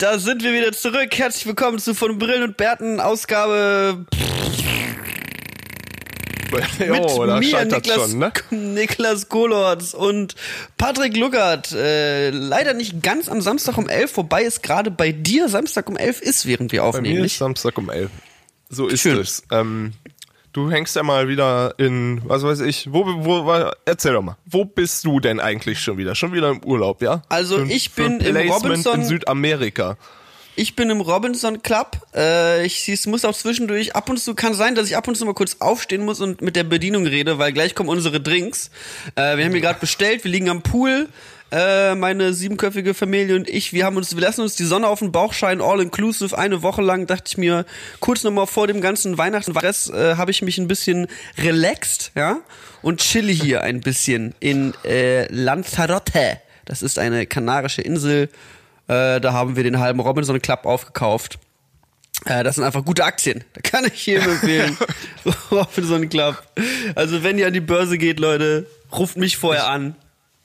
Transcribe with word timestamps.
da 0.00 0.18
sind 0.18 0.42
wir 0.42 0.54
wieder 0.54 0.72
zurück. 0.72 1.10
Herzlich 1.12 1.44
willkommen 1.46 1.78
zu 1.78 1.94
von 1.94 2.18
Brillen 2.18 2.42
und 2.42 2.56
Bärten 2.56 3.00
Ausgabe 3.00 4.06
mit 6.50 6.90
da 6.90 7.38
mir, 7.38 7.64
Niklas, 7.66 8.10
schon, 8.10 8.18
ne? 8.18 8.32
Niklas 8.50 9.28
Golorz 9.28 9.92
und 9.92 10.34
Patrick 10.78 11.16
Luckert. 11.18 11.72
Äh, 11.72 12.30
leider 12.30 12.72
nicht 12.72 13.02
ganz 13.02 13.28
am 13.28 13.42
Samstag 13.42 13.76
um 13.76 13.88
11, 13.88 14.16
wobei 14.16 14.44
es 14.44 14.62
gerade 14.62 14.90
bei 14.90 15.12
dir 15.12 15.50
Samstag 15.50 15.88
um 15.90 15.98
11 15.98 16.22
ist, 16.22 16.46
während 16.46 16.72
wir 16.72 16.80
Bei 16.80 16.88
aufnehmen. 16.88 17.18
mir 17.18 17.26
ist? 17.26 17.36
Samstag 17.36 17.76
um 17.76 17.90
11. 17.90 18.10
So 18.70 18.88
ist 18.88 19.02
Schön. 19.02 19.18
es. 19.18 19.42
Ähm, 19.52 19.92
du 20.52 20.70
hängst 20.70 20.96
ja 20.96 21.02
mal 21.02 21.28
wieder 21.28 21.74
in, 21.78 22.20
was 22.24 22.42
weiß 22.42 22.60
ich, 22.60 22.88
wo, 22.92 23.04
wo, 23.06 23.44
wo, 23.44 23.70
erzähl 23.84 24.12
doch 24.12 24.22
mal, 24.22 24.36
wo 24.46 24.64
bist 24.64 25.04
du 25.04 25.20
denn 25.20 25.40
eigentlich 25.40 25.80
schon 25.80 25.96
wieder? 25.98 26.14
Schon 26.14 26.32
wieder 26.32 26.50
im 26.50 26.64
Urlaub, 26.64 27.02
ja? 27.02 27.22
Also 27.28 27.58
Für- 27.58 27.70
ich 27.72 27.92
bin 27.92 28.20
im 28.20 28.36
Robinson- 28.50 29.00
in 29.00 29.04
Südamerika. 29.04 29.96
Ich 30.56 30.76
bin 30.76 30.90
im 30.90 31.00
Robinson 31.00 31.62
Club. 31.62 31.96
Äh, 32.14 32.66
ich 32.66 32.88
es 32.88 33.06
muss 33.06 33.24
auch 33.24 33.34
zwischendurch 33.34 33.94
ab 33.94 34.10
und 34.10 34.18
zu 34.18 34.34
kann 34.34 34.52
sein, 34.52 34.74
dass 34.74 34.88
ich 34.88 34.96
ab 34.96 35.08
und 35.08 35.16
zu 35.16 35.24
mal 35.24 35.32
kurz 35.32 35.56
aufstehen 35.60 36.04
muss 36.04 36.20
und 36.20 36.42
mit 36.42 36.56
der 36.56 36.64
Bedienung 36.64 37.06
rede, 37.06 37.38
weil 37.38 37.52
gleich 37.52 37.74
kommen 37.74 37.88
unsere 37.88 38.20
Drinks. 38.20 38.70
Äh, 39.14 39.36
wir 39.38 39.44
haben 39.44 39.52
hier 39.52 39.60
gerade 39.60 39.78
bestellt, 39.80 40.24
wir 40.24 40.30
liegen 40.30 40.50
am 40.50 40.60
Pool. 40.62 41.08
Äh, 41.52 41.96
meine 41.96 42.32
siebenköpfige 42.32 42.94
Familie 42.94 43.34
und 43.34 43.48
ich, 43.48 43.72
wir 43.72 43.84
haben 43.84 43.96
uns, 43.96 44.14
wir 44.14 44.22
lassen 44.22 44.42
uns 44.42 44.54
die 44.54 44.64
Sonne 44.64 44.86
auf 44.86 45.00
den 45.00 45.10
Bauch 45.10 45.32
scheinen, 45.32 45.60
all 45.60 45.80
inclusive, 45.80 46.38
eine 46.38 46.62
Woche 46.62 46.80
lang, 46.80 47.06
dachte 47.06 47.24
ich 47.26 47.38
mir, 47.38 47.66
kurz 47.98 48.22
nochmal 48.22 48.46
vor 48.46 48.68
dem 48.68 48.80
ganzen 48.80 49.18
Weihnachtsstress, 49.18 49.90
äh, 49.90 50.14
habe 50.16 50.30
ich 50.30 50.42
mich 50.42 50.58
ein 50.58 50.68
bisschen 50.68 51.08
relaxed, 51.38 52.12
ja, 52.14 52.38
und 52.82 53.00
chille 53.00 53.32
hier 53.32 53.62
ein 53.62 53.80
bisschen 53.80 54.34
in 54.38 54.74
äh, 54.84 55.26
Lanzarote. 55.32 56.40
Das 56.66 56.82
ist 56.82 57.00
eine 57.00 57.26
kanarische 57.26 57.82
Insel, 57.82 58.28
äh, 58.86 59.20
da 59.20 59.32
haben 59.32 59.56
wir 59.56 59.64
den 59.64 59.80
halben 59.80 59.98
Robinson 59.98 60.40
Club 60.40 60.66
aufgekauft. 60.66 61.40
Äh, 62.26 62.44
das 62.44 62.56
sind 62.56 62.64
einfach 62.64 62.84
gute 62.84 63.04
Aktien. 63.04 63.44
Da 63.54 63.60
kann 63.60 63.84
ich 63.86 64.06
jedem 64.06 64.30
empfehlen. 64.30 64.76
Robinson 65.50 66.08
Club. 66.08 66.42
Also 66.94 67.24
wenn 67.24 67.38
ihr 67.38 67.48
an 67.48 67.54
die 67.54 67.60
Börse 67.60 67.98
geht, 67.98 68.20
Leute, 68.20 68.66
ruft 68.92 69.16
mich 69.16 69.36
vorher 69.36 69.68
an. 69.68 69.96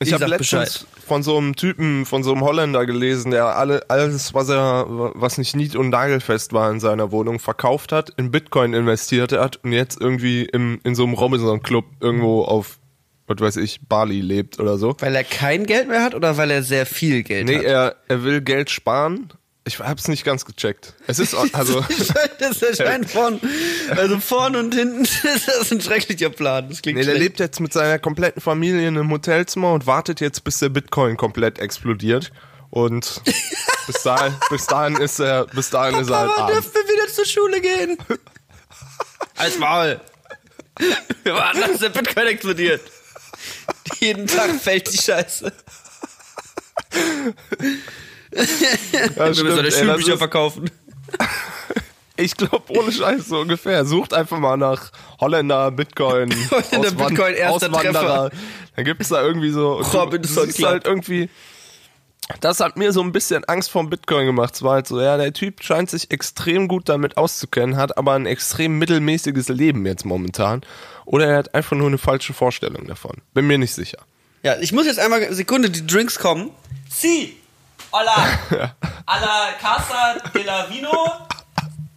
Ich 0.07 0.13
habe 0.13 0.25
letztens 0.25 0.85
von 1.05 1.21
so 1.23 1.37
einem 1.37 1.55
Typen, 1.55 2.05
von 2.05 2.23
so 2.23 2.31
einem 2.33 2.41
Holländer 2.41 2.85
gelesen, 2.85 3.31
der 3.31 3.57
alle, 3.57 3.83
alles, 3.89 4.33
was 4.33 4.49
er, 4.49 4.85
was 4.87 5.37
nicht 5.37 5.55
nied- 5.55 5.75
und 5.75 5.89
nagelfest 5.89 6.53
war 6.53 6.71
in 6.71 6.79
seiner 6.79 7.11
Wohnung, 7.11 7.39
verkauft 7.39 7.91
hat, 7.91 8.11
in 8.17 8.31
Bitcoin 8.31 8.73
investiert 8.73 9.31
hat 9.31 9.57
und 9.63 9.71
jetzt 9.71 9.99
irgendwie 10.01 10.43
im, 10.45 10.79
in 10.83 10.95
so 10.95 11.03
einem 11.03 11.13
Robinson-Club 11.13 11.85
irgendwo 11.99 12.43
auf, 12.43 12.79
was 13.27 13.39
weiß 13.39 13.57
ich, 13.57 13.81
Bali 13.87 14.21
lebt 14.21 14.59
oder 14.59 14.77
so. 14.77 14.95
Weil 14.99 15.15
er 15.15 15.23
kein 15.23 15.65
Geld 15.65 15.87
mehr 15.87 16.03
hat 16.03 16.15
oder 16.15 16.37
weil 16.37 16.49
er 16.51 16.63
sehr 16.63 16.85
viel 16.85 17.23
Geld 17.23 17.47
Nee, 17.47 17.57
hat? 17.57 17.63
er, 17.63 17.95
er 18.07 18.23
will 18.23 18.41
Geld 18.41 18.69
sparen. 18.69 19.29
Ich 19.67 19.79
hab's 19.79 20.07
nicht 20.07 20.23
ganz 20.23 20.45
gecheckt. 20.45 20.93
Es 21.07 21.17
ist, 21.17 21.33
also, 21.53 21.83
das 22.39 22.61
erscheint 22.61 23.09
vorn, 23.09 23.41
also 23.89 24.19
vorn 24.19 24.55
und 24.55 24.75
hinten 24.75 25.01
ist 25.05 25.47
das 25.47 25.71
ein 25.71 25.81
schrecklicher 25.81 26.29
Plan. 26.29 26.69
Das 26.69 26.83
klingt 26.83 26.99
nee, 26.99 27.03
der 27.03 27.13
schlecht. 27.13 27.23
lebt 27.23 27.39
jetzt 27.39 27.59
mit 27.59 27.73
seiner 27.73 27.97
kompletten 27.97 28.41
Familie 28.41 28.87
in 28.87 28.95
einem 28.95 29.09
Hotelzimmer 29.09 29.73
und 29.73 29.87
wartet 29.87 30.21
jetzt, 30.21 30.43
bis 30.43 30.59
der 30.59 30.69
Bitcoin 30.69 31.17
komplett 31.17 31.57
explodiert. 31.57 32.31
Und 32.69 33.21
bis 33.87 34.03
dahin, 34.03 34.35
bis 34.51 34.67
dahin 34.67 34.97
ist 34.97 35.19
er, 35.19 35.45
bis 35.45 35.71
dahin 35.71 35.99
ist 35.99 36.09
er 36.09 36.19
halt 36.19 36.29
Papa, 36.29 36.41
arm. 36.43 36.51
dürfen 36.51 36.71
wir 36.73 36.93
wieder 36.93 37.11
zur 37.11 37.25
Schule 37.25 37.59
gehen? 37.61 37.97
Als 39.35 39.57
Maul. 39.57 39.99
Wir 41.23 41.33
warten, 41.33 41.61
dass 41.61 41.79
der 41.79 41.89
Bitcoin 41.89 42.27
explodiert. 42.27 42.81
Jeden 43.99 44.27
Tag 44.27 44.51
fällt 44.61 44.91
die 44.93 44.97
Scheiße. 44.97 45.51
Ja, 48.35 49.35
Wir 49.35 49.43
müssen 49.43 49.71
Schulbücher 49.71 50.13
ist- 50.13 50.17
verkaufen. 50.19 50.69
Ich 52.17 52.37
glaube, 52.37 52.63
ohne 52.69 52.93
Scheiß 52.93 53.27
so 53.27 53.39
ungefähr. 53.41 53.83
Sucht 53.83 54.13
einfach 54.13 54.39
mal 54.39 54.55
nach 54.55 54.89
Holländer, 55.19 55.69
Bitcoin, 55.71 56.33
Holländer, 56.49 56.91
Bitcoin, 56.91 57.33
erster 57.33 57.69
Auswanderer. 57.73 58.31
Dann 58.75 58.85
gibt's 58.85 59.09
da 59.09 59.21
irgendwie 59.21 59.49
so. 59.49 59.79
und 59.79 59.93
du- 60.13 60.19
du 60.19 60.25
siehst 60.27 60.63
halt 60.63 60.85
irgendwie. 60.87 61.29
Das 62.39 62.61
hat 62.61 62.77
mir 62.77 62.93
so 62.93 63.01
ein 63.01 63.11
bisschen 63.11 63.43
Angst 63.43 63.69
vor 63.69 63.87
Bitcoin 63.89 64.25
gemacht. 64.27 64.55
Es 64.55 64.63
war 64.63 64.75
halt 64.75 64.87
so, 64.87 64.99
ja, 65.01 65.17
der 65.17 65.33
Typ 65.33 65.61
scheint 65.61 65.89
sich 65.89 66.09
extrem 66.09 66.69
gut 66.69 66.87
damit 66.87 67.17
auszukennen, 67.17 67.75
hat 67.75 67.97
aber 67.97 68.13
ein 68.13 68.25
extrem 68.25 68.79
mittelmäßiges 68.79 69.49
Leben 69.49 69.85
jetzt 69.85 70.05
momentan. 70.05 70.61
Oder 71.03 71.27
er 71.27 71.37
hat 71.37 71.53
einfach 71.53 71.75
nur 71.75 71.87
eine 71.87 71.97
falsche 71.97 72.33
Vorstellung 72.33 72.87
davon. 72.87 73.17
Bin 73.33 73.45
mir 73.45 73.57
nicht 73.57 73.73
sicher. 73.75 73.99
Ja, 74.41 74.55
ich 74.61 74.71
muss 74.71 74.85
jetzt 74.85 74.99
einmal, 74.99 75.33
Sekunde, 75.33 75.69
die 75.69 75.85
Drinks 75.85 76.17
kommen. 76.17 76.49
Si, 76.89 77.35
hola, 77.95 78.75
a 79.07 79.19
la 79.19 79.57
casa 79.57 80.17
de 80.33 80.43
la 80.43 80.65
vino, 80.65 81.27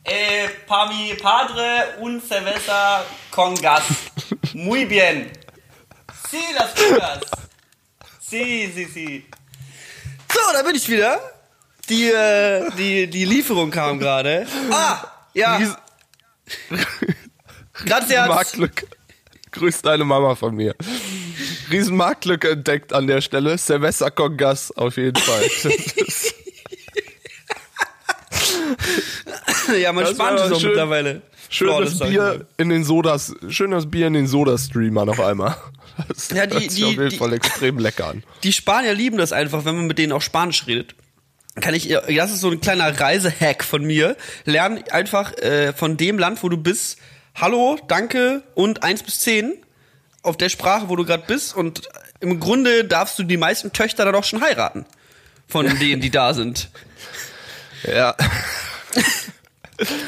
eh, 0.04 0.48
pa 0.66 0.86
mi 0.86 1.14
padre 1.14 1.96
un 1.98 2.20
cerveza 2.20 3.04
con 3.30 3.54
gas. 3.54 3.82
Muy 4.54 4.84
bien. 4.84 5.32
Si, 6.28 6.40
las 6.54 6.74
chicas. 6.74 7.20
Si, 8.20 8.72
si, 8.72 8.84
si. 8.84 9.26
So, 10.32 10.52
da 10.52 10.62
bin 10.62 10.76
ich 10.76 10.88
wieder. 10.88 11.18
Die, 11.88 12.10
äh, 12.10 12.70
die, 12.76 13.08
die 13.08 13.24
Lieferung 13.24 13.70
kam 13.70 13.98
gerade. 13.98 14.46
Ah, 14.70 15.00
ja. 15.34 15.58
Gracias. 17.72 18.28
Marktlücke. 18.28 18.86
Grüß 19.50 19.82
deine 19.82 20.04
Mama 20.04 20.34
von 20.34 20.54
mir. 20.54 20.74
Riesen 21.70 21.96
Marktlücke 21.96 22.50
entdeckt 22.50 22.92
an 22.92 23.06
der 23.06 23.20
Stelle. 23.20 23.56
Cerveza 23.58 24.10
con 24.10 24.36
Gas 24.36 24.70
auf 24.76 24.96
jeden 24.96 25.16
Fall. 25.20 25.42
Ja, 29.80 29.92
man 29.92 30.04
Das 30.04 30.18
war 30.18 30.34
es 30.34 30.52
auch 30.52 30.60
schön- 30.60 30.68
mittlerweile. 30.70 31.22
Sag 31.50 31.84
ich 31.84 31.98
mal. 32.00 32.08
Bier 32.08 32.46
in 32.58 32.68
den 32.68 32.84
Sodas, 32.84 33.34
schönes 33.48 33.90
Bier 33.90 34.06
in 34.06 34.12
den 34.14 34.26
Soda-Streamern 34.26 35.08
auf 35.08 35.20
einmal. 35.20 35.56
Das 36.08 36.28
Ja, 36.30 36.46
die- 36.46 36.68
die- 36.68 36.84
auf 36.84 36.90
jeden 36.92 37.08
die- 37.10 37.16
Fall 37.16 37.32
extrem 37.32 37.78
lecker 37.78 38.08
an. 38.08 38.22
Die 38.44 38.52
Spanier 38.52 38.94
lieben 38.94 39.16
das 39.18 39.32
einfach, 39.32 39.64
wenn 39.64 39.76
man 39.76 39.86
mit 39.86 39.98
denen 39.98 40.12
auch 40.12 40.22
Spanisch 40.22 40.66
redet. 40.66 40.94
Kann 41.60 41.74
ich, 41.74 41.88
das 41.88 42.32
ist 42.32 42.40
so 42.40 42.50
ein 42.50 42.60
kleiner 42.60 42.98
Reisehack 43.00 43.64
von 43.64 43.84
mir. 43.84 44.16
Lern 44.44 44.82
einfach 44.90 45.32
äh, 45.38 45.72
von 45.72 45.96
dem 45.96 46.18
Land, 46.18 46.42
wo 46.42 46.48
du 46.48 46.56
bist, 46.56 46.98
Hallo, 47.34 47.78
danke 47.88 48.42
und 48.54 48.82
eins 48.82 49.02
bis 49.02 49.20
zehn 49.20 49.54
auf 50.22 50.36
der 50.36 50.48
Sprache, 50.48 50.88
wo 50.88 50.96
du 50.96 51.04
gerade 51.04 51.24
bist. 51.26 51.54
Und 51.56 51.82
im 52.20 52.40
Grunde 52.40 52.84
darfst 52.84 53.18
du 53.18 53.22
die 53.22 53.36
meisten 53.36 53.72
Töchter 53.72 54.04
dann 54.04 54.14
auch 54.14 54.24
schon 54.24 54.40
heiraten. 54.42 54.84
Von 55.46 55.66
denen, 55.78 56.00
die 56.00 56.10
da 56.10 56.34
sind. 56.34 56.68
Ja, 57.86 58.14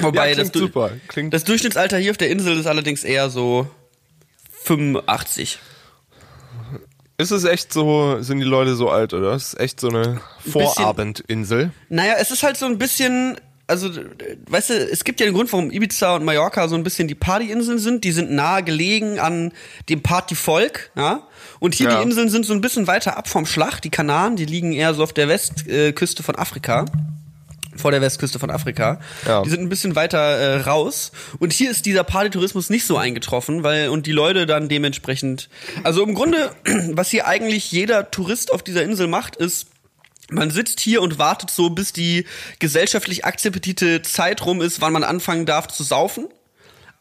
Wobei 0.00 0.31
Ja, 0.31 0.37
das, 0.37 0.48
super. 0.53 0.91
Klingt- 1.09 1.32
das 1.32 1.44
Durchschnittsalter 1.44 1.97
hier 1.98 2.10
auf 2.10 2.16
der 2.16 2.31
Insel 2.31 2.59
ist 2.59 2.66
allerdings 2.66 3.04
eher 3.04 3.31
so 3.31 3.69
85. 4.65 5.59
ist 7.19 7.31
es 7.31 7.44
echt 7.44 7.72
so, 7.72 8.21
sind 8.22 8.38
die 8.41 8.44
Leute 8.44 8.75
so 8.75 8.91
alt, 8.91 9.15
oder? 9.15 9.32
Es 9.32 9.53
ist 9.53 9.60
echt 9.60 9.78
so 9.81 9.88
eine 9.88 10.21
Vorabendinsel. 10.50 11.71
Naja, 11.88 12.15
es 12.19 12.31
ist 12.31 12.42
halt 12.42 12.56
so 12.56 12.66
ein 12.66 12.78
bisschen, 12.78 13.41
also, 13.70 13.91
weißt 14.48 14.70
du, 14.70 14.75
es 14.75 15.04
gibt 15.04 15.20
ja 15.20 15.26
den 15.26 15.34
Grund, 15.34 15.50
warum 15.53 15.70
Ibiza 15.70 16.16
und 16.16 16.25
Mallorca 16.25 16.69
so 16.69 16.75
ein 16.75 16.82
bisschen 16.82 17.08
die 17.08 17.14
Partyinseln 17.14 17.78
sind. 17.78 18.04
Die 18.04 18.12
sind 18.12 18.31
nahe 18.31 18.62
gelegen 18.62 19.19
an 19.19 19.53
dem 19.88 20.03
Partyvolk, 20.03 20.91
ja. 20.97 21.27
Und 21.60 21.74
hier 21.74 21.89
Ja. 21.89 21.97
die 21.97 22.03
Inseln 22.03 22.28
sind 22.28 22.44
so 22.44 22.53
ein 22.53 22.60
bisschen 22.60 22.86
weiter 22.86 23.16
ab 23.16 23.28
vom 23.28 23.47
Schlag. 23.47 23.80
Die 23.80 23.91
Kanaren, 23.91 24.36
die 24.36 24.44
liegen 24.44 24.72
eher 24.72 24.92
so 24.94 25.03
auf 25.03 25.12
der 25.12 25.28
Westküste 25.28 26.22
von 26.22 26.36
Afrika. 26.36 26.84
Vor 27.77 27.92
der 27.92 28.00
Westküste 28.03 28.39
von 28.39 28.50
Afrika. 28.50 29.00
Ja. 29.27 29.42
Die 29.42 29.48
sind 29.50 29.60
ein 29.60 29.68
bisschen 29.68 29.94
weiter 29.94 30.18
äh, 30.18 30.60
raus. 30.62 31.12
Und 31.39 31.53
hier 31.53 31.71
ist 31.71 31.86
dieser 31.86 32.04
Partytourismus 32.04 32.68
nicht 32.68 32.84
so 32.84 32.97
eingetroffen, 32.98 33.62
weil, 33.62 33.89
und 33.89 34.06
die 34.06 34.12
Leute 34.12 34.44
dann 34.44 34.68
dementsprechend, 34.68 35.48
also 35.84 36.03
im 36.03 36.15
Grunde, 36.15 36.50
was 36.91 37.09
hier 37.10 37.27
eigentlich 37.27 37.71
jeder 37.72 38.10
Tourist 38.10 38.53
auf 38.53 38.62
dieser 38.62 38.83
Insel 38.83 39.06
macht, 39.06 39.36
ist, 39.36 39.68
man 40.30 40.50
sitzt 40.50 40.80
hier 40.80 41.03
und 41.03 41.18
wartet 41.18 41.50
so, 41.50 41.71
bis 41.71 41.92
die 41.92 42.27
gesellschaftlich 42.59 43.24
akzeptierte 43.24 44.03
Zeit 44.03 44.44
rum 44.44 44.60
ist, 44.60 44.80
wann 44.80 44.92
man 44.92 45.04
anfangen 45.04 45.47
darf 45.47 45.68
zu 45.68 45.82
saufen. 45.82 46.28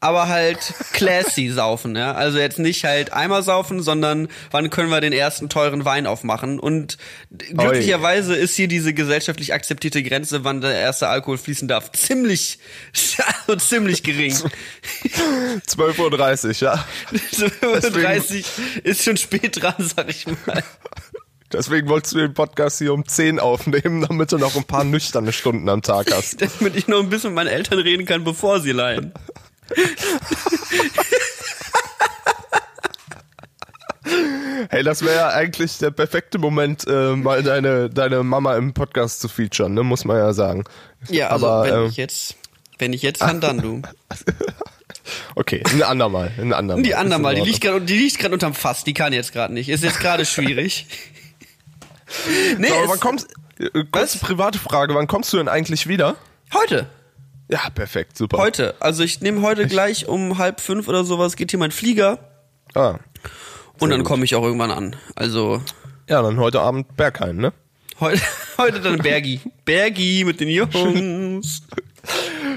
Aber 0.01 0.29
halt 0.29 0.59
classy 0.93 1.49
saufen, 1.49 1.95
ja. 1.95 2.13
Also 2.13 2.37
jetzt 2.37 2.57
nicht 2.57 2.85
halt 2.85 3.11
einmal 3.11 3.43
saufen, 3.43 3.81
sondern 3.81 4.29
wann 4.49 4.69
können 4.69 4.89
wir 4.89 5.01
den 5.01 5.11
ersten 5.11 5.49
teuren 5.49 5.83
Wein 5.83 6.07
aufmachen. 6.07 6.57
Und 6.57 6.97
glücklicherweise 7.29 8.33
ist 8.33 8.55
hier 8.55 8.69
diese 8.69 8.93
gesellschaftlich 8.93 9.53
akzeptierte 9.53 10.01
Grenze, 10.01 10.45
wann 10.45 10.61
der 10.61 10.73
erste 10.73 11.09
Alkohol 11.09 11.37
fließen 11.37 11.67
darf, 11.67 11.91
ziemlich, 11.91 12.59
also 13.47 13.59
ziemlich 13.59 14.03
gering. 14.03 14.33
12.30 14.33 16.47
Uhr, 16.47 16.53
ja. 16.61 16.85
30 17.89 18.45
ist 18.83 19.03
schon 19.03 19.17
spät 19.17 19.61
dran, 19.61 19.75
sag 19.79 20.09
ich 20.09 20.27
mal. 20.27 20.63
Deswegen 21.51 21.89
wolltest 21.89 22.13
du 22.13 22.19
den 22.19 22.33
Podcast 22.33 22.77
hier 22.77 22.93
um 22.93 23.07
10 23.07 23.39
aufnehmen, 23.39 24.01
damit 24.07 24.31
du 24.31 24.37
noch 24.37 24.55
ein 24.55 24.65
paar 24.65 24.83
nüchterne 24.83 25.31
Stunden 25.31 25.67
am 25.67 25.81
Tag 25.81 26.11
hast. 26.15 26.41
Damit 26.41 26.75
ich 26.75 26.87
noch 26.87 26.99
ein 26.99 27.09
bisschen 27.09 27.31
mit 27.31 27.35
meinen 27.37 27.53
Eltern 27.53 27.79
reden 27.79 28.05
kann, 28.05 28.23
bevor 28.23 28.59
sie 28.59 28.71
leihen. 28.71 29.13
Hey, 34.69 34.83
das 34.83 35.03
wäre 35.03 35.15
ja 35.15 35.29
eigentlich 35.29 35.77
der 35.79 35.91
perfekte 35.91 36.37
Moment, 36.37 36.85
äh, 36.87 37.15
mal 37.15 37.41
deine, 37.41 37.89
deine 37.89 38.23
Mama 38.23 38.55
im 38.55 38.73
Podcast 38.73 39.21
zu 39.21 39.27
featuren, 39.27 39.73
ne? 39.73 39.83
muss 39.83 40.05
man 40.05 40.17
ja 40.17 40.33
sagen. 40.33 40.63
Ja, 41.09 41.29
also 41.29 41.47
Aber, 41.47 41.65
wenn 41.65 41.79
ähm, 41.81 41.85
ich 41.89 41.97
jetzt, 41.97 42.35
wenn 42.77 42.93
ich 42.93 43.01
jetzt 43.01 43.21
kann, 43.21 43.41
dann 43.41 43.59
du. 43.59 43.81
Okay, 45.33 45.63
ein 45.71 45.81
andermal, 45.81 46.31
ein 46.37 46.53
andermal. 46.53 46.83
Die 46.83 46.93
andere 46.93 47.19
Ist 47.19 47.23
mal, 47.23 47.35
in 47.35 47.43
die 47.43 47.49
liegt 47.49 47.61
gerade, 47.61 47.81
die 47.81 47.95
liegt 47.97 48.19
gerade 48.19 48.33
unterm 48.33 48.53
Fass, 48.53 48.83
die 48.83 48.93
kann 48.93 49.11
jetzt 49.11 49.33
gerade 49.33 49.53
nicht. 49.53 49.69
Ist 49.69 49.83
jetzt 49.83 49.99
gerade 49.99 50.23
schwierig. 50.25 50.85
nee, 52.57 52.67
So, 52.67 52.75
aber 52.75 52.89
wann 52.89 52.99
kommst, 52.99 53.27
äh, 53.59 53.69
kurze 53.91 54.19
private 54.19 54.57
Frage, 54.59 54.93
wann 54.95 55.07
kommst 55.07 55.31
du 55.33 55.37
denn 55.37 55.47
eigentlich 55.47 55.87
wieder? 55.87 56.15
heute. 56.53 56.87
Ja, 57.51 57.69
perfekt, 57.71 58.15
super. 58.17 58.37
Heute. 58.37 58.75
Also 58.79 59.03
ich 59.03 59.21
nehme 59.21 59.41
heute 59.41 59.65
gleich 59.67 60.07
um 60.07 60.37
halb 60.37 60.61
fünf 60.61 60.87
oder 60.87 61.03
sowas, 61.03 61.35
geht 61.35 61.49
hier 61.51 61.59
mein 61.59 61.71
Flieger 61.71 62.19
Ah, 62.75 62.99
und 63.79 63.89
dann 63.89 64.03
komme 64.03 64.23
ich 64.25 64.35
auch 64.35 64.43
irgendwann 64.43 64.69
an. 64.71 64.95
Also 65.15 65.61
ja, 66.07 66.21
dann 66.21 66.37
heute 66.39 66.61
Abend 66.61 66.95
Berghain, 66.95 67.37
ne? 67.37 67.51
heute, 67.99 68.21
heute 68.59 68.79
dann 68.81 68.99
Bergi. 68.99 69.41
Bergi 69.65 70.23
mit 70.25 70.39
den 70.39 70.49
Jungs. 70.49 71.63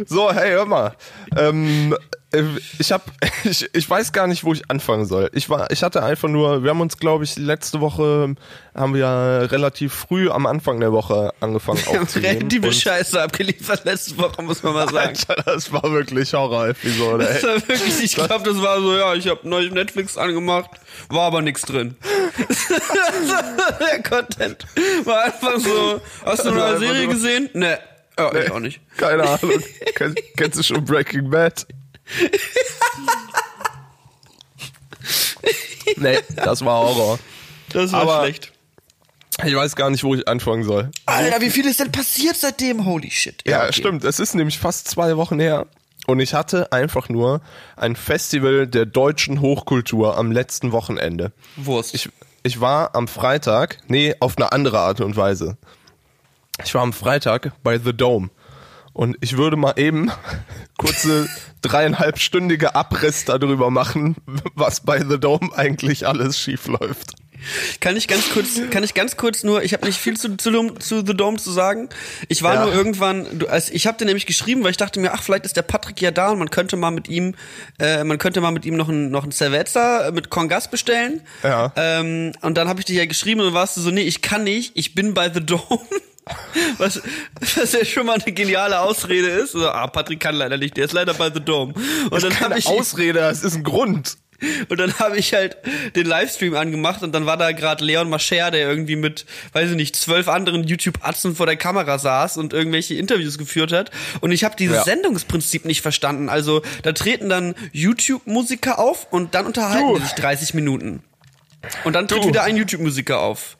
So, 0.06 0.32
hey, 0.32 0.52
hör 0.52 0.66
mal. 0.66 0.94
Ähm, 1.37 1.96
äh, 2.32 2.43
ich 2.78 2.93
hab, 2.93 3.04
ich, 3.44 3.69
ich 3.75 3.88
weiß 3.88 4.12
gar 4.12 4.26
nicht, 4.26 4.44
wo 4.44 4.52
ich 4.52 4.70
anfangen 4.70 5.04
soll. 5.06 5.31
Ich 5.34 5.49
war, 5.50 5.70
ich 5.70 5.82
hatte 5.82 6.02
einfach 6.02 6.28
nur, 6.28 6.62
wir 6.62 6.70
haben 6.70 6.81
uns, 6.81 6.96
glaube 6.99 7.25
ich, 7.25 7.37
letzte 7.37 7.81
Woche 7.81 8.34
haben 8.75 8.94
wir 8.94 9.49
relativ 9.50 9.93
früh 9.93 10.31
am 10.31 10.46
Anfang 10.46 10.81
der 10.81 10.93
Woche 10.93 11.32
angefangen 11.40 11.78
Wir 11.84 11.93
haben 11.94 12.02
aufzunehmen. 12.04 12.43
Und- 12.64 12.75
Scheiße 12.75 13.22
abgeliefert 13.22 13.84
letzte 13.84 14.16
Woche, 14.19 14.43
muss 14.43 14.62
man 14.62 14.72
mal 14.75 14.88
sagen. 14.90 15.16
Alter, 15.28 15.43
das 15.44 15.72
war 15.72 15.82
wirklich 15.84 16.32
Horror-Episode, 16.32 17.25
Das 17.25 17.43
war 17.43 17.55
wirklich, 17.69 18.02
ich 18.02 18.14
glaube, 18.14 18.43
das 18.44 18.62
war 18.62 18.81
so, 18.81 18.96
ja, 18.96 19.14
ich 19.14 19.28
habe 19.28 19.46
neulich 19.46 19.72
Netflix 19.72 20.16
angemacht, 20.16 20.70
war 21.10 21.22
aber 21.26 21.43
nix 21.43 21.62
drin. 21.62 21.96
Der 23.81 24.02
Content 24.02 24.66
war 25.05 25.25
einfach 25.25 25.58
so, 25.58 26.00
hast 26.25 26.44
du 26.44 26.48
eine 26.50 26.60
war 26.60 26.70
neue 26.70 26.78
Serie 26.78 27.08
gesehen? 27.08 27.50
Ne. 27.52 27.78
Ja, 28.18 28.34
ich 28.34 28.50
auch 28.50 28.60
nicht. 28.60 28.80
Keine 28.96 29.22
Ahnung. 29.28 29.52
Kenn, 29.94 30.14
kennst 30.36 30.58
du 30.58 30.62
schon 30.62 30.84
Breaking 30.84 31.30
Bad? 31.30 31.66
nee, 35.96 36.18
das 36.36 36.64
war 36.64 36.80
Horror. 36.80 37.18
Das 37.70 37.92
war 37.92 38.02
Aber- 38.02 38.20
schlecht. 38.24 38.52
Ich 39.44 39.56
weiß 39.56 39.74
gar 39.76 39.88
nicht, 39.90 40.04
wo 40.04 40.14
ich 40.14 40.28
anfangen 40.28 40.62
soll. 40.62 40.90
Alter, 41.06 41.40
wie 41.40 41.48
viel 41.50 41.66
ist 41.66 41.80
denn 41.80 41.90
passiert 41.90 42.36
seitdem? 42.36 42.84
Holy 42.84 43.10
shit. 43.10 43.42
Ja, 43.46 43.62
okay. 43.64 43.72
stimmt. 43.72 44.04
Es 44.04 44.20
ist 44.20 44.34
nämlich 44.34 44.58
fast 44.58 44.88
zwei 44.88 45.16
Wochen 45.16 45.40
her. 45.40 45.66
Und 46.06 46.20
ich 46.20 46.34
hatte 46.34 46.70
einfach 46.70 47.08
nur 47.08 47.40
ein 47.76 47.96
Festival 47.96 48.66
der 48.66 48.84
deutschen 48.86 49.40
Hochkultur 49.40 50.18
am 50.18 50.32
letzten 50.32 50.70
Wochenende. 50.70 51.32
Wurst. 51.56 51.94
Ich, 51.94 52.10
ich 52.42 52.60
war 52.60 52.94
am 52.94 53.08
Freitag, 53.08 53.78
nee, 53.88 54.14
auf 54.20 54.36
eine 54.36 54.52
andere 54.52 54.80
Art 54.80 55.00
und 55.00 55.16
Weise. 55.16 55.56
Ich 56.64 56.75
war 56.75 56.82
am 56.82 56.93
Freitag 56.93 57.52
bei 57.62 57.78
The 57.78 57.93
Dome. 57.93 58.31
Und 58.93 59.16
ich 59.20 59.38
würde 59.38 59.56
mal 59.56 59.75
eben 59.78 60.10
kurze 60.78 61.28
dreieinhalbstündige 61.62 62.75
Abriss 62.75 63.25
darüber 63.25 63.70
machen, 63.70 64.16
was 64.54 64.81
bei 64.81 64.99
The 65.00 65.19
Dome 65.19 65.50
eigentlich 65.56 66.06
alles 66.06 66.38
schief 66.38 66.66
läuft. 66.66 67.14
Kann 67.81 67.96
ich 67.96 68.06
ganz 68.06 68.31
kurz, 68.31 68.60
kann 68.70 68.84
ich 68.84 68.94
ganz 68.94 69.16
kurz 69.16 69.43
nur, 69.43 69.64
ich 69.64 69.72
habe 69.72 69.84
nicht 69.87 69.99
viel 69.99 70.16
zu, 70.16 70.37
zu, 70.37 70.50
zu 70.75 71.04
The 71.04 71.16
Dome 71.16 71.38
zu 71.38 71.50
sagen. 71.50 71.88
Ich 72.28 72.43
war 72.44 72.55
Ja. 72.55 72.64
nur 72.66 72.72
irgendwann, 72.75 73.26
du, 73.37 73.46
ich 73.72 73.87
habe 73.88 73.98
dir 73.98 74.05
nämlich 74.05 74.26
geschrieben, 74.26 74.62
weil 74.62 74.70
ich 74.70 74.76
dachte 74.76 75.00
mir, 75.00 75.12
ach, 75.12 75.22
vielleicht 75.25 75.44
ist 75.46 75.56
der 75.56 75.62
Patrick 75.62 76.00
ja 76.00 76.12
da 76.12 76.31
und 76.31 76.38
man 76.38 76.50
könnte 76.50 76.76
mal 76.76 76.93
mit 76.93 77.08
ihm, 77.08 77.34
äh, 77.81 78.05
man 78.05 78.19
könnte 78.19 78.40
mal 78.40 78.52
mit 78.52 78.64
ihm 78.64 78.76
noch 78.76 78.88
ein, 78.88 79.10
noch 79.10 79.25
ein 79.25 79.32
Cerveza 79.32 80.10
mit 80.12 80.31
Congas 80.31 80.70
bestellen. 80.70 81.22
Ja. 81.43 81.72
Ähm, 81.75 82.32
und 82.43 82.56
dann 82.56 82.69
habe 82.69 82.78
ich 82.78 82.87
dir 82.87 82.96
ja 82.98 83.06
geschrieben 83.06 83.40
und 83.40 83.46
dann 83.46 83.55
warst 83.55 83.76
du 83.76 83.81
so, 83.81 83.90
nee, 83.90 84.02
ich 84.02 84.22
kann 84.22 84.44
nicht, 84.44 84.72
ich 84.76 84.94
bin 84.94 85.12
bei 85.14 85.32
The 85.32 85.44
Dome. 85.44 85.81
Was, 86.78 87.00
was 87.56 87.72
ja 87.72 87.84
schon 87.84 88.06
mal 88.06 88.19
eine 88.20 88.32
geniale 88.32 88.78
Ausrede 88.80 89.26
ist. 89.28 89.52
So, 89.52 89.69
ah, 89.69 89.86
Patrick 89.88 90.20
kann 90.20 90.34
leider 90.36 90.56
nicht, 90.56 90.76
der 90.76 90.84
ist 90.84 90.92
leider 90.92 91.14
bei 91.14 91.30
The 91.32 91.40
Dome. 91.40 91.74
Und 92.10 92.22
dann 92.22 92.32
habe 92.34 92.50
Keine 92.50 92.58
ich 92.58 92.66
Ausrede, 92.66 93.19
das 93.20 93.42
ist 93.42 93.54
ein 93.56 93.64
Grund. 93.64 94.16
und 94.69 94.78
dann 94.80 94.98
habe 94.98 95.16
ich 95.19 95.34
halt 95.34 95.56
den 95.96 96.06
Livestream 96.06 96.54
angemacht 96.56 97.02
und 97.02 97.12
dann 97.12 97.26
war 97.26 97.36
da 97.36 97.52
gerade 97.52 97.84
Leon 97.84 98.08
Mascher, 98.08 98.50
der 98.50 98.69
irgendwie 98.69 98.96
mit, 98.96 99.24
weiß 99.52 99.70
ich 99.70 99.76
nicht, 99.76 99.94
zwölf 99.96 100.28
anderen 100.28 100.64
YouTube-Atzen 100.64 101.34
vor 101.36 101.46
der 101.46 101.56
Kamera 101.56 101.98
saß 101.98 102.36
und 102.38 102.52
irgendwelche 102.52 102.94
Interviews 102.94 103.36
geführt 103.38 103.72
hat. 103.72 103.90
Und 104.20 104.30
ich 104.32 104.44
habe 104.44 104.56
dieses 104.56 104.76
Ja. 104.78 104.84
Sendungsprinzip 104.84 105.64
nicht 105.64 105.82
verstanden. 105.82 106.28
Also 106.28 106.62
da 106.82 106.92
treten 106.92 107.28
dann 107.28 107.54
YouTube-Musiker 107.72 108.78
auf 108.78 109.06
und 109.12 109.34
dann 109.34 109.46
unterhalten 109.46 109.88
Du. 109.88 109.98
die 109.98 110.04
sich 110.04 110.14
30 110.14 110.54
Minuten. 110.54 111.02
Und 111.84 111.94
dann 111.94 112.08
tritt 112.08 112.22
Du. 112.24 112.28
wieder 112.28 112.42
ein 112.44 112.56
YouTube-Musiker 112.56 113.20
auf. 113.20 113.56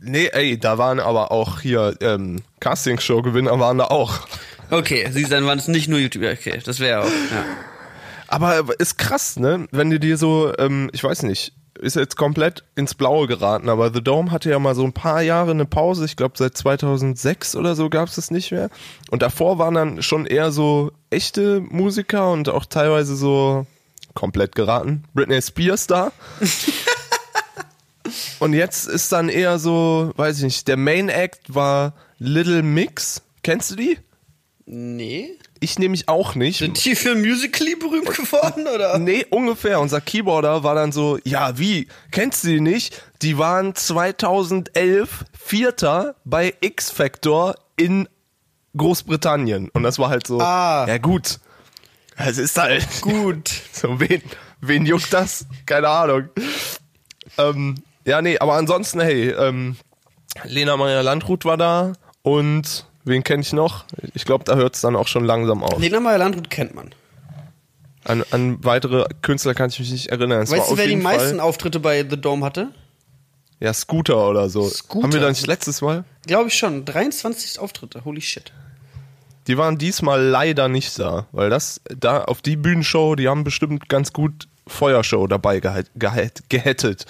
Nee, 0.00 0.28
ey, 0.32 0.58
da 0.58 0.78
waren 0.78 1.00
aber 1.00 1.32
auch 1.32 1.60
hier 1.60 1.96
ähm, 2.00 2.42
Castingshow-Gewinner 2.60 3.58
waren 3.58 3.78
da 3.78 3.86
auch. 3.86 4.26
Okay, 4.70 5.08
sie 5.10 5.24
dann 5.24 5.46
waren 5.46 5.58
es 5.58 5.68
nicht 5.68 5.88
nur 5.88 5.98
YouTube. 5.98 6.24
Okay, 6.24 6.60
das 6.64 6.78
wäre 6.80 7.02
auch. 7.02 7.06
Ja. 7.06 7.44
Aber 8.28 8.62
ist 8.78 8.98
krass, 8.98 9.38
ne? 9.38 9.66
Wenn 9.70 9.90
du 9.90 9.98
dir 9.98 10.18
so, 10.18 10.52
ähm, 10.58 10.90
ich 10.92 11.02
weiß 11.02 11.22
nicht, 11.22 11.54
ist 11.78 11.96
jetzt 11.96 12.16
komplett 12.16 12.64
ins 12.74 12.94
Blaue 12.94 13.26
geraten, 13.26 13.68
aber 13.68 13.92
The 13.92 14.02
Dome 14.02 14.30
hatte 14.30 14.50
ja 14.50 14.58
mal 14.58 14.74
so 14.74 14.84
ein 14.84 14.92
paar 14.92 15.22
Jahre 15.22 15.52
eine 15.52 15.64
Pause. 15.64 16.04
Ich 16.04 16.16
glaube, 16.16 16.34
seit 16.36 16.56
2006 16.56 17.56
oder 17.56 17.74
so 17.74 17.88
gab 17.88 18.08
es 18.08 18.16
das 18.16 18.30
nicht 18.30 18.52
mehr. 18.52 18.68
Und 19.10 19.22
davor 19.22 19.58
waren 19.58 19.74
dann 19.74 20.02
schon 20.02 20.26
eher 20.26 20.50
so 20.50 20.92
echte 21.10 21.60
Musiker 21.60 22.32
und 22.32 22.48
auch 22.48 22.66
teilweise 22.66 23.16
so 23.16 23.66
komplett 24.14 24.54
geraten. 24.54 25.04
Britney 25.14 25.40
Spears 25.40 25.86
da. 25.86 26.12
und 28.38 28.52
jetzt 28.52 28.86
ist 28.86 29.12
dann 29.12 29.28
eher 29.28 29.58
so, 29.58 30.12
weiß 30.16 30.38
ich 30.38 30.44
nicht, 30.44 30.68
der 30.68 30.76
Main 30.76 31.08
Act 31.08 31.54
war 31.54 31.94
Little 32.18 32.62
Mix. 32.62 33.22
Kennst 33.42 33.70
du 33.70 33.76
die? 33.76 33.98
Nee. 34.66 35.30
Ich 35.60 35.78
nämlich 35.78 36.08
auch 36.08 36.34
nicht. 36.34 36.58
Sind 36.58 36.84
die 36.84 36.94
für 36.94 37.14
Musically 37.14 37.74
berühmt 37.74 38.14
geworden, 38.14 38.66
oder? 38.72 38.98
Nee, 38.98 39.26
ungefähr. 39.30 39.80
Unser 39.80 40.00
Keyboarder 40.00 40.62
war 40.62 40.74
dann 40.74 40.92
so, 40.92 41.18
ja, 41.24 41.58
wie? 41.58 41.88
Kennst 42.12 42.44
du 42.44 42.48
die 42.48 42.60
nicht? 42.60 43.02
Die 43.22 43.38
waren 43.38 43.74
2011 43.74 45.24
Vierter 45.38 46.16
bei 46.24 46.54
X 46.60 46.90
Factor 46.90 47.54
in 47.76 48.08
Großbritannien. 48.76 49.68
Und 49.70 49.82
das 49.82 49.98
war 49.98 50.10
halt 50.10 50.26
so, 50.26 50.38
Ah. 50.40 50.84
ja 50.86 50.98
gut. 50.98 51.40
Es 52.16 52.36
ist 52.38 52.58
halt 52.58 52.86
Gut. 53.00 53.50
So, 53.72 53.98
wen, 54.00 54.22
wen 54.60 54.86
juckt 54.86 55.12
das? 55.12 55.46
Keine 55.66 55.88
Ahnung. 55.88 56.28
Ähm, 57.38 57.76
ja, 58.08 58.22
nee, 58.22 58.38
aber 58.38 58.54
ansonsten, 58.54 59.00
hey, 59.00 59.30
ähm, 59.30 59.76
Lena 60.44 60.76
Meyer 60.76 61.02
Landrut 61.02 61.44
war 61.44 61.56
da 61.56 61.92
und 62.22 62.86
wen 63.04 63.24
kenne 63.24 63.42
ich 63.42 63.52
noch? 63.52 63.84
Ich 64.14 64.24
glaube, 64.24 64.44
da 64.44 64.54
hört 64.56 64.74
es 64.74 64.80
dann 64.80 64.96
auch 64.96 65.08
schon 65.08 65.24
langsam 65.24 65.64
auf. 65.64 65.78
Lena 65.78 66.00
Meyer-Landrut 66.00 66.50
kennt 66.50 66.74
man. 66.74 66.94
An, 68.04 68.24
an 68.30 68.64
weitere 68.64 69.06
Künstler 69.22 69.54
kann 69.54 69.70
ich 69.70 69.78
mich 69.78 69.90
nicht 69.90 70.06
erinnern. 70.08 70.42
Es 70.42 70.50
Weißt 70.50 70.70
du, 70.70 70.76
wer 70.76 70.86
die 70.86 70.96
meisten 70.96 71.36
Fall, 71.36 71.40
Auftritte 71.40 71.80
bei 71.80 72.06
The 72.08 72.20
Dome 72.20 72.44
hatte? 72.44 72.70
Ja, 73.60 73.74
Scooter 73.74 74.28
oder 74.28 74.48
so. 74.48 74.68
Scooter. 74.68 75.02
Haben 75.02 75.12
wir 75.12 75.20
da 75.20 75.28
nicht 75.28 75.46
letztes 75.46 75.82
Mal? 75.82 76.04
Glaube 76.26 76.48
ich 76.48 76.54
schon. 76.54 76.84
23 76.84 77.58
Auftritte. 77.58 78.04
Holy 78.04 78.20
shit. 78.20 78.52
Die 79.46 79.58
waren 79.58 79.78
diesmal 79.78 80.22
leider 80.22 80.68
nicht 80.68 80.98
da, 80.98 81.26
weil 81.32 81.50
das 81.50 81.80
da 81.88 82.24
auf 82.24 82.40
die 82.40 82.56
Bühnenshow, 82.56 83.14
die 83.14 83.28
haben 83.28 83.44
bestimmt 83.44 83.88
ganz 83.88 84.12
gut 84.12 84.46
Feuershow 84.66 85.26
dabei 85.26 85.60
gehettet. 85.60 87.06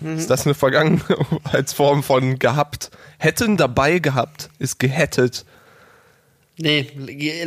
Mhm. 0.00 0.18
Ist 0.18 0.30
das 0.30 0.46
eine 0.46 0.54
Vergangenheitsform 0.54 2.02
von 2.04 2.38
gehabt? 2.38 2.90
Hätten 3.18 3.56
dabei 3.56 3.98
gehabt, 3.98 4.50
ist 4.58 4.78
gehettet. 4.78 5.44
Nee, 6.56 6.90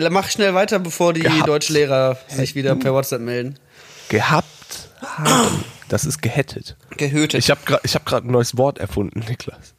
mach 0.09 0.29
schnell 0.29 0.53
weiter, 0.53 0.79
bevor 0.79 1.13
die 1.13 1.21
Gehabt. 1.21 1.47
Deutschlehrer 1.47 2.17
sich 2.29 2.55
wieder 2.55 2.75
per 2.75 2.93
WhatsApp 2.93 3.21
melden. 3.21 3.59
Gehabt 4.07 4.89
haben. 5.01 5.65
Das 5.89 6.05
ist 6.05 6.21
gehettet. 6.21 6.77
Gehötet. 6.95 7.39
Ich 7.39 7.49
habe 7.51 7.59
gerade 7.65 7.87
hab 7.89 8.05
grad 8.05 8.23
ein 8.23 8.31
neues 8.31 8.57
Wort 8.57 8.77
erfunden, 8.79 9.19
Niklas. 9.27 9.73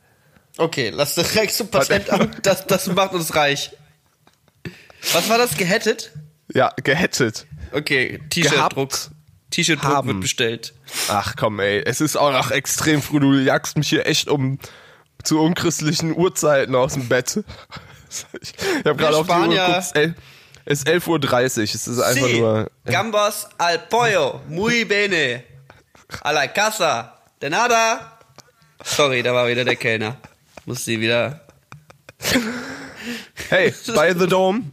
okay, 0.58 0.90
lass 0.90 1.14
direkt 1.14 1.54
zum 1.54 1.68
Patentamt. 1.68 2.44
Das, 2.46 2.66
das 2.66 2.86
macht 2.88 3.14
uns 3.14 3.34
reich. 3.34 3.70
Was 5.14 5.28
war 5.30 5.38
das? 5.38 5.56
Gehettet? 5.56 6.12
Ja, 6.52 6.70
gehettet. 6.84 7.46
Okay, 7.72 8.20
T-Shirt-Druck. 8.28 8.92
T-Shirt-Druck 9.52 9.90
Haben. 9.92 10.08
wird 10.08 10.20
bestellt. 10.20 10.74
Ach 11.08 11.34
komm, 11.36 11.60
ey, 11.60 11.80
es 11.86 12.00
ist 12.00 12.16
auch 12.16 12.32
noch 12.32 12.50
extrem 12.50 13.00
früh. 13.00 13.20
Du 13.20 13.34
jagst 13.34 13.76
mich 13.78 13.88
hier 13.88 14.06
echt 14.06 14.28
um 14.28 14.58
zu 15.22 15.40
unchristlichen 15.40 16.16
Uhrzeiten 16.16 16.74
aus 16.74 16.94
dem 16.94 17.08
Bett. 17.08 17.44
Ich, 18.42 18.52
ich 18.52 18.84
habe 18.84 18.96
gerade 18.96 19.16
auf 19.16 19.26
die 19.26 19.32
Uhr 19.32 19.48
geguckt. 19.48 19.68
Es 19.78 19.86
ist 19.86 19.96
el- 19.96 20.14
es 20.66 20.78
ist 20.80 20.86
11.30 20.88 21.08
Uhr. 21.08 21.62
Es 21.64 21.86
ist 21.86 21.98
einfach 21.98 22.26
Sí, 22.26 22.40
nur. 22.40 22.70
gambas 22.84 23.48
al 23.56 23.78
pollo. 23.78 24.42
Muy 24.48 24.84
bene. 24.84 25.42
A 26.20 26.30
la 26.32 26.46
casa. 26.48 27.16
De 27.40 27.48
nada. 27.48 28.18
Sorry, 28.84 29.22
da 29.22 29.32
war 29.32 29.48
wieder 29.48 29.64
der 29.64 29.76
Kellner. 29.76 30.18
Muss 30.66 30.84
sie 30.84 31.00
wieder. 31.00 31.40
Hey, 33.48 33.72
bei 33.94 34.12
The 34.14 34.26
Dome. 34.26 34.64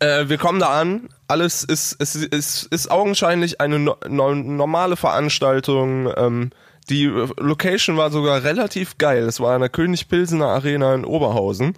Äh, 0.00 0.28
wir 0.28 0.36
kommen 0.36 0.58
da 0.58 0.80
an. 0.80 1.08
Alles 1.30 1.64
ist, 1.64 1.96
es 1.98 2.14
ist, 2.14 2.34
ist, 2.34 2.64
ist 2.64 2.90
augenscheinlich 2.90 3.60
eine 3.60 3.78
no, 3.78 3.96
no, 4.08 4.34
normale 4.34 4.96
Veranstaltung. 4.96 6.12
Ähm, 6.16 6.50
die 6.88 7.04
Location 7.04 7.96
war 7.96 8.10
sogar 8.10 8.44
relativ 8.44 8.98
geil. 8.98 9.24
Es 9.24 9.40
war 9.40 9.54
in 9.54 9.60
der 9.60 9.70
König 9.70 10.08
Pilsener 10.08 10.46
Arena 10.46 10.94
in 10.94 11.04
Oberhausen. 11.04 11.74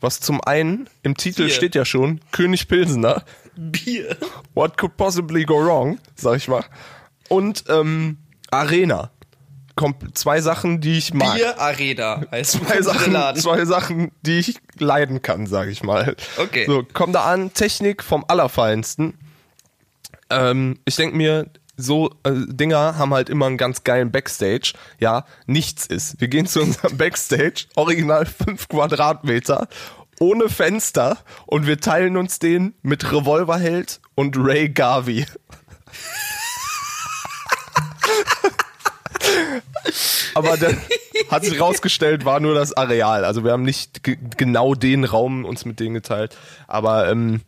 Was 0.00 0.20
zum 0.20 0.40
einen 0.40 0.88
im 1.02 1.16
Titel 1.16 1.44
Bier. 1.44 1.54
steht 1.54 1.74
ja 1.74 1.84
schon 1.84 2.20
König 2.32 2.66
Pilsener. 2.66 3.22
Bier. 3.56 4.16
What 4.54 4.76
could 4.76 4.96
possibly 4.96 5.44
go 5.44 5.64
wrong, 5.64 5.98
sag 6.16 6.36
ich 6.38 6.48
mal. 6.48 6.64
Und 7.28 7.64
ähm, 7.68 8.18
Arena. 8.50 9.11
Zwei 10.14 10.40
Sachen, 10.40 10.80
die 10.80 10.98
ich 10.98 11.14
mag. 11.14 11.36
Bier 11.36 11.60
Arena 11.60 12.22
heißt 12.30 12.52
Zwei 12.52 12.82
Sachen, 12.82 13.14
zwei 13.36 13.64
Sachen, 13.64 14.12
die 14.22 14.38
ich 14.38 14.56
leiden 14.78 15.22
kann, 15.22 15.46
sag 15.46 15.68
ich 15.68 15.82
mal. 15.82 16.16
Okay. 16.36 16.66
So, 16.66 16.84
komm 16.92 17.12
da 17.12 17.24
an, 17.24 17.52
Technik 17.52 18.02
vom 18.02 18.24
Allerfeinsten. 18.28 19.18
Ähm, 20.30 20.78
ich 20.84 20.96
denk 20.96 21.14
mir, 21.14 21.50
so 21.76 22.10
äh, 22.24 22.32
Dinger 22.48 22.98
haben 22.98 23.14
halt 23.14 23.28
immer 23.30 23.46
einen 23.46 23.56
ganz 23.56 23.84
geilen 23.84 24.10
Backstage. 24.10 24.72
Ja, 24.98 25.24
nichts 25.46 25.86
ist. 25.86 26.20
Wir 26.20 26.28
gehen 26.28 26.46
zu 26.46 26.60
unserem 26.62 26.96
Backstage, 26.98 27.66
original 27.74 28.26
fünf 28.26 28.68
Quadratmeter, 28.68 29.68
ohne 30.20 30.48
Fenster 30.48 31.18
und 31.46 31.66
wir 31.66 31.80
teilen 31.80 32.16
uns 32.16 32.38
den 32.38 32.74
mit 32.82 33.10
Revolverheld 33.10 34.00
und 34.14 34.36
Ray 34.38 34.68
Garvey. 34.68 35.26
Aber 40.34 40.56
dann 40.56 40.78
hat 41.30 41.44
sich 41.44 41.60
rausgestellt, 41.60 42.24
war 42.24 42.40
nur 42.40 42.54
das 42.54 42.72
Areal. 42.76 43.24
Also 43.24 43.44
wir 43.44 43.52
haben 43.52 43.62
nicht 43.62 44.02
ge- 44.02 44.18
genau 44.36 44.74
den 44.74 45.04
Raum 45.04 45.44
uns 45.44 45.64
mit 45.64 45.80
denen 45.80 45.94
geteilt. 45.94 46.36
Aber 46.66 47.10
ähm, 47.10 47.40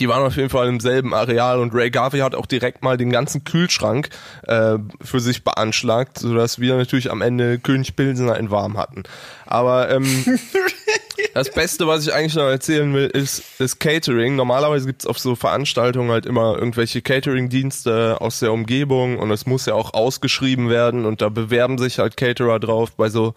die 0.00 0.08
waren 0.08 0.22
auf 0.22 0.36
jeden 0.36 0.50
Fall 0.50 0.68
im 0.68 0.80
selben 0.80 1.14
Areal 1.14 1.58
und 1.58 1.74
Ray 1.74 1.90
Garvey 1.90 2.20
hat 2.20 2.34
auch 2.34 2.46
direkt 2.46 2.82
mal 2.82 2.96
den 2.96 3.10
ganzen 3.10 3.44
Kühlschrank 3.44 4.08
äh, 4.42 4.78
für 5.00 5.20
sich 5.20 5.44
beanschlagt, 5.44 6.18
sodass 6.18 6.60
wir 6.60 6.76
natürlich 6.76 7.10
am 7.10 7.22
Ende 7.22 7.58
König 7.58 7.96
Pilsener 7.96 8.36
in 8.36 8.50
warm 8.50 8.76
hatten. 8.76 9.04
Aber 9.46 9.90
ähm, 9.90 10.38
das 11.34 11.50
Beste, 11.50 11.86
was 11.86 12.06
ich 12.06 12.12
eigentlich 12.12 12.34
noch 12.34 12.44
erzählen 12.48 12.92
will, 12.92 13.06
ist 13.06 13.42
das 13.58 13.78
Catering. 13.78 14.36
Normalerweise 14.36 14.86
gibt's 14.86 15.06
auf 15.06 15.18
so 15.18 15.34
Veranstaltungen 15.34 16.10
halt 16.10 16.26
immer 16.26 16.56
irgendwelche 16.56 17.02
Catering-Dienste 17.02 18.20
aus 18.20 18.40
der 18.40 18.52
Umgebung 18.52 19.18
und 19.18 19.30
es 19.30 19.46
muss 19.46 19.66
ja 19.66 19.74
auch 19.74 19.94
ausgeschrieben 19.94 20.68
werden 20.68 21.04
und 21.06 21.22
da 21.22 21.28
bewerben 21.28 21.78
sich 21.78 21.98
halt 21.98 22.16
Caterer 22.16 22.58
drauf 22.60 22.92
bei 22.92 23.08
so 23.08 23.34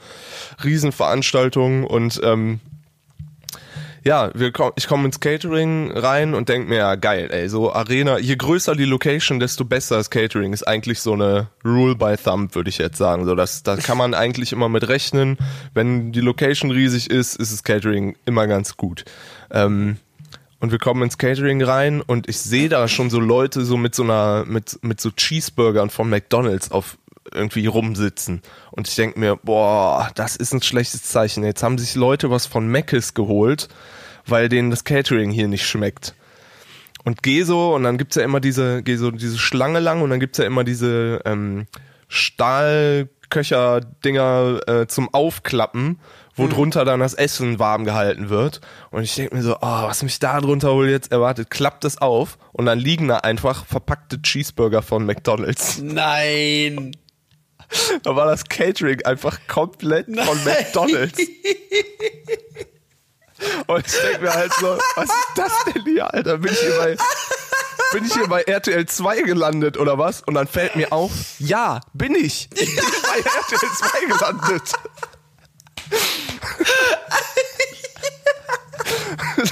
Riesenveranstaltungen 0.63 1.85
und 1.85 2.19
ähm, 2.23 2.59
ja, 4.03 4.31
wir 4.33 4.51
ich 4.75 4.87
komme 4.87 5.05
ins 5.05 5.19
Catering 5.19 5.91
rein 5.91 6.33
und 6.33 6.49
denk 6.49 6.67
mir, 6.67 6.77
ja 6.77 6.95
geil, 6.95 7.29
ey, 7.31 7.49
so 7.49 7.73
Arena, 7.73 8.19
je 8.19 8.35
größer 8.35 8.75
die 8.75 8.85
Location, 8.85 9.39
desto 9.39 9.65
besser 9.65 9.97
das 9.97 10.09
Catering 10.09 10.53
ist 10.53 10.67
eigentlich 10.67 10.99
so 11.01 11.13
eine 11.13 11.47
Rule 11.65 11.95
by 11.95 12.15
Thumb, 12.21 12.55
würde 12.55 12.69
ich 12.69 12.77
jetzt 12.77 12.97
sagen. 12.97 13.25
So, 13.25 13.35
das, 13.35 13.63
da 13.63 13.75
kann 13.77 13.97
man 13.97 14.13
eigentlich 14.13 14.51
immer 14.51 14.69
mit 14.69 14.87
rechnen. 14.87 15.37
Wenn 15.73 16.11
die 16.11 16.21
Location 16.21 16.71
riesig 16.71 17.09
ist, 17.09 17.35
ist 17.35 17.51
das 17.51 17.63
Catering 17.63 18.15
immer 18.25 18.47
ganz 18.47 18.77
gut. 18.77 19.05
Ähm, 19.51 19.97
und 20.61 20.71
wir 20.71 20.79
kommen 20.79 21.03
ins 21.03 21.17
Catering 21.17 21.63
rein 21.63 22.01
und 22.01 22.27
ich 22.27 22.37
sehe 22.39 22.67
da 22.67 22.87
schon 22.87 23.09
so 23.09 23.19
Leute 23.19 23.63
so 23.63 23.77
mit 23.77 23.95
so 23.95 24.03
einer, 24.03 24.43
mit, 24.45 24.77
mit 24.81 24.99
so 24.99 25.09
Cheeseburgern 25.09 25.89
von 25.89 26.09
McDonalds 26.09 26.71
auf 26.71 26.97
irgendwie 27.33 27.67
rumsitzen. 27.67 28.41
Und 28.71 28.87
ich 28.87 28.95
denke 28.95 29.19
mir, 29.19 29.35
boah, 29.35 30.09
das 30.15 30.35
ist 30.35 30.53
ein 30.53 30.61
schlechtes 30.61 31.03
Zeichen. 31.03 31.43
Jetzt 31.43 31.63
haben 31.63 31.77
sich 31.77 31.95
Leute 31.95 32.29
was 32.29 32.45
von 32.45 32.69
Mc's 32.69 33.13
geholt, 33.13 33.67
weil 34.25 34.49
denen 34.49 34.69
das 34.69 34.83
Catering 34.83 35.31
hier 35.31 35.47
nicht 35.47 35.67
schmeckt. 35.67 36.15
Und 37.03 37.23
geh 37.23 37.43
so, 37.43 37.75
und 37.75 37.83
dann 37.83 37.97
gibt's 37.97 38.17
ja 38.17 38.23
immer 38.23 38.39
diese, 38.39 38.83
geh 38.83 38.97
so 38.97 39.11
diese 39.11 39.37
Schlange 39.37 39.79
lang 39.79 40.01
und 40.01 40.09
dann 40.09 40.19
gibt's 40.19 40.37
ja 40.37 40.45
immer 40.45 40.63
diese 40.63 41.21
ähm, 41.25 41.67
Stahlköcher-Dinger 42.09 44.59
äh, 44.67 44.87
zum 44.87 45.13
Aufklappen, 45.13 45.99
wo 46.35 46.47
drunter 46.47 46.85
dann 46.85 47.01
das 47.01 47.13
Essen 47.13 47.59
warm 47.59 47.85
gehalten 47.85 48.29
wird. 48.29 48.61
Und 48.91 49.03
ich 49.03 49.15
denke 49.15 49.35
mir 49.35 49.43
so, 49.43 49.57
oh, 49.57 49.59
was 49.61 50.03
mich 50.03 50.19
da 50.19 50.39
drunter 50.39 50.73
wohl 50.73 50.89
jetzt 50.89 51.11
erwartet, 51.11 51.49
klappt 51.49 51.83
das 51.83 51.97
auf 51.99 52.37
und 52.53 52.65
dann 52.65 52.79
liegen 52.79 53.07
da 53.07 53.17
einfach 53.17 53.65
verpackte 53.65 54.21
Cheeseburger 54.21 54.81
von 54.81 55.05
McDonalds. 55.05 55.79
Nein. 55.79 56.91
Da 58.03 58.15
war 58.15 58.25
das 58.25 58.45
Catering 58.45 59.03
einfach 59.05 59.39
komplett 59.47 60.05
von 60.05 60.15
Nein. 60.15 60.43
McDonalds. 60.45 61.19
Und 63.67 63.87
ich 63.87 64.01
denke 64.01 64.21
mir 64.21 64.33
halt 64.33 64.53
so, 64.53 64.77
was 64.95 65.05
ist 65.05 65.27
das 65.35 65.51
denn 65.65 65.83
hier, 65.83 66.13
Alter? 66.13 66.37
Bin 66.39 66.51
ich 66.51 66.59
hier 66.59 66.77
bei, 66.77 66.97
bin 67.93 68.05
ich 68.05 68.13
hier 68.13 68.27
bei 68.27 68.41
RTL 68.41 68.85
2 68.85 69.21
gelandet 69.21 69.77
oder 69.77 69.97
was? 69.97 70.21
Und 70.21 70.33
dann 70.33 70.47
fällt 70.47 70.75
mir 70.75 70.91
auf, 70.91 71.11
ja, 71.39 71.79
bin 71.93 72.15
ich. 72.15 72.49
Ich 72.53 72.75
bin 72.75 72.85
bei 73.03 73.19
RTL 73.19 73.69
2 73.77 74.05
gelandet. 74.07 74.73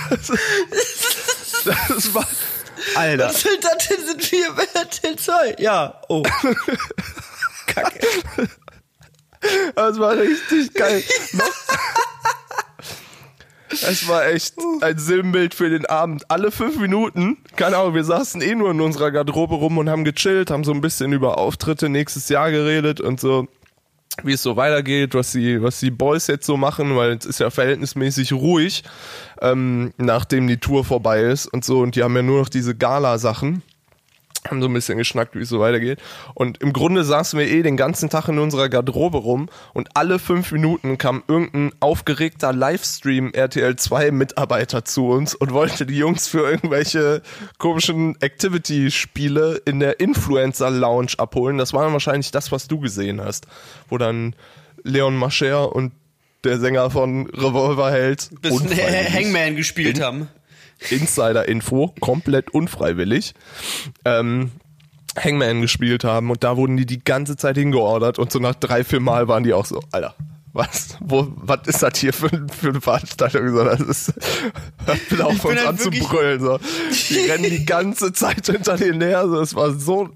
Das, 0.10 1.88
das 1.88 2.14
war, 2.14 2.28
Alter. 2.96 3.30
Was 3.30 3.46
will 3.46 3.60
das 3.62 3.88
denn? 3.88 4.06
Sind 4.06 4.32
wir 4.32 4.52
bei 4.54 4.68
RTL 4.74 5.16
2? 5.16 5.56
Ja. 5.60 6.02
Oh. 6.10 6.24
Kacke. 7.84 8.00
Das 9.76 10.00
war 10.00 10.18
richtig 10.18 10.74
geil. 10.74 11.04
Es 13.70 14.08
war 14.08 14.26
echt 14.26 14.56
ein 14.82 14.98
Sinnbild 14.98 15.54
für 15.54 15.70
den 15.70 15.86
Abend. 15.86 16.30
Alle 16.32 16.52
fünf 16.52 16.80
Minuten, 16.80 17.38
keine 17.56 17.78
Ahnung, 17.78 17.94
wir 17.94 18.04
saßen 18.04 18.42
eh 18.42 18.56
nur 18.56 18.72
in 18.72 18.82
unserer 18.82 19.12
Garderobe 19.12 19.56
rum 19.56 19.78
und 19.78 19.90
haben 19.90 20.04
gechillt, 20.04 20.52
haben 20.52 20.64
so 20.64 20.72
ein 20.72 20.82
bisschen 20.82 21.14
über 21.14 21.38
Auftritte 21.38 21.90
nächstes 21.90 22.30
Jahr 22.30 22.50
geredet 22.50 23.02
und 23.02 23.20
so, 23.20 23.48
wie 24.24 24.34
es 24.34 24.42
so 24.42 24.56
weitergeht, 24.56 25.14
was 25.14 25.32
die, 25.32 25.62
was 25.62 25.80
die 25.80 25.92
Boys 25.92 26.28
jetzt 26.28 26.46
so 26.46 26.58
machen, 26.58 26.96
weil 26.96 27.12
es 27.12 27.26
ist 27.26 27.40
ja 27.40 27.50
verhältnismäßig 27.50 28.34
ruhig, 28.34 28.84
ähm, 29.42 29.94
nachdem 29.98 30.48
die 30.48 30.58
Tour 30.58 30.84
vorbei 30.84 31.22
ist 31.22 31.46
und 31.48 31.64
so. 31.66 31.80
Und 31.80 31.96
die 31.96 32.04
haben 32.04 32.16
ja 32.16 32.24
nur 32.24 32.40
noch 32.40 32.50
diese 32.50 32.76
Gala-Sachen 32.76 33.62
haben 34.50 34.62
so 34.62 34.68
ein 34.68 34.74
bisschen 34.74 34.98
geschnackt, 34.98 35.36
wie 35.36 35.42
es 35.42 35.50
so 35.50 35.60
weitergeht. 35.60 36.00
Und 36.34 36.62
im 36.62 36.74
Grunde 36.74 37.04
saßen 37.04 37.38
wir 37.40 37.48
eh 37.48 37.62
den 37.62 37.78
ganzen 37.78 38.10
Tag 38.10 38.28
in 38.28 38.40
unserer 38.40 38.70
Garderobe 38.70 39.18
rum 39.18 39.50
und 39.74 39.90
alle 39.96 40.20
fünf 40.20 40.52
Minuten 40.52 40.98
kam 40.98 41.24
irgendein 41.28 41.72
aufgeregter 41.80 42.54
Livestream 42.54 43.32
RTL 43.34 43.76
2 43.76 44.12
Mitarbeiter 44.12 44.86
zu 44.86 45.08
uns 45.10 45.36
und 45.36 45.52
wollte 45.54 45.86
die 45.86 45.98
Jungs 45.98 46.28
für 46.28 46.50
irgendwelche 46.50 47.22
komischen 47.58 48.16
Activity-Spiele 48.22 49.62
in 49.66 49.80
der 49.80 50.00
Influencer 50.00 50.70
Lounge 50.70 51.14
abholen. 51.18 51.58
Das 51.58 51.74
war 51.74 51.84
dann 51.84 51.94
wahrscheinlich 51.94 52.32
das, 52.32 52.52
was 52.52 52.68
du 52.68 52.80
gesehen 52.80 53.22
hast, 53.22 53.48
wo 53.90 53.98
dann 53.98 54.36
Leon 54.84 55.16
Mascher 55.16 55.76
und 55.76 55.92
der 56.44 56.60
Sänger 56.60 56.90
von 56.92 57.28
Revolverheld 57.28 58.30
Bisschen 58.42 58.68
unfreiwillig- 58.68 59.14
Hangman 59.14 59.56
gespielt 59.56 60.02
haben. 60.02 60.30
Insider-Info, 60.90 61.94
komplett 62.00 62.52
unfreiwillig, 62.52 63.34
ähm, 64.06 64.52
Hangman 65.18 65.62
gespielt 65.62 66.04
haben 66.04 66.30
und 66.30 66.44
da 66.44 66.58
wurden 66.58 66.78
die 66.78 66.86
die 66.86 67.04
ganze 67.04 67.36
Zeit 67.38 67.58
hingeordert 67.58 68.20
und 68.20 68.32
so 68.32 68.40
nach 68.40 68.56
drei, 68.56 68.84
vier 68.84 69.00
Mal 69.00 69.28
waren 69.28 69.44
die 69.44 69.54
auch 69.54 69.66
so, 69.66 69.82
Alter, 69.92 70.16
was, 70.54 70.98
wo, 71.00 71.28
was 71.36 71.68
ist 71.68 71.84
das 71.84 71.98
hier 71.98 72.14
für, 72.14 72.30
für 72.30 72.70
eine 72.70 72.82
Veranstaltung? 72.82 73.50
So, 73.50 73.64
das 73.64 73.80
ist, 73.80 74.14
hört 74.86 75.22
auf 75.22 75.32
uns 75.32 75.44
halt 75.44 75.68
an 75.68 75.78
zu 75.78 75.90
brüllen, 75.90 76.40
so. 76.40 76.60
Die 77.10 77.20
rennen 77.30 77.50
die 77.50 77.66
ganze 77.66 78.14
Zeit 78.14 78.46
hinter 78.46 78.78
denen 78.78 79.02
her, 79.02 79.28
so, 79.28 79.40
es 79.40 79.56
war 79.56 79.72
so, 79.72 80.10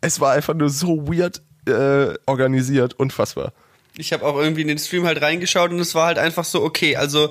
es 0.00 0.20
war 0.20 0.32
einfach 0.32 0.54
nur 0.54 0.70
so 0.70 1.08
weird, 1.08 1.42
äh, 1.66 2.14
organisiert, 2.26 2.94
unfassbar. 2.94 3.52
Ich 3.96 4.12
habe 4.12 4.24
auch 4.24 4.36
irgendwie 4.38 4.62
in 4.62 4.68
den 4.68 4.78
Stream 4.78 5.04
halt 5.04 5.20
reingeschaut 5.20 5.70
und 5.72 5.80
es 5.80 5.94
war 5.94 6.06
halt 6.06 6.18
einfach 6.18 6.44
so 6.44 6.62
okay. 6.62 6.96
Also 6.96 7.30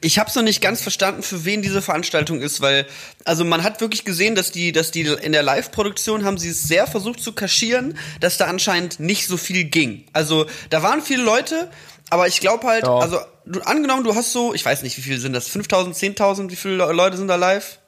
ich 0.00 0.18
habe 0.18 0.30
noch 0.34 0.42
nicht 0.42 0.60
ganz 0.60 0.82
verstanden, 0.82 1.22
für 1.22 1.44
wen 1.44 1.62
diese 1.62 1.80
Veranstaltung 1.82 2.40
ist, 2.42 2.60
weil 2.60 2.84
also 3.24 3.44
man 3.44 3.62
hat 3.62 3.80
wirklich 3.80 4.04
gesehen, 4.04 4.34
dass 4.34 4.50
die, 4.50 4.72
dass 4.72 4.90
die 4.90 5.02
in 5.02 5.32
der 5.32 5.42
Live-Produktion 5.42 6.24
haben 6.24 6.36
sie 6.36 6.48
es 6.50 6.64
sehr 6.64 6.86
versucht 6.86 7.22
zu 7.22 7.32
kaschieren, 7.32 7.96
dass 8.20 8.36
da 8.38 8.46
anscheinend 8.46 8.98
nicht 9.00 9.26
so 9.28 9.36
viel 9.36 9.64
ging. 9.64 10.04
Also 10.12 10.46
da 10.68 10.82
waren 10.82 11.00
viele 11.00 11.22
Leute, 11.22 11.70
aber 12.10 12.26
ich 12.26 12.40
glaube 12.40 12.66
halt, 12.66 12.84
Ja. 12.84 12.98
also 12.98 13.18
du, 13.46 13.60
angenommen, 13.60 14.02
du 14.04 14.14
hast 14.14 14.32
so, 14.32 14.52
ich 14.52 14.64
weiß 14.64 14.82
nicht, 14.82 14.96
wie 14.98 15.02
viele 15.02 15.18
sind 15.18 15.32
das, 15.32 15.48
5000, 15.48 15.96
10.000, 15.96 16.50
wie 16.50 16.56
viele 16.56 16.74
Le- 16.76 16.92
Leute 16.92 17.16
sind 17.16 17.28
da 17.28 17.36
live? 17.36 17.78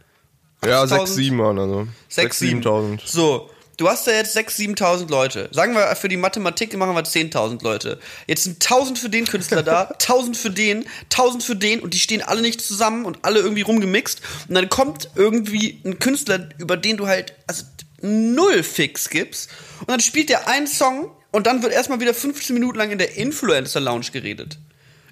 Ja, 0.65 0.83
8000? 0.83 1.09
sechs, 1.09 1.15
sieben 1.17 1.39
waren 1.41 1.59
also. 1.59 1.89
Sechs, 2.09 2.39
Sechs, 2.39 2.53
7.000. 2.65 3.01
So, 3.05 3.51
du 3.77 3.89
hast 3.89 4.07
da 4.07 4.13
jetzt 4.13 4.37
6.000, 4.37 4.77
7.000 4.77 5.11
Leute. 5.11 5.49
Sagen 5.53 5.75
wir, 5.75 5.95
für 5.97 6.09
die 6.09 6.17
Mathematik 6.17 6.77
machen 6.77 6.95
wir 6.95 7.03
10.000 7.03 7.63
Leute. 7.63 7.99
Jetzt 8.27 8.45
sind 8.45 8.63
1.000 8.63 8.97
für 8.97 9.09
den 9.09 9.27
Künstler 9.27 9.63
da, 9.63 9.91
1.000 9.99 10.35
für 10.35 10.51
den, 10.51 10.85
1.000 11.11 11.43
für 11.43 11.57
den 11.57 11.81
und 11.81 11.95
die 11.95 11.99
stehen 11.99 12.23
alle 12.23 12.43
nicht 12.43 12.61
zusammen 12.61 13.05
und 13.05 13.19
alle 13.23 13.41
irgendwie 13.41 13.63
rumgemixt. 13.63 14.21
Und 14.49 14.55
dann 14.55 14.69
kommt 14.69 15.11
irgendwie 15.15 15.81
ein 15.85 15.99
Künstler, 15.99 16.49
über 16.59 16.77
den 16.77 16.97
du 16.97 17.07
halt 17.07 17.35
also 17.47 17.65
null 18.01 18.63
Fix 18.63 19.11
gibst. 19.11 19.51
Und 19.81 19.91
dann 19.91 20.01
spielt 20.01 20.29
der 20.29 20.49
einen 20.49 20.67
Song 20.67 21.11
und 21.31 21.47
dann 21.47 21.63
wird 21.63 21.73
erstmal 21.73 22.01
wieder 22.01 22.15
15 22.15 22.55
Minuten 22.55 22.79
lang 22.79 22.91
in 22.91 22.99
der 22.99 23.17
Influencer-Lounge 23.17 24.07
geredet. 24.13 24.59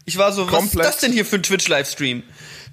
Ich 0.07 0.17
war 0.17 0.33
so, 0.33 0.47
was 0.47 0.53
Komplett. 0.53 0.87
ist 0.87 0.95
das 0.95 1.01
denn 1.01 1.13
hier 1.13 1.25
für 1.25 1.37
ein 1.37 1.43
Twitch-Livestream? 1.43 2.23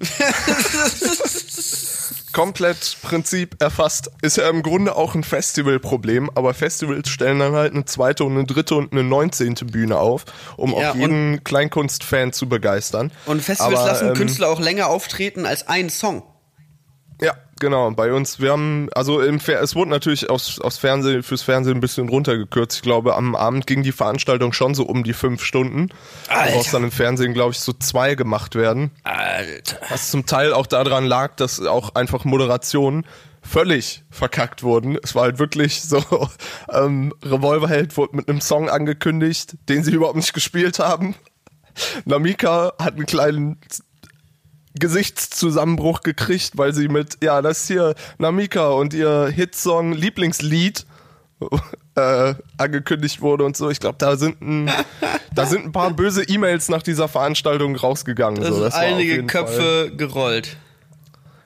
komplett 2.32 2.98
Prinzip 3.02 3.60
erfasst. 3.60 4.10
Ist 4.22 4.36
ja 4.36 4.48
im 4.48 4.62
Grunde 4.62 4.96
auch 4.96 5.14
ein 5.14 5.24
Festivalproblem, 5.24 6.30
aber 6.34 6.54
Festivals 6.54 7.08
stellen 7.08 7.38
dann 7.38 7.54
halt 7.54 7.74
eine 7.74 7.84
zweite 7.84 8.24
und 8.24 8.32
eine 8.32 8.44
dritte 8.44 8.74
und 8.74 8.92
eine 8.92 9.02
neunzehnte 9.02 9.64
Bühne 9.64 9.98
auf, 9.98 10.24
um 10.56 10.72
Ja, 10.72 10.90
auch 10.90 10.94
jeden 10.94 11.44
Kleinkunstfan 11.44 12.32
zu 12.32 12.48
begeistern. 12.48 13.12
Und 13.26 13.42
Festivals 13.42 13.78
Aber, 13.78 13.88
lassen 13.88 14.08
ähm, 14.08 14.14
Künstler 14.14 14.48
auch 14.48 14.60
länger 14.60 14.88
auftreten 14.88 15.46
als 15.46 15.68
einen 15.68 15.90
Song. 15.90 16.22
Ja, 17.20 17.34
genau. 17.60 17.90
Bei 17.90 18.12
uns, 18.12 18.40
wir 18.40 18.52
haben, 18.52 18.88
also 18.94 19.20
im 19.20 19.40
Fer 19.40 19.60
es 19.62 19.74
wurde 19.74 19.90
natürlich 19.90 20.30
aus, 20.30 20.60
aus 20.60 20.78
Fernsehen, 20.78 21.22
fürs 21.22 21.42
Fernsehen 21.42 21.78
ein 21.78 21.80
bisschen 21.80 22.08
runtergekürzt. 22.08 22.76
Ich 22.76 22.82
glaube, 22.82 23.16
am 23.16 23.34
Abend 23.34 23.66
ging 23.66 23.82
die 23.82 23.92
Veranstaltung 23.92 24.52
schon 24.52 24.74
so 24.74 24.84
um 24.84 25.04
die 25.04 25.12
fünf 25.12 25.42
Stunden. 25.42 25.88
Alter. 26.28 26.54
Woraus 26.54 26.70
dann 26.70 26.84
im 26.84 26.90
Fernsehen, 26.90 27.34
glaube 27.34 27.52
ich, 27.52 27.60
so 27.60 27.72
zwei 27.72 28.14
gemacht 28.14 28.54
werden. 28.54 28.90
Alter. 29.04 29.78
Was 29.88 30.10
zum 30.10 30.26
Teil 30.26 30.52
auch 30.52 30.66
daran 30.66 31.04
lag, 31.04 31.36
dass 31.36 31.60
auch 31.60 31.94
einfach 31.94 32.24
Moderationen 32.24 33.04
völlig 33.42 34.04
verkackt 34.10 34.62
wurden. 34.62 34.98
Es 35.02 35.14
war 35.14 35.24
halt 35.24 35.38
wirklich 35.38 35.82
so, 35.88 36.02
ähm, 36.72 37.12
Revolverheld 37.24 37.96
wurde 37.96 38.16
mit 38.16 38.28
einem 38.28 38.40
Song 38.40 38.68
angekündigt, 38.68 39.56
den 39.68 39.82
sie 39.82 39.92
überhaupt 39.92 40.16
nicht 40.16 40.34
gespielt 40.34 40.78
haben. 40.78 41.14
Namika 42.04 42.72
hat 42.78 42.94
einen 42.94 43.06
kleinen 43.06 43.60
Gesichtszusammenbruch 44.78 46.00
gekriegt, 46.02 46.52
weil 46.56 46.72
sie 46.74 46.88
mit, 46.88 47.18
ja, 47.22 47.42
das 47.42 47.66
hier 47.66 47.94
Namika 48.18 48.68
und 48.68 48.94
ihr 48.94 49.26
Hitsong 49.28 49.92
Lieblingslied 49.92 50.86
äh, 51.94 52.34
angekündigt 52.56 53.20
wurde 53.20 53.44
und 53.44 53.56
so. 53.56 53.70
Ich 53.70 53.80
glaube, 53.80 53.96
da 53.98 54.16
sind 54.16 54.40
ein, 54.40 54.70
da 55.34 55.46
sind 55.46 55.64
ein 55.66 55.72
paar 55.72 55.90
böse 55.92 56.22
E-Mails 56.24 56.68
nach 56.68 56.82
dieser 56.82 57.08
Veranstaltung 57.08 57.76
rausgegangen. 57.76 58.42
Da 58.42 58.48
so. 58.48 58.54
sind 58.54 58.64
Das 58.64 58.74
auf 58.74 58.80
einige 58.80 59.12
jeden 59.16 59.28
Fall- 59.28 59.44
Köpfe 59.44 59.92
gerollt. 59.96 60.56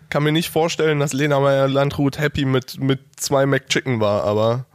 Kann 0.09 0.25
mir 0.25 0.33
nicht 0.33 0.50
vorstellen, 0.50 1.00
dass 1.00 1.14
Lena 1.14 1.41
Meyer 1.41 1.69
Landrut 1.69 2.19
happy 2.19 2.45
mit, 2.45 2.79
mit 2.79 3.00
zwei 3.17 3.47
McChicken 3.47 4.00
war, 4.00 4.25
aber 4.25 4.67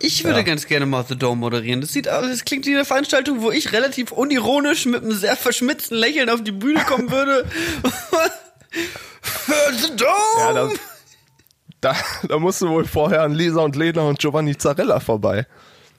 Ich 0.00 0.24
würde 0.24 0.38
Ja. 0.38 0.44
ganz 0.44 0.66
gerne 0.66 0.86
mal 0.86 1.04
The 1.08 1.16
Dome 1.16 1.40
moderieren. 1.40 1.80
Das 1.80 1.92
sieht 1.92 2.08
aus, 2.08 2.24
das 2.28 2.44
klingt 2.44 2.66
wie 2.66 2.74
eine 2.74 2.84
Veranstaltung, 2.84 3.40
wo 3.42 3.50
ich 3.50 3.72
relativ 3.72 4.12
unironisch 4.12 4.86
mit 4.86 5.02
einem 5.02 5.12
sehr 5.12 5.36
verschmitzten 5.36 5.96
Lächeln 5.96 6.30
auf 6.30 6.42
die 6.42 6.52
Bühne 6.52 6.80
kommen 6.84 7.10
würde. 7.10 7.46
The 9.46 9.96
Dome! 9.96 10.38
ja, 10.38 10.52
da, 10.52 10.68
da, 11.80 11.96
da 12.28 12.38
musste 12.38 12.68
wohl 12.68 12.84
vorher 12.84 13.22
an 13.22 13.34
Lisa 13.34 13.60
und 13.60 13.76
Lena 13.76 14.02
und 14.02 14.18
Giovanni 14.18 14.56
Zarella 14.56 15.00
vorbei. 15.00 15.46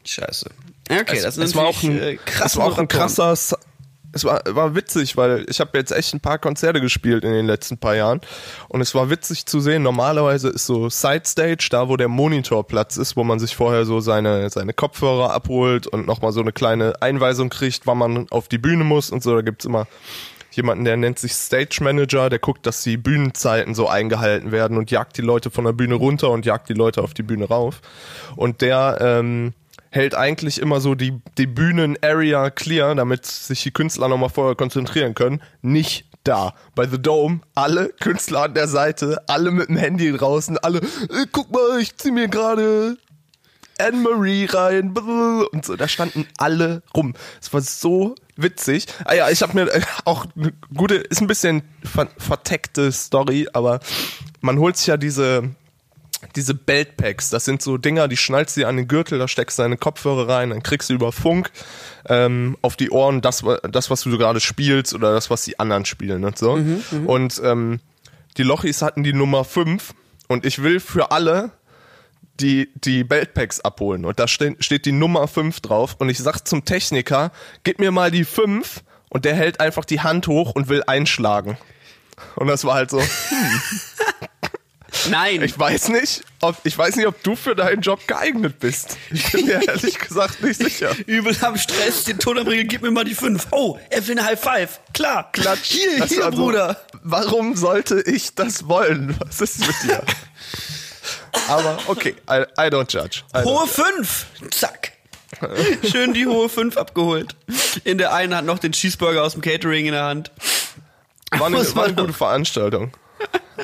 Scheiße. 0.06 0.50
Okay, 0.90 1.18
es, 1.18 1.24
das 1.24 1.38
ist 1.38 1.44
es 1.50 1.56
war 1.56 1.66
auch 1.68 1.84
ein, 1.84 2.02
äh, 2.02 2.16
krass. 2.18 2.54
es 2.54 2.58
war 2.58 2.66
auch 2.66 2.78
ein 2.78 2.88
krasser, 2.88 3.36
es 4.12 4.26
war, 4.26 4.42
war 4.48 4.76
witzig, 4.76 5.18
weil 5.18 5.46
ich 5.50 5.60
habe 5.60 5.78
jetzt 5.78 5.92
echt 5.92 6.14
ein 6.14 6.20
paar 6.20 6.40
Konzerte 6.40 6.82
gespielt 6.82 7.24
in 7.24 7.32
den 7.32 7.46
letzten 7.46 7.78
paar 7.78 7.96
Jahren 7.96 8.22
und 8.68 8.82
es 8.82 8.96
war 8.96 9.10
witzig 9.10 9.46
zu 9.46 9.60
sehen. 9.60 9.84
Normalerweise 9.84 10.50
ist 10.50 10.66
so 10.66 10.90
Side 10.90 11.24
Stage, 11.26 11.68
da 11.70 11.90
wo 11.90 11.98
der 11.98 12.08
Monitorplatz 12.08 12.98
ist, 12.98 13.16
wo 13.16 13.24
man 13.24 13.40
sich 13.40 13.56
vorher 13.56 13.86
so 13.86 14.00
seine, 14.00 14.50
seine 14.50 14.74
Kopfhörer 14.74 15.32
abholt 15.34 15.88
und 15.88 16.08
nochmal 16.08 16.32
so 16.32 16.42
eine 16.42 16.52
kleine 16.52 16.94
Einweisung 17.02 17.50
kriegt, 17.50 17.86
wann 17.86 17.98
man 17.98 18.28
auf 18.30 18.48
die 18.48 18.58
Bühne 18.58 18.84
muss 18.84 19.12
und 19.12 19.22
so. 19.22 19.36
Da 19.36 19.42
gibt's 19.42 19.66
immer 19.66 19.88
jemanden, 20.52 20.86
der 20.86 20.98
nennt 20.98 21.20
sich 21.20 21.34
Stage 21.34 21.80
Manager, 21.82 22.30
der 22.30 22.40
guckt, 22.40 22.66
dass 22.66 22.82
die 22.82 22.98
Bühnenzeiten 22.98 23.76
so 23.76 23.88
eingehalten 23.88 24.52
werden 24.52 24.78
und 24.78 24.90
jagt 24.92 25.18
die 25.18 25.22
Leute 25.22 25.52
von 25.52 25.66
der 25.66 25.74
Bühne 25.74 25.96
runter 25.96 26.32
und 26.32 26.46
jagt 26.46 26.70
die 26.70 26.74
Leute 26.74 27.04
auf 27.04 27.14
die 27.14 27.24
Bühne 27.24 27.46
rauf. 27.46 27.82
Und 28.36 28.62
der 28.62 28.98
ähm, 29.00 29.54
hält 29.92 30.16
eigentlich 30.16 30.60
immer 30.60 30.82
so 30.82 30.96
die, 30.96 31.22
die 31.38 31.48
Bühnen-Area 31.48 32.50
clear, 32.50 32.96
damit 32.96 33.26
sich 33.26 33.64
die 33.64 33.72
Künstler 33.72 34.08
nochmal 34.08 34.30
vorher 34.30 34.56
konzentrieren 34.56 35.16
können. 35.16 35.42
Nicht 35.62 36.06
da. 36.24 36.54
Bei 36.76 36.88
The 36.88 37.02
Dome, 37.02 37.42
alle 37.56 37.90
Künstler 37.90 38.44
an 38.44 38.54
der 38.54 38.68
Seite, 38.68 39.24
alle 39.28 39.52
mit 39.52 39.70
dem 39.70 39.78
Handy 39.78 40.12
draußen, 40.12 40.58
alle, 40.58 40.80
äh, 40.80 41.26
guck 41.32 41.52
mal, 41.52 41.80
ich 41.80 41.98
zieh 41.98 42.12
mir 42.12 42.28
gerade 42.28 42.98
Anne-Marie 43.80 44.46
rein 44.46 44.96
und 44.96 45.66
so, 45.66 45.76
da 45.76 45.88
standen 45.88 46.28
alle 46.38 46.84
rum. 46.96 47.14
Es 47.42 47.52
war 47.54 47.62
so 47.62 48.16
witzig. 48.36 48.88
Ah 49.06 49.14
ja, 49.14 49.30
ich 49.30 49.42
habe 49.42 49.54
mir 49.54 49.74
äh, 49.74 49.82
auch 50.06 50.26
eine 50.36 50.54
gute, 50.76 50.96
ist 50.96 51.22
ein 51.22 51.28
bisschen 51.28 51.64
ver 51.84 52.08
verteckte 52.18 52.92
Story, 52.92 53.48
aber 53.54 53.80
man 54.42 54.60
holt 54.60 54.78
sich 54.78 54.88
ja 54.88 54.98
diese 54.98 55.56
diese 56.36 56.54
Beltpacks, 56.54 57.30
das 57.30 57.46
sind 57.46 57.62
so 57.62 57.78
Dinger, 57.78 58.08
die 58.08 58.18
schnallst 58.18 58.56
du 58.56 58.62
dir 58.62 58.68
an 58.68 58.78
den 58.78 58.88
Gürtel, 58.88 59.20
da 59.20 59.28
steckst 59.28 59.58
du 59.58 59.64
deine 59.64 59.78
Kopfhörer 59.78 60.28
rein, 60.28 60.50
dann 60.50 60.64
kriegst 60.64 60.90
du 60.90 60.94
über 60.94 61.12
Funk 61.12 61.52
ähm, 62.08 62.58
auf 62.62 62.76
die 62.76 62.92
Ohren 62.92 63.22
das, 63.22 63.44
das, 63.70 63.90
was 63.90 64.02
du 64.02 64.18
gerade 64.18 64.40
spielst 64.40 64.94
oder 64.94 65.14
das, 65.14 65.30
was 65.30 65.44
die 65.44 65.60
anderen 65.60 65.86
spielen 65.86 66.26
und 66.26 66.38
so. 66.38 66.60
und 67.06 67.42
ähm, 67.44 67.80
die 68.38 68.44
Lochis 68.44 68.82
hatten 68.82 69.04
die 69.04 69.14
Nummer 69.14 69.44
5 69.44 69.94
und 70.28 70.46
ich 70.46 70.62
will 70.62 70.80
für 70.80 71.12
alle 71.12 71.52
die, 72.40 72.70
die 72.76 73.04
Beltpacks 73.04 73.60
abholen 73.62 74.06
und 74.06 74.20
da 74.20 74.28
steht, 74.28 74.64
steht 74.64 74.86
die 74.86 74.92
Nummer 74.92 75.28
5 75.28 75.60
drauf 75.62 75.96
und 76.00 76.10
ich 76.10 76.20
sag 76.20 76.42
zum 76.42 76.66
Techniker, 76.66 77.32
gib 77.64 77.80
mir 77.80 77.92
mal 77.92 78.12
die 78.12 78.26
5 78.26 78.84
und 79.10 79.26
der 79.26 79.36
hält 79.36 79.60
einfach 79.60 79.86
die 79.86 80.02
Hand 80.02 80.28
hoch 80.28 80.52
und 80.52 80.70
will 80.70 80.84
einschlagen. 80.86 81.58
Und 82.36 82.48
das 82.48 82.66
war 82.66 82.76
halt 82.76 82.90
so, 82.90 83.02
Nein. 85.10 85.42
ich 85.42 85.58
weiß 85.58 85.90
nicht, 85.90 86.24
ob, 86.42 86.58
ich 86.64 86.78
weiß 86.78 86.96
nicht, 86.96 87.08
ob 87.08 87.22
du 87.24 87.36
für 87.36 87.56
deinen 87.56 87.82
Job 87.82 88.08
geeignet 88.08 88.60
bist. 88.60 88.98
Ich 89.12 89.32
bin 89.32 89.46
mir 89.46 89.62
ehrlich 89.68 90.00
gesagt 90.00 90.42
nicht 90.42 90.62
sicher. 90.62 90.96
Übel 91.06 91.36
am 91.42 91.58
Stress, 91.58 92.04
den 92.06 92.20
Ton 92.20 92.38
am 92.38 92.48
Regeln, 92.48 92.68
gib 92.68 92.82
mir 92.82 92.92
mal 92.92 93.04
die 93.04 93.16
fünf. 93.16 93.48
Oh, 93.52 93.78
er 93.90 94.06
will 94.08 94.18
eine 94.18 94.28
High 94.28 94.40
Five. 94.40 94.80
Klar. 94.94 95.32
Klatsch. 95.32 95.72
Hier, 95.72 96.00
Das 96.00 96.10
hier, 96.10 96.24
war 96.24 96.32
so, 96.32 96.38
Bruder. 96.38 96.82
Warum 97.04 97.56
sollte 97.56 98.02
ich 98.02 98.36
das 98.36 98.68
wollen? 98.68 99.16
Was 99.28 99.42
ist 99.42 99.60
mit 99.66 99.76
dir? 99.84 100.04
Aber 101.48 101.78
okay, 101.88 102.16
I, 102.30 102.44
I 102.58 102.68
don't 102.70 102.92
judge. 102.92 103.22
I 103.36 103.44
Hohe 103.44 103.68
fünf. 103.68 104.26
Zack. 104.52 104.94
Schön 105.90 106.14
die 106.14 106.26
hohe 106.26 106.50
fünf 106.50 106.76
abgeholt. 106.76 107.36
In 107.84 107.98
der 107.98 108.14
einen 108.14 108.36
hat 108.36 108.46
noch 108.46 108.60
den 108.60 108.72
Cheeseburger 108.72 109.24
aus 109.24 109.34
dem 109.34 109.42
Catering 109.42 109.86
in 109.86 109.94
der 109.94 110.04
Hand. 110.04 110.32
War 111.32 111.48
eine, 111.48 111.76
war 111.76 111.86
eine 111.86 111.94
gute 111.94 112.14
Veranstaltung. 112.14 112.92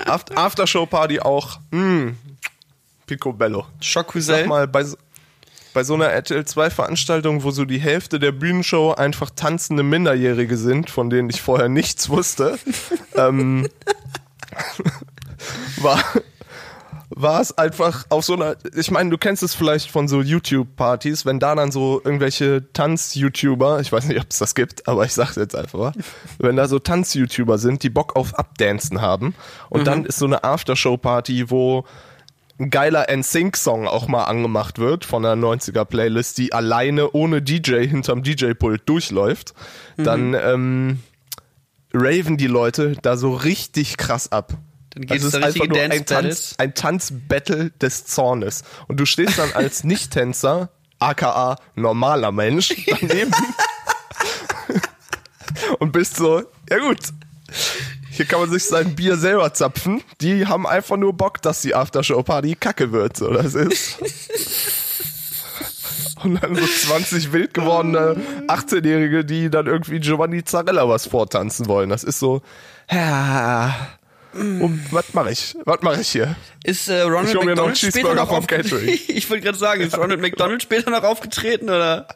Aft- 0.05 0.35
Aftershow-Party 0.37 1.19
auch. 1.19 1.59
Mm, 1.71 2.09
Picobello. 3.07 3.61
Sag 3.79 3.83
Schockcousin. 3.85 4.47
mal, 4.47 4.67
bei, 4.67 4.83
so- 4.83 4.97
bei 5.73 5.83
so 5.83 5.93
einer 5.93 6.07
RTL 6.07 6.45
2 6.45 6.69
Veranstaltung, 6.69 7.43
wo 7.43 7.51
so 7.51 7.65
die 7.65 7.79
Hälfte 7.79 8.19
der 8.19 8.31
Bühnenshow 8.31 8.93
einfach 8.93 9.29
tanzende 9.29 9.83
Minderjährige 9.83 10.57
sind, 10.57 10.89
von 10.89 11.09
denen 11.09 11.29
ich 11.29 11.41
vorher 11.41 11.69
nichts 11.69 12.09
wusste, 12.09 12.57
ähm, 13.15 13.67
war, 15.81 16.01
war 17.15 17.39
es 17.39 17.57
einfach 17.57 18.05
auf 18.09 18.25
so 18.25 18.33
einer, 18.33 18.57
ich 18.75 18.91
meine, 18.91 19.09
du 19.09 19.17
kennst 19.17 19.41
es 19.41 19.55
vielleicht 19.55 19.89
von 19.89 20.09
so 20.09 20.21
YouTube-Partys, 20.21 21.25
wenn 21.25 21.39
da 21.39 21.55
dann 21.55 21.71
so 21.71 22.01
irgendwelche 22.03 22.65
Tanz-YouTuber, 22.73 23.79
ich 23.79 23.91
weiß 23.91 24.05
nicht, 24.07 24.19
ob 24.19 24.27
es 24.29 24.37
das 24.37 24.53
gibt, 24.53 24.87
aber 24.87 25.05
ich 25.05 25.13
sag's 25.13 25.37
jetzt 25.37 25.55
einfach 25.55 25.79
mal, 25.79 25.93
wenn 26.39 26.57
da 26.57 26.67
so 26.67 26.77
Tanz-YouTuber 26.77 27.57
sind, 27.57 27.83
die 27.83 27.89
Bock 27.89 28.17
auf 28.17 28.37
Updancen 28.37 29.01
haben 29.01 29.33
und 29.69 29.87
dann 29.87 30.05
ist 30.05 30.19
so 30.19 30.25
eine 30.25 30.43
Aftershow-Party, 30.43 31.49
wo 31.49 31.85
ein 32.59 32.69
geiler 32.69 33.07
NSYNC-Song 33.09 33.87
auch 33.87 34.07
mal 34.07 34.25
angemacht 34.25 34.77
wird 34.77 35.05
von 35.05 35.23
der 35.23 35.35
90er-Playlist, 35.35 36.37
die 36.37 36.51
alleine 36.51 37.11
ohne 37.11 37.41
DJ 37.41 37.87
hinterm 37.87 38.23
DJ-Pult 38.23 38.87
durchläuft, 38.87 39.53
dann 39.97 40.33
ähm, 40.33 40.99
raven 41.93 42.35
die 42.37 42.47
Leute 42.47 42.97
da 43.01 43.15
so 43.15 43.33
richtig 43.33 43.95
krass 43.97 44.31
ab. 44.31 44.57
Dann 44.95 45.05
geht's 45.05 45.23
Das 45.23 45.33
da 45.33 45.39
ist 45.39 45.45
einfach 45.45 45.67
nur 45.67 45.79
ein. 45.79 46.05
Tanz, 46.05 46.55
ein 46.57 46.73
Tanzbattle 46.73 47.71
des 47.81 48.05
Zornes. 48.05 48.63
Und 48.87 48.99
du 48.99 49.05
stehst 49.05 49.37
dann 49.37 49.51
als 49.53 49.83
Nicht-Tänzer, 49.83 50.69
aka 50.99 51.57
normaler 51.75 52.31
Mensch, 52.31 52.73
daneben 52.87 53.31
und 55.79 55.91
bist 55.91 56.15
so, 56.15 56.43
ja 56.69 56.79
gut, 56.79 56.99
hier 58.09 58.25
kann 58.25 58.39
man 58.39 58.49
sich 58.49 58.63
sein 58.63 58.95
Bier 58.95 59.17
selber 59.17 59.53
zapfen. 59.53 60.01
Die 60.21 60.47
haben 60.47 60.65
einfach 60.65 60.95
nur 60.95 61.13
Bock, 61.13 61.41
dass 61.41 61.61
die 61.61 61.75
Aftershow-Party 61.75 62.55
kacke 62.55 62.93
wird, 62.93 63.17
so 63.17 63.31
das 63.31 63.55
ist. 63.55 63.97
Und 66.23 66.41
dann 66.41 66.55
so 66.55 66.65
20 66.65 67.33
wild 67.33 67.53
gewordene 67.53 68.15
18-Jährige, 68.47 69.25
die 69.25 69.49
dann 69.49 69.67
irgendwie 69.67 69.99
Giovanni 69.99 70.43
Zarella 70.43 70.87
was 70.87 71.07
vortanzen 71.07 71.67
wollen. 71.67 71.89
Das 71.89 72.03
ist 72.03 72.19
so, 72.19 72.41
ja, 72.89 73.75
und 74.35 74.87
was 74.91 75.13
mache 75.13 75.31
ich? 75.31 75.55
Was 75.65 75.81
mache 75.81 76.01
ich 76.01 76.09
hier? 76.09 76.35
Ist 76.63 76.89
äh, 76.89 77.01
Ronald 77.01 77.35
Ich 77.35 77.43
McDonald 77.45 77.77
später 77.77 78.13
noch 78.13 78.27
vom 78.27 78.37
auf 78.39 78.47
Catering. 78.47 78.99
Ich 79.07 79.29
wollte 79.29 79.43
gerade 79.43 79.57
sagen, 79.57 79.81
ist 79.81 79.97
Ronald 79.97 80.21
McDonald 80.21 80.61
später 80.61 80.91
noch 80.91 81.03
aufgetreten 81.03 81.69
oder 81.69 82.07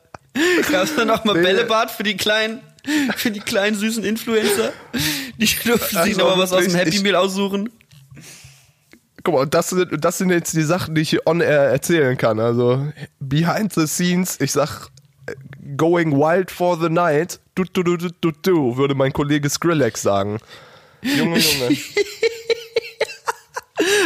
gab 0.71 0.83
es 0.83 0.95
da 0.95 1.05
noch 1.05 1.23
mal 1.23 1.35
Nee. 1.35 1.43
Bällebad 1.43 1.91
für 1.91 2.03
die 2.03 2.17
kleinen, 2.17 2.61
für 3.15 3.31
die 3.31 3.39
kleinen 3.39 3.75
süßen 3.75 4.03
Influencer? 4.03 4.73
Die 5.37 5.45
sich 5.45 5.65
Also 5.65 6.19
noch 6.19 6.35
mal 6.35 6.43
was 6.43 6.51
aus 6.51 6.65
dem 6.65 6.75
Happy 6.75 6.99
Meal 6.99 7.15
aussuchen. 7.15 7.69
Guck 9.23 9.33
mal, 9.33 9.45
das 9.47 9.69
sind, 9.69 10.03
das 10.03 10.17
sind 10.17 10.29
jetzt 10.29 10.53
die 10.53 10.63
Sachen, 10.63 10.95
die 10.95 11.01
ich 11.01 11.09
hier 11.09 11.21
on 11.25 11.41
air 11.41 11.69
erzählen 11.69 12.17
kann. 12.17 12.39
Also, 12.39 12.91
behind 13.19 13.73
the 13.73 13.85
scenes, 13.87 14.39
ich 14.39 14.51
sag, 14.51 14.87
äh, 15.25 15.35
going 15.75 16.13
wild 16.13 16.51
for 16.51 16.79
the 16.79 16.89
night, 16.89 17.39
du, 17.55 17.63
du, 17.63 17.83
du, 17.83 17.97
du, 17.97 18.09
du, 18.21 18.31
du, 18.31 18.77
würde 18.77 18.95
mein 18.95 19.11
Kollege 19.11 19.49
Skrillex 19.49 20.01
sagen. 20.01 20.39
Junge, 21.01 21.39
Junge. 21.39 21.77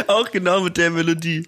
Auch 0.07 0.29
genau 0.29 0.61
mit 0.61 0.77
der 0.77 0.91
Melodie. 0.91 1.47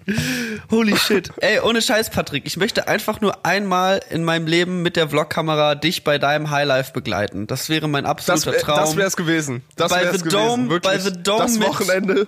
Holy 0.70 0.96
shit. 0.96 1.30
Ey, 1.40 1.60
ohne 1.60 1.80
Scheiß, 1.80 2.10
Patrick. 2.10 2.42
Ich 2.44 2.56
möchte 2.56 2.88
einfach 2.88 3.20
nur 3.20 3.46
einmal 3.46 4.00
in 4.10 4.24
meinem 4.24 4.48
Leben 4.48 4.82
mit 4.82 4.96
der 4.96 5.08
Vlogkamera 5.08 5.76
dich 5.76 6.02
bei 6.02 6.18
deinem 6.18 6.50
Highlife 6.50 6.92
begleiten. 6.92 7.46
Das 7.46 7.68
wäre 7.68 7.86
mein 7.86 8.04
absoluter 8.04 8.50
Das, 8.50 8.62
Traum. 8.62 8.76
das 8.80 8.96
wäre 8.96 9.06
es 9.06 9.16
gewesen. 9.16 9.62
Das 9.76 9.92
Bei 9.92 10.02
wär's 10.02 10.16
The 10.18 10.22
gewesen. 10.24 10.36
Dome- 10.38 10.70
Wirklich. 10.70 10.92
bei 10.92 10.98
The 10.98 11.12
Dome 11.22 11.38
das 11.44 11.60
Wochenende 11.60 12.26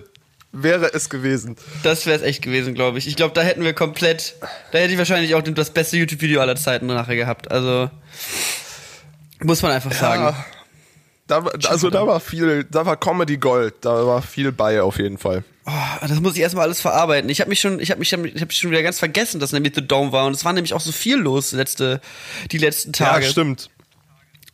wäre 0.53 0.93
es 0.93 1.09
gewesen. 1.09 1.57
Das 1.83 2.05
wäre 2.05 2.15
es 2.15 2.23
echt 2.23 2.41
gewesen, 2.43 2.75
glaube 2.75 2.97
ich. 2.97 3.05
Ich 3.07 3.17
glaube, 3.17 3.33
da 3.33 3.41
hätten 3.41 3.63
wir 3.63 3.73
komplett, 3.73 4.35
da 4.71 4.77
hätte 4.77 4.93
ich 4.93 4.97
wahrscheinlich 4.97 5.35
auch 5.35 5.41
das 5.41 5.71
beste 5.71 5.97
YouTube-Video 5.97 6.39
aller 6.39 6.55
Zeiten 6.55 6.85
nachher 6.85 7.17
gehabt. 7.17 7.51
Also 7.51 7.89
muss 9.43 9.61
man 9.61 9.73
einfach 9.73 9.91
sagen. 9.91 10.23
Ja, 10.23 10.45
da, 11.29 11.45
also 11.67 11.89
da 11.89 12.07
war 12.07 12.19
viel, 12.19 12.63
da 12.63 12.85
war 12.85 12.97
Comedy 12.97 13.37
Gold, 13.37 13.75
da 13.81 14.05
war 14.07 14.21
viel 14.21 14.51
bei 14.51 14.81
auf 14.81 14.97
jeden 14.97 15.17
Fall. 15.17 15.43
Oh, 15.65 15.71
das 16.01 16.19
muss 16.19 16.35
ich 16.35 16.41
erstmal 16.41 16.65
alles 16.65 16.81
verarbeiten. 16.81 17.29
Ich 17.29 17.39
habe 17.39 17.49
mich 17.49 17.59
schon, 17.59 17.79
ich 17.79 17.91
habe 17.91 17.99
mich, 17.99 18.11
ich 18.11 18.41
habe 18.41 18.51
schon 18.51 18.71
wieder 18.71 18.81
ganz 18.81 18.97
vergessen, 18.97 19.39
dass 19.39 19.51
nämlich 19.51 19.75
The 19.75 19.85
Dome 19.85 20.11
war 20.11 20.25
und 20.25 20.35
es 20.35 20.43
war 20.43 20.53
nämlich 20.53 20.73
auch 20.73 20.81
so 20.81 20.91
viel 20.91 21.17
los 21.17 21.51
letzte, 21.51 22.01
die 22.51 22.57
letzten 22.57 22.93
Tage. 22.93 23.25
Ja, 23.25 23.31
stimmt. 23.31 23.69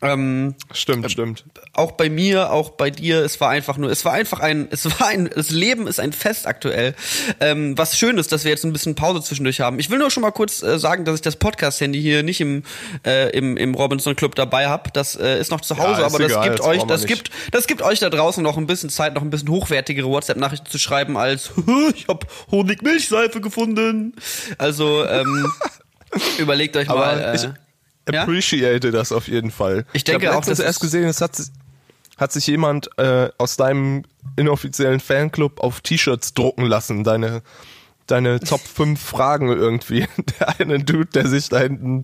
Ähm, 0.01 0.55
Stimmt, 0.73 1.09
stimmt. 1.09 1.45
auch 1.73 1.93
bei 1.93 2.09
mir, 2.09 2.51
auch 2.51 2.71
bei 2.71 2.89
dir, 2.89 3.23
es 3.23 3.39
war 3.39 3.49
einfach 3.49 3.77
nur, 3.77 3.89
es 3.89 4.03
war 4.03 4.11
einfach 4.13 4.39
ein, 4.41 4.67
es 4.69 4.85
war 4.85 5.07
ein, 5.07 5.29
das 5.33 5.49
Leben 5.49 5.87
ist 5.87 5.99
ein 5.99 6.11
Fest 6.11 6.47
aktuell. 6.47 6.93
Ähm, 7.39 7.77
was 7.77 7.97
schön 7.97 8.17
ist, 8.17 8.31
dass 8.31 8.43
wir 8.43 8.51
jetzt 8.51 8.65
ein 8.65 8.73
bisschen 8.73 8.95
Pause 8.95 9.21
zwischendurch 9.21 9.61
haben. 9.61 9.79
Ich 9.79 9.89
will 9.89 9.97
nur 9.97 10.11
schon 10.11 10.21
mal 10.21 10.31
kurz 10.31 10.61
äh, 10.61 10.77
sagen, 10.79 11.05
dass 11.05 11.15
ich 11.15 11.21
das 11.21 11.37
Podcast-Handy 11.37 11.99
hier 12.01 12.23
nicht 12.23 12.41
im, 12.41 12.63
äh, 13.05 13.29
im, 13.35 13.55
im 13.57 13.73
Robinson 13.73 14.15
Club 14.15 14.35
dabei 14.35 14.67
habe. 14.67 14.89
Das 14.93 15.15
äh, 15.15 15.39
ist 15.39 15.49
noch 15.49 15.61
zu 15.61 15.77
Hause, 15.77 16.01
Ja, 16.01 16.07
aber 16.07 16.19
das 16.19 16.31
egal, 16.31 16.43
gibt 16.43 16.59
das 16.59 16.65
euch, 16.67 16.77
brauchen 16.79 16.89
wir 16.89 16.93
das 16.93 17.01
nicht. 17.03 17.13
gibt, 17.13 17.31
das 17.51 17.65
gibt 17.67 17.81
euch 17.81 17.99
da 17.99 18.09
draußen 18.09 18.43
noch 18.43 18.57
ein 18.57 18.67
bisschen 18.67 18.89
Zeit, 18.89 19.13
noch 19.15 19.21
ein 19.21 19.29
bisschen 19.29 19.49
hochwertigere 19.49 20.07
WhatsApp-Nachrichten 20.09 20.69
zu 20.69 20.77
schreiben 20.77 21.17
als 21.17 21.51
ich 21.95 22.07
habe 22.09 22.27
Honigmilchseife 22.51 23.39
gefunden. 23.39 24.13
Also 24.57 25.05
ähm, 25.05 25.51
überlegt 26.37 26.75
euch 26.77 26.89
Aber 26.89 26.99
mal. 26.99 27.19
Äh, 27.21 27.35
ich 27.37 27.47
ja? 28.11 28.23
appreciate 28.23 28.91
das 28.91 29.11
auf 29.11 29.27
jeden 29.27 29.51
Fall. 29.51 29.85
Ich 29.93 30.03
denke 30.03 30.29
hab 30.29 30.37
auch, 30.37 30.45
das 30.45 30.59
erst 30.59 30.79
gesehen, 30.79 31.05
es 31.05 31.21
hat, 31.21 31.37
hat 32.17 32.31
sich 32.31 32.47
jemand 32.47 32.89
äh, 32.97 33.29
aus 33.37 33.57
deinem 33.57 34.03
inoffiziellen 34.35 34.99
Fanclub 34.99 35.59
auf 35.59 35.81
T-Shirts 35.81 36.33
drucken 36.33 36.65
lassen, 36.65 37.03
deine 37.03 37.41
deine 38.07 38.39
Top 38.39 38.61
5 38.75 38.99
Fragen 38.99 39.49
irgendwie. 39.49 40.05
Der 40.39 40.59
eine 40.59 40.79
Dude, 40.79 41.07
der 41.07 41.27
sich 41.27 41.49
da 41.49 41.59
hinten 41.59 42.03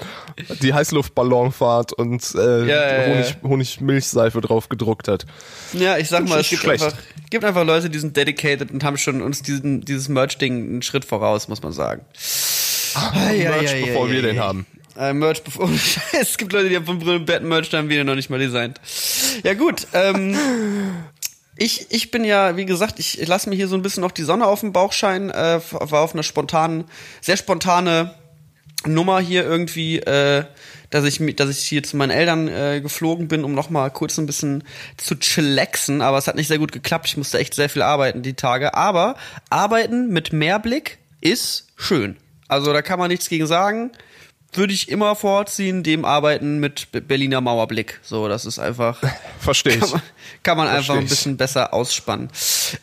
die 0.62 0.74
Heißluftballonfahrt 0.74 1.94
und 1.94 2.24
äh, 2.36 2.40
Ja, 2.40 2.66
ja, 2.66 3.02
ja. 3.02 3.14
Honig, 3.14 3.38
Honigmilchseife 3.44 4.42
drauf 4.42 4.70
gedruckt 4.70 5.08
hat. 5.08 5.26
Ja, 5.74 5.98
ich 5.98 6.10
sag 6.10 6.28
mal, 6.28 6.40
es 6.40 6.50
gibt 6.50 6.68
einfach, 6.68 6.94
gibt 7.30 7.46
einfach 7.46 7.66
Leute, 7.66 7.90
die 7.90 8.00
sind 8.00 8.18
dedicated 8.18 8.72
und 8.72 8.84
haben 8.84 8.98
schon 8.98 9.22
uns 9.22 9.42
diesen, 9.42 9.82
dieses 9.82 10.10
Merch-Ding 10.10 10.70
einen 10.70 10.82
Schritt 10.82 11.06
voraus, 11.06 11.48
muss 11.48 11.62
man 11.62 11.72
sagen. 11.72 12.06
Merch, 13.14 13.86
bevor 13.86 14.10
wir 14.10 14.22
den 14.22 14.40
haben. 14.40 14.66
Äh, 14.98 15.14
Merch 15.14 15.44
bevor. 15.44 15.70
es 16.20 16.38
gibt 16.38 16.54
Leute, 16.54 16.70
die 16.70 16.76
haben 16.76 16.86
von 16.86 17.00
Brüllen 17.00 17.26
Bad 17.26 17.44
Merch, 17.44 17.70
da 17.70 17.78
haben 17.78 17.90
den 17.90 18.06
noch 18.06 18.16
nicht 18.16 18.30
mal 18.30 18.40
designt. 18.40 18.80
Ja, 19.44 19.54
gut. 19.54 19.88
Ähm, 19.94 20.36
ich, 21.58 21.88
ich 21.90 22.12
bin 22.12 22.24
ja, 22.24 22.58
wie 22.58 22.66
gesagt, 22.66 23.00
ich 23.00 23.26
lasse 23.28 23.50
mir 23.50 23.56
hier 23.56 23.68
so 23.68 23.76
ein 23.76 23.82
bisschen 23.82 24.02
noch 24.02 24.12
die 24.12 24.24
Sonne 24.24 24.48
auf 24.48 24.62
dem 24.62 24.74
Bauch 24.74 24.94
scheinen. 24.94 25.30
Äh, 25.30 25.60
war 25.72 26.02
auf 26.02 26.14
einer 26.14 26.24
spontanen, 26.24 26.86
sehr 27.22 27.38
spontane 27.38 28.16
Nummer 28.86 29.20
hier 29.20 29.44
irgendwie, 29.44 30.00
äh, 30.00 30.46
dass 30.90 31.06
ich 31.06 31.36
dass 31.36 31.50
ich 31.50 31.60
hier 31.60 31.84
zu 31.84 31.98
meinen 31.98 32.10
Eltern 32.10 32.48
äh, 32.48 32.82
geflogen 32.82 33.28
bin, 33.28 33.44
um 33.44 33.54
noch 33.54 33.70
mal 33.70 33.90
kurz 33.92 34.18
ein 34.18 34.26
bisschen 34.26 34.64
zu 34.98 35.16
chillaxen, 35.16 36.02
aber 36.02 36.18
es 36.18 36.28
hat 36.28 36.36
nicht 36.36 36.48
sehr 36.48 36.58
gut 36.58 36.72
geklappt. 36.72 37.06
Ich 37.06 37.18
musste 37.18 37.38
echt 37.38 37.54
sehr 37.54 37.70
viel 37.70 37.84
arbeiten 37.84 38.24
die 38.24 38.34
Tage, 38.34 38.74
aber 38.74 39.16
arbeiten 39.50 40.10
mit 40.10 40.34
Mehrblick 40.34 40.98
ist 41.22 41.68
schön. 41.76 42.18
Also 42.48 42.74
da 42.74 42.82
kann 42.82 43.00
man 43.00 43.10
nichts 43.10 43.30
gegen 43.30 43.46
sagen. 43.46 43.92
Würde 44.54 44.74
ich 44.74 44.90
immer 44.90 45.16
vorziehen, 45.16 45.82
dem 45.82 46.04
Arbeiten 46.04 46.60
mit 46.60 46.92
Be- 46.92 47.00
Berliner 47.00 47.40
Mauerblick. 47.40 48.00
So, 48.04 48.28
das 48.28 48.46
ist 48.46 48.60
einfach 48.60 49.00
Verstehe 49.40 49.76
ich. 49.76 49.80
kann 49.80 49.90
man, 49.92 50.02
kann 50.44 50.58
man 50.58 50.68
einfach 50.68 50.96
ein 50.98 51.08
bisschen 51.08 51.38
besser 51.38 51.74
ausspannen. 51.74 52.30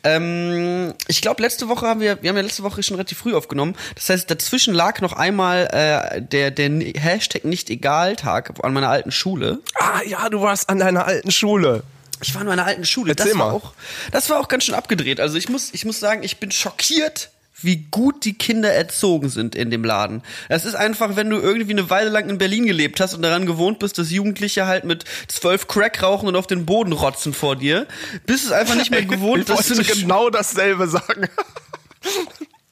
Ähm, 0.04 0.94
ich 1.08 1.20
glaube, 1.20 1.42
letzte 1.42 1.68
Woche 1.68 1.86
haben 1.86 2.00
wir, 2.00 2.22
wir 2.22 2.30
haben 2.30 2.36
ja 2.36 2.42
letzte 2.42 2.62
Woche 2.62 2.82
schon 2.82 2.96
relativ 2.96 3.18
früh 3.18 3.34
aufgenommen. 3.34 3.76
Das 3.94 4.08
heißt, 4.08 4.30
dazwischen 4.30 4.72
lag 4.74 5.00
noch 5.00 5.12
einmal 5.12 5.66
äh, 5.72 6.22
der, 6.22 6.50
der 6.50 6.70
Hashtag 6.98 7.44
nicht 7.44 7.68
egal 7.70 8.16
Tag 8.16 8.52
an 8.62 8.72
meiner 8.72 8.88
alten 8.88 9.10
Schule. 9.12 9.58
Ah 9.74 10.00
ja, 10.06 10.28
du 10.30 10.40
warst 10.40 10.68
an 10.70 10.78
deiner 10.78 11.04
alten 11.06 11.30
Schule. 11.30 11.82
Ich 12.22 12.34
war 12.34 12.40
in 12.42 12.48
meiner 12.48 12.64
alten 12.64 12.84
Schule. 12.84 13.10
Erzähl 13.12 13.32
das 13.32 13.38
war 13.38 13.48
mal. 13.50 13.54
auch, 13.54 13.72
das 14.10 14.30
war 14.30 14.40
auch 14.40 14.48
ganz 14.48 14.64
schön 14.64 14.74
abgedreht. 14.74 15.20
Also 15.20 15.36
ich 15.36 15.48
muss, 15.48 15.68
ich 15.72 15.84
muss 15.84 16.00
sagen, 16.00 16.22
ich 16.22 16.38
bin 16.38 16.50
schockiert, 16.50 17.30
wie 17.60 17.86
gut 17.90 18.24
die 18.24 18.34
Kinder 18.34 18.72
erzogen 18.72 19.28
sind 19.28 19.54
in 19.54 19.70
dem 19.70 19.84
Laden. 19.84 20.22
Das 20.48 20.64
ist 20.64 20.74
einfach, 20.74 21.16
wenn 21.16 21.28
du 21.28 21.38
irgendwie 21.38 21.72
eine 21.72 21.90
Weile 21.90 22.10
lang 22.10 22.28
in 22.28 22.38
Berlin 22.38 22.66
gelebt 22.66 23.00
hast 23.00 23.14
und 23.14 23.22
daran 23.22 23.46
gewohnt 23.46 23.78
bist, 23.78 23.98
dass 23.98 24.10
Jugendliche 24.10 24.66
halt 24.66 24.84
mit 24.84 25.04
zwölf 25.26 25.66
Crack 25.66 26.02
rauchen 26.02 26.28
und 26.28 26.36
auf 26.36 26.46
den 26.46 26.66
Boden 26.66 26.92
rotzen 26.92 27.34
vor 27.34 27.56
dir, 27.56 27.86
bist 28.26 28.44
es 28.44 28.52
einfach 28.52 28.76
nicht 28.76 28.90
mehr 28.90 29.04
gewohnt, 29.04 29.40
ich 29.40 29.46
dass 29.46 29.66
du 29.66 29.76
wollte 29.76 29.90
nicht 29.90 30.00
genau 30.00 30.30
dasselbe 30.30 30.88
sagen. 30.88 31.28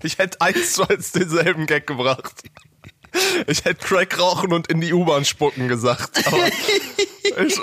Ich 0.03 0.18
hätte 0.18 0.40
eins 0.40 0.75
zu 0.75 0.87
eins 0.88 1.12
denselben 1.12 1.66
Gag 1.66 1.87
gebracht. 1.87 2.42
Ich 3.46 3.64
hätte 3.64 3.85
Crack 3.85 4.18
rauchen 4.20 4.53
und 4.53 4.68
in 4.68 4.81
die 4.81 4.92
U-Bahn 4.92 5.25
spucken 5.25 5.68
gesagt. 5.68 6.27
Aber 6.27 6.46
ich, 7.46 7.59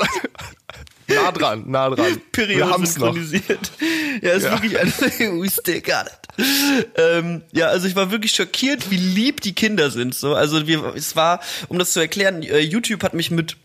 nah 1.07 1.31
dran, 1.31 1.63
nah 1.67 1.89
dran. 1.89 2.21
Periode 2.31 2.85
synchronisiert. 2.85 3.71
Ja, 4.21 4.31
ist 4.33 4.43
Ja. 4.43 4.51
wirklich 4.51 4.79
ein 4.79 4.87
We 5.41 5.49
still 5.49 5.81
got 5.81 6.05
it. 6.07 6.45
Ähm, 6.97 7.43
ja, 7.51 7.67
also 7.67 7.87
ich 7.87 7.95
war 7.95 8.09
wirklich 8.11 8.31
schockiert, 8.31 8.89
wie 8.89 8.97
lieb 8.97 9.41
die 9.41 9.53
Kinder 9.53 9.91
sind. 9.91 10.15
So, 10.15 10.33
also 10.35 10.65
wir, 10.67 10.93
es 10.95 11.15
war, 11.15 11.39
um 11.69 11.77
das 11.77 11.93
zu 11.93 11.99
erklären, 11.99 12.41
äh, 12.43 12.59
YouTube 12.59 13.03
hat 13.03 13.13
mich 13.13 13.29
mit 13.31 13.57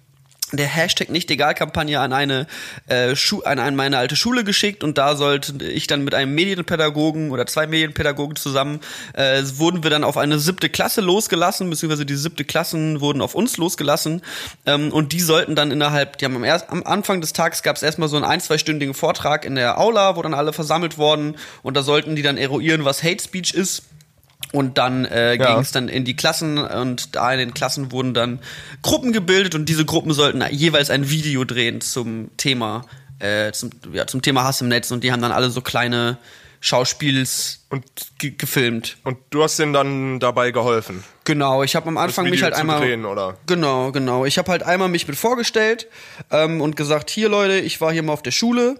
der 0.53 0.67
Hashtag 0.67 1.11
nicht 1.11 1.31
egal 1.31 1.55
Kampagne 1.55 2.01
an 2.01 2.13
eine 2.13 2.47
äh, 2.87 3.15
Schu 3.15 3.43
an, 3.43 3.59
an 3.59 3.77
meine 3.77 3.99
alte 3.99 4.17
Schule 4.17 4.45
geschickt 4.45 4.83
und 4.83 4.99
da 4.99 5.17
sollte 5.17 5.65
ich 5.65 5.87
dann 5.87 6.05
mit 6.05 6.15
einem 6.15 6.35
Medienpädagogen 6.35 7.31
oder 7.31 7.47
zwei 7.47 7.67
Medienpädagogen 7.67 8.37
zusammen 8.37 8.81
äh, 9.13 9.43
wurden 9.57 9.83
wir 9.83 9.91
dann 9.91 10.05
auf 10.05 10.17
eine 10.17 10.39
siebte 10.39 10.69
Klasse 10.69 11.01
losgelassen 11.01 11.69
beziehungsweise 11.69 12.07
die 12.07 12.17
siebte 12.17 12.45
Klassen 12.45 13.01
wurden 13.01 13.21
auf 13.21 13.35
uns 13.35 13.57
losgelassen. 13.57 14.23
Ähm, 14.67 14.93
und 14.93 15.13
die 15.13 15.21
sollten 15.21 15.55
dann 15.55 15.71
innerhalb 15.71 16.19
die 16.19 16.25
haben 16.25 16.37
am, 16.37 16.45
erst, 16.45 16.71
am 16.71 16.83
Anfang 16.85 17.21
des 17.21 17.33
Tages 17.33 17.63
gab 17.63 17.77
es 17.77 17.83
erstmal 17.83 18.09
so 18.09 18.17
einen 18.17 18.25
ein 18.25 18.41
zweistündigen 18.41 18.95
Vortrag 18.95 19.45
in 19.45 19.55
der 19.55 19.79
Aula 19.79 20.17
wo 20.17 20.23
dann 20.23 20.35
alle 20.35 20.53
versammelt 20.53 20.99
wurden. 20.99 21.37
Und 21.63 21.77
da 21.77 21.83
sollten 21.83 22.17
die 22.17 22.23
dann 22.23 22.37
eruieren 22.37 22.85
was 22.85 23.03
Hate 23.03 23.23
Speech 23.23 23.55
ist 23.55 23.83
und 24.53 24.79
dann 24.79 25.05
äh, 25.05 25.35
Ja. 25.35 25.53
ging 25.53 25.59
es 25.63 25.73
dann 25.73 25.89
in 25.89 26.05
die 26.05 26.17
Klassen 26.17 26.59
und 26.59 27.15
da 27.17 27.33
in 27.33 27.39
den 27.39 27.55
Klassen 27.55 27.93
wurden 27.93 28.15
dann 28.15 28.39
Gruppen 28.83 29.13
gebildet 29.13 29.55
und 29.55 29.69
diese 29.69 29.85
Gruppen 29.85 30.13
sollten 30.13 30.43
jeweils 30.51 30.91
ein 30.91 31.11
Video 31.11 31.45
drehen 31.45 31.81
zum 31.81 32.31
Thema, 32.37 32.85
äh, 33.19 33.53
zum, 33.53 33.71
ja, 33.93 34.07
zum 34.07 34.23
Thema 34.23 34.45
Hass 34.45 34.61
im 34.61 34.69
Netz 34.69 34.91
und 34.91 35.05
die 35.05 35.13
haben 35.13 35.21
dann 35.23 35.33
alle 35.33 35.51
so 35.51 35.61
kleine 35.61 36.19
Schauspiels 36.61 37.65
Und, 37.71 37.85
ge 38.19 38.33
gefilmt. 38.37 38.97
und 39.05 39.19
du 39.31 39.43
hast 39.43 39.59
denen 39.59 39.73
dann 39.73 40.19
dabei 40.21 40.51
geholfen. 40.51 41.05
Genau, 41.25 41.63
ich 41.63 41.77
habe 41.77 41.87
am 41.89 41.97
Anfang 41.97 42.29
mich 42.29 42.43
halt 42.43 42.55
einmal 42.55 42.81
drehen? 42.81 43.07
Genau, 43.47 43.93
genau. 43.93 44.25
Ich 44.25 44.39
habe 44.39 44.51
halt 44.51 44.63
einmal 44.63 44.89
mich 44.89 45.07
mit 45.07 45.17
vorgestellt 45.17 45.87
ähm, 46.31 46.61
und 46.61 46.75
gesagt, 46.77 47.11
hier 47.11 47.29
Leute, 47.29 47.59
ich 47.59 47.81
war 47.81 47.93
hier 47.93 48.03
mal 48.03 48.13
auf 48.13 48.23
der 48.23 48.31
Schule. 48.33 48.77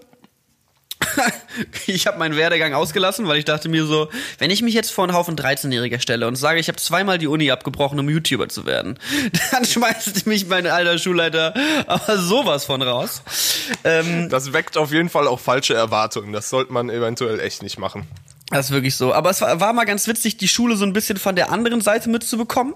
ich 1.87 2.07
habe 2.07 2.17
meinen 2.17 2.35
Werdegang 2.35 2.73
ausgelassen, 2.73 3.27
weil 3.27 3.37
ich 3.37 3.45
dachte 3.45 3.69
mir 3.69 3.85
so, 3.85 4.09
wenn 4.37 4.51
ich 4.51 4.61
mich 4.61 4.73
jetzt 4.73 4.91
vor 4.91 5.03
einen 5.05 5.15
Haufen 5.15 5.35
13-Jähriger 5.35 5.99
stelle 5.99 6.27
und 6.27 6.35
sage, 6.35 6.59
ich 6.59 6.67
habe 6.67 6.77
zweimal 6.77 7.17
die 7.17 7.27
Uni 7.27 7.51
abgebrochen, 7.51 7.99
um 7.99 8.09
YouTuber 8.09 8.49
zu 8.49 8.65
werden, 8.65 8.97
dann 9.51 9.65
schmeißt 9.65 10.25
mich 10.25 10.47
mein 10.47 10.67
alter 10.67 10.97
Schulleiter 10.97 11.53
aber 11.87 12.17
sowas 12.17 12.65
von 12.65 12.81
raus. 12.81 13.23
Ähm, 13.83 14.29
Das 14.29 14.53
weckt 14.53 14.77
auf 14.77 14.91
jeden 14.91 15.09
Fall 15.09 15.27
auch 15.27 15.39
falsche 15.39 15.73
Erwartungen. 15.73 16.33
Das 16.33 16.49
sollte 16.49 16.73
man 16.73 16.89
eventuell 16.89 17.39
echt 17.39 17.63
nicht 17.63 17.77
machen. 17.77 18.07
Das 18.49 18.67
ist 18.67 18.71
wirklich 18.71 18.95
so. 18.95 19.13
Aber 19.13 19.29
es 19.29 19.41
war, 19.41 19.59
war 19.59 19.73
mal 19.73 19.85
ganz 19.85 20.07
witzig, 20.07 20.37
die 20.37 20.47
Schule 20.47 20.75
so 20.75 20.85
ein 20.85 20.93
bisschen 20.93 21.17
von 21.17 21.35
der 21.35 21.51
anderen 21.51 21.81
Seite 21.81 22.09
mitzubekommen. 22.09 22.73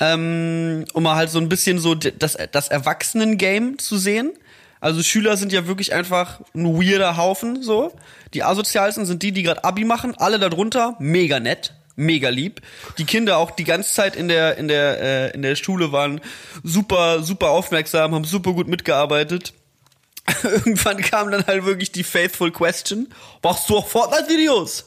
Ähm, 0.00 0.84
um 0.92 1.02
mal 1.02 1.16
halt 1.16 1.30
so 1.30 1.40
ein 1.40 1.48
bisschen 1.48 1.80
so 1.80 1.96
das, 1.96 2.36
das 2.52 2.68
Erwachsenen-Game 2.68 3.78
zu 3.78 3.98
sehen. 3.98 4.32
Also 4.80 5.02
Schüler 5.02 5.36
sind 5.36 5.52
ja 5.52 5.66
wirklich 5.66 5.92
einfach 5.92 6.40
ein 6.54 6.66
weirder 6.66 7.16
Haufen, 7.16 7.62
so. 7.62 7.92
Die 8.34 8.42
asozialsten 8.44 9.06
sind 9.06 9.22
die, 9.22 9.32
die 9.32 9.42
gerade 9.42 9.64
Abi 9.64 9.84
machen. 9.84 10.14
Alle 10.16 10.38
darunter, 10.38 10.96
mega 10.98 11.40
nett, 11.40 11.74
mega 11.96 12.28
lieb. 12.28 12.60
Die 12.98 13.04
Kinder 13.04 13.38
auch 13.38 13.50
die 13.50 13.64
ganze 13.64 13.92
Zeit 13.92 14.16
in 14.16 14.28
der, 14.28 14.56
in 14.56 14.68
der, 14.68 15.00
äh, 15.00 15.30
in 15.34 15.42
der 15.42 15.56
Schule 15.56 15.92
waren 15.92 16.20
super, 16.62 17.22
super 17.22 17.50
aufmerksam, 17.50 18.14
haben 18.14 18.24
super 18.24 18.52
gut 18.52 18.68
mitgearbeitet. 18.68 19.52
Irgendwann 20.42 20.98
kam 20.98 21.30
dann 21.30 21.46
halt 21.46 21.64
wirklich 21.64 21.90
die 21.90 22.04
faithful 22.04 22.52
question. 22.52 23.08
Machst 23.42 23.68
du 23.68 23.78
auch 23.78 23.88
Fortnite-Videos? 23.88 24.84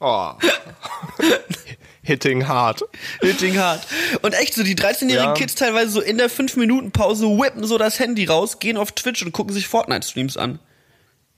Oh. 0.00 0.32
Hitting 2.10 2.48
hard. 2.48 2.82
Hitting 3.20 3.56
hart. 3.56 3.86
Und 4.22 4.34
echt 4.34 4.54
so, 4.54 4.64
die 4.64 4.74
13-jährigen 4.74 5.28
Ja. 5.28 5.32
Kids 5.34 5.54
teilweise 5.54 5.92
so 5.92 6.00
in 6.00 6.18
der 6.18 6.28
5-Minuten-Pause 6.28 7.26
whippen 7.26 7.62
so 7.64 7.78
das 7.78 8.00
Handy 8.00 8.24
raus, 8.24 8.58
gehen 8.58 8.76
auf 8.76 8.90
Twitch 8.90 9.22
und 9.24 9.30
gucken 9.30 9.54
sich 9.54 9.68
Fortnite-Streams 9.68 10.36
an. 10.36 10.58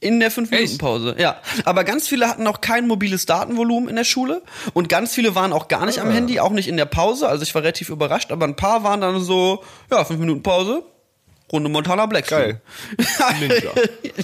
In 0.01 0.19
der 0.19 0.33
5-Minuten-Pause, 0.33 1.17
ja. 1.19 1.37
Aber 1.67 1.85
ganz 1.85 2.09
viele 2.09 2.27
hatten 2.27 2.47
auch 2.47 2.63
kein 2.63 2.89
mobiles 2.89 3.27
Datenvolumen 3.27 3.91
in 3.91 3.97
der 3.97 4.05
Schule 4.05 4.41
und 4.73 4.89
ganz 4.89 5.15
viele 5.15 5.35
waren 5.35 5.53
auch 5.53 5.69
gar 5.69 5.85
nicht 5.85 6.01
am 6.01 6.11
Handy, 6.11 6.41
auch 6.41 6.53
nicht 6.53 6.69
in 6.69 6.79
der 6.79 6.87
Pause. 6.87 7.29
Also 7.29 7.43
ich 7.43 7.55
war 7.55 7.63
relativ 7.63 7.91
überrascht, 7.91 8.33
aber 8.33 8.47
ein 8.47 8.57
paar 8.57 8.83
waren 8.83 9.03
dann 9.03 9.21
so, 9.21 9.63
ja, 9.91 10.03
5 10.05 10.19
Minuten 10.19 10.43
Pause, 10.43 10.83
Runde 11.53 11.69
Montana 11.69 12.07
Black. 12.07 12.29
Geil. 12.29 12.63
Ninja. 13.41 13.71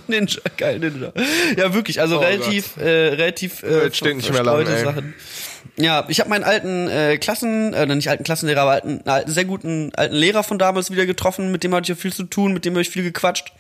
Ninja, 0.07 0.41
geil, 0.57 0.79
Ninja. 0.79 1.13
Ja, 1.59 1.75
wirklich, 1.75 2.01
also 2.01 2.17
Oh 2.17 2.21
relativ, 2.21 2.79
äh, 2.79 3.09
relativ 3.11 3.63
äh, 3.63 3.85
Jetzt 3.85 3.99
steht 3.99 4.17
nicht 4.17 4.33
mehr 4.33 4.43
lang, 4.43 4.65
verstreute 4.65 4.79
ey. 4.79 4.85
Sachen. 4.85 5.15
Ja, 5.77 6.05
ich 6.09 6.21
habe 6.21 6.31
meinen 6.31 6.45
alten 6.45 6.89
äh, 6.89 7.19
Klassen, 7.19 7.73
äh, 7.73 7.87
nicht 7.87 8.09
alten 8.09 8.25
Klassenlehrer, 8.25 8.63
aber 8.63 8.71
alten, 8.73 8.89
einen 8.89 9.09
alten, 9.09 9.31
sehr 9.31 9.45
guten 9.45 9.93
alten 9.95 10.15
Lehrer 10.15 10.43
von 10.43 10.59
damals 10.59 10.91
wieder 10.91 11.07
getroffen, 11.07 11.53
mit 11.53 11.65
dem 11.65 11.75
hatte 11.75 11.85
ich 11.85 11.89
ja 11.89 11.95
viel 11.95 12.13
zu 12.13 12.25
tun, 12.25 12.53
mit 12.53 12.65
dem 12.65 12.75
habe 12.75 12.83
ich 12.83 12.91
viel 12.91 13.03
gequatscht. 13.03 13.53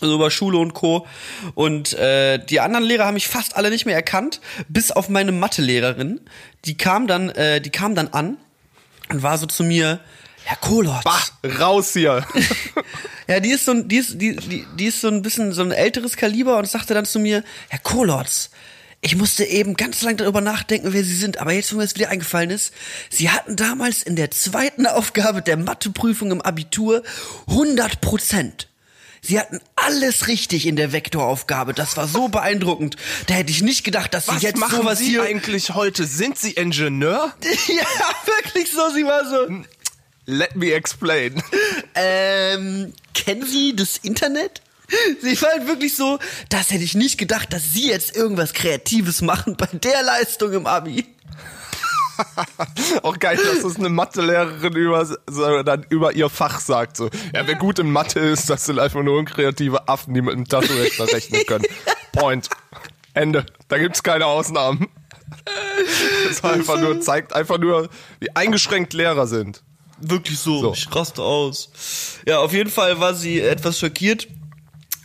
Also 0.00 0.14
über 0.14 0.30
Schule 0.30 0.58
und 0.58 0.74
Co. 0.74 1.06
Und 1.54 1.92
äh, 1.94 2.38
die 2.38 2.60
anderen 2.60 2.84
Lehrer 2.84 3.06
haben 3.06 3.14
mich 3.14 3.26
fast 3.26 3.56
alle 3.56 3.70
nicht 3.70 3.84
mehr 3.84 3.96
erkannt, 3.96 4.40
bis 4.68 4.92
auf 4.92 5.08
meine 5.08 5.32
Mathelehrerin. 5.32 6.20
Die 6.66 6.76
kam 6.76 7.08
dann, 7.08 7.30
äh, 7.30 7.60
die 7.60 7.70
kam 7.70 7.96
dann 7.96 8.08
an 8.08 8.36
und 9.08 9.22
war 9.24 9.38
so 9.38 9.46
zu 9.46 9.64
mir, 9.64 9.98
Herr 10.44 10.56
Kohlert. 10.56 11.02
Bah, 11.02 11.20
raus 11.58 11.92
hier. 11.94 12.24
Ja, 13.28 13.40
die 13.40 13.50
ist 13.50 13.66
so 13.66 13.72
ein, 13.72 13.88
die 13.88 13.96
ist, 13.96 14.14
die, 14.14 14.36
die, 14.36 14.66
die 14.78 14.86
ist 14.86 15.02
so 15.02 15.08
ein 15.08 15.20
bisschen 15.20 15.52
so 15.52 15.60
ein 15.60 15.70
älteres 15.70 16.16
Kaliber 16.16 16.56
und 16.56 16.66
sagte 16.66 16.94
dann 16.94 17.04
zu 17.04 17.18
mir, 17.18 17.44
Herr 17.68 17.78
Kohlotz, 17.78 18.48
ich 19.00 19.16
musste 19.16 19.44
eben 19.44 19.74
ganz 19.76 20.02
lang 20.02 20.16
darüber 20.16 20.40
nachdenken, 20.40 20.92
wer 20.92 21.04
Sie 21.04 21.14
sind, 21.14 21.38
aber 21.38 21.52
jetzt, 21.52 21.72
wo 21.72 21.76
mir 21.76 21.84
das 21.84 21.94
wieder 21.94 22.08
eingefallen 22.08 22.50
ist, 22.50 22.72
Sie 23.10 23.30
hatten 23.30 23.54
damals 23.56 24.02
in 24.02 24.16
der 24.16 24.30
zweiten 24.30 24.86
Aufgabe 24.88 25.42
der 25.42 25.56
Matheprüfung 25.56 26.30
im 26.30 26.42
Abitur 26.42 27.02
100 27.48 28.00
Prozent. 28.00 28.68
Sie 29.20 29.38
hatten 29.38 29.60
alles 29.74 30.28
richtig 30.28 30.66
in 30.66 30.76
der 30.76 30.92
Vektoraufgabe. 30.92 31.74
Das 31.74 31.96
war 31.96 32.06
so 32.06 32.28
beeindruckend. 32.28 32.96
Da 33.26 33.34
hätte 33.34 33.50
ich 33.50 33.62
nicht 33.62 33.82
gedacht, 33.84 34.14
dass 34.14 34.26
Sie 34.26 34.32
Was 34.36 34.42
jetzt 34.42 34.58
machen 34.58 34.78
sowas 34.78 35.00
Sie 35.00 35.08
hier. 35.08 35.24
eigentlich 35.24 35.74
heute? 35.74 36.06
Sind 36.06 36.38
Sie 36.38 36.52
Ingenieur? 36.52 37.34
ja, 37.66 37.86
wirklich 38.26 38.70
so. 38.70 38.90
Sie 38.94 39.04
war 39.04 39.28
so. 39.28 39.64
Let 40.26 40.54
me 40.54 40.72
explain. 40.72 41.42
Ähm, 41.96 42.92
kennen 43.12 43.44
Sie 43.44 43.74
das 43.74 43.96
Internet? 43.98 44.62
Sie 45.22 45.40
war 45.42 45.50
halt 45.50 45.66
wirklich 45.66 45.94
so, 45.94 46.18
das 46.48 46.70
hätte 46.70 46.84
ich 46.84 46.94
nicht 46.94 47.18
gedacht, 47.18 47.52
dass 47.52 47.72
Sie 47.72 47.88
jetzt 47.88 48.16
irgendwas 48.16 48.52
Kreatives 48.52 49.20
machen 49.22 49.56
bei 49.56 49.66
der 49.66 50.02
Leistung 50.02 50.52
im 50.52 50.66
Abi. 50.66 51.04
Auch 53.02 53.18
geil, 53.18 53.36
dass 53.36 53.64
es 53.64 53.76
eine 53.76 53.88
Mathelehrerin 53.90 54.74
über, 54.74 55.04
so, 55.04 55.62
dann 55.62 55.86
über 55.88 56.14
ihr 56.14 56.28
Fach 56.28 56.58
sagt. 56.60 56.96
So, 56.96 57.10
ja, 57.32 57.46
wer 57.46 57.54
gut 57.54 57.78
in 57.78 57.90
Mathe 57.92 58.18
ist, 58.20 58.50
das 58.50 58.66
sind 58.66 58.78
einfach 58.78 59.02
nur 59.02 59.18
unkreative 59.18 59.88
Affen, 59.88 60.14
die 60.14 60.22
mit 60.22 60.34
einem 60.34 60.48
Taschenrechner 60.48 61.06
rechnen 61.12 61.46
können. 61.46 61.64
Point. 62.12 62.48
Ende. 63.14 63.46
Da 63.68 63.78
gibt's 63.78 64.02
keine 64.02 64.26
Ausnahmen. 64.26 64.88
Das 66.26 66.42
einfach 66.42 66.80
nur, 66.80 67.00
zeigt 67.00 67.32
einfach 67.34 67.58
nur, 67.58 67.88
wie 68.20 68.34
eingeschränkt 68.34 68.92
Lehrer 68.94 69.26
sind. 69.26 69.62
Wirklich 70.00 70.38
so, 70.38 70.60
So. 70.60 70.72
ich 70.72 70.94
raste 70.94 71.22
aus. 71.22 71.70
Ja, 72.26 72.38
auf 72.38 72.52
jeden 72.52 72.70
Fall 72.70 73.00
war 73.00 73.14
sie 73.14 73.40
etwas 73.40 73.78
schockiert. 73.78 74.28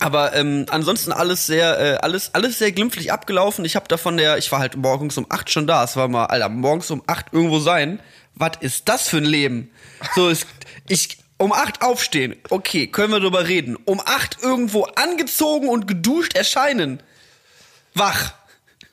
Aber 0.04 0.34
ähm, 0.34 0.66
ansonsten 0.68 1.12
alles 1.12 1.46
sehr, 1.46 1.80
äh, 1.80 1.96
alles, 1.96 2.34
alles 2.34 2.58
sehr 2.58 2.72
glimpflich 2.72 3.10
abgelaufen. 3.10 3.64
Ich 3.64 3.74
habe 3.74 3.88
da 3.88 3.96
von 3.96 4.18
der, 4.18 4.36
ich 4.36 4.52
war 4.52 4.58
halt 4.58 4.76
morgens 4.76 5.16
um 5.16 5.24
acht 5.30 5.50
schon 5.50 5.66
da. 5.66 5.82
Es 5.82 5.96
war 5.96 6.08
mal, 6.08 6.26
Alter, 6.26 6.50
morgens 6.50 6.90
um 6.90 7.02
acht 7.06 7.32
irgendwo 7.32 7.58
sein. 7.58 8.00
Was 8.34 8.58
ist 8.60 8.90
das 8.90 9.08
für 9.08 9.16
ein 9.16 9.24
Leben? 9.24 9.70
So 10.14 10.28
ist, 10.28 10.46
ich 10.90 11.16
um 11.38 11.54
acht 11.54 11.80
aufstehen. 11.80 12.36
Okay, 12.50 12.86
können 12.86 13.14
wir 13.14 13.20
drüber 13.20 13.48
reden. 13.48 13.78
Um 13.86 13.98
acht 13.98 14.42
irgendwo 14.42 14.82
angezogen 14.82 15.70
und 15.70 15.88
geduscht 15.88 16.36
erscheinen. 16.36 17.02
Wach. 17.94 18.34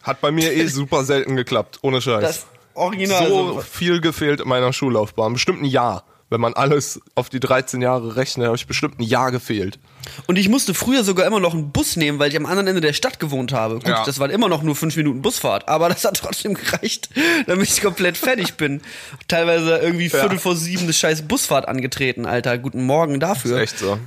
Hat 0.03 0.21
bei 0.21 0.31
mir 0.31 0.53
eh 0.53 0.65
super 0.67 1.03
selten 1.03 1.35
geklappt, 1.35 1.79
ohne 1.81 2.01
Scheiß. 2.01 2.21
Das 2.21 2.45
Original. 2.73 3.27
so 3.27 3.53
so. 3.55 3.59
viel 3.59 3.99
gefehlt 3.99 4.39
in 4.39 4.47
meiner 4.47 4.71
Schullaufbahn. 4.71 5.33
Bestimmt 5.33 5.61
ein 5.61 5.65
Jahr. 5.65 6.05
Wenn 6.31 6.39
man 6.39 6.53
alles 6.53 7.01
auf 7.13 7.27
die 7.27 7.41
13 7.41 7.81
Jahre 7.81 8.15
rechnet, 8.15 8.45
habe 8.47 8.55
ich 8.55 8.65
bestimmt 8.65 8.99
ein 9.01 9.03
Jahr 9.03 9.31
gefehlt. 9.31 9.79
Und 10.27 10.37
ich 10.37 10.47
musste 10.47 10.73
früher 10.73 11.03
sogar 11.03 11.27
immer 11.27 11.41
noch 11.41 11.53
einen 11.53 11.73
Bus 11.73 11.97
nehmen, 11.97 12.19
weil 12.19 12.29
ich 12.29 12.37
am 12.37 12.45
anderen 12.45 12.67
Ende 12.67 12.79
der 12.79 12.93
Stadt 12.93 13.19
gewohnt 13.19 13.51
habe. 13.51 13.75
Gut, 13.75 13.87
Ja. 13.89 14.05
das 14.05 14.17
waren 14.17 14.31
immer 14.31 14.47
noch 14.47 14.63
nur 14.63 14.77
fünf 14.77 14.95
Minuten 14.95 15.21
Busfahrt, 15.21 15.67
aber 15.67 15.89
das 15.89 16.05
hat 16.05 16.15
trotzdem 16.15 16.53
gereicht, 16.53 17.09
damit 17.47 17.67
ich 17.69 17.81
komplett 17.81 18.15
fertig 18.15 18.53
bin. 18.53 18.81
Teilweise 19.27 19.79
irgendwie 19.79 20.07
Viertel 20.07 20.39
vor 20.39 20.55
sieben 20.55 20.83
eine 20.83 20.93
scheiß 20.93 21.23
Busfahrt 21.23 21.67
angetreten, 21.67 22.25
Alter. 22.25 22.57
Guten 22.57 22.85
Morgen 22.85 23.19
dafür. 23.19 23.59
Echt 23.59 23.77
so. 23.77 23.99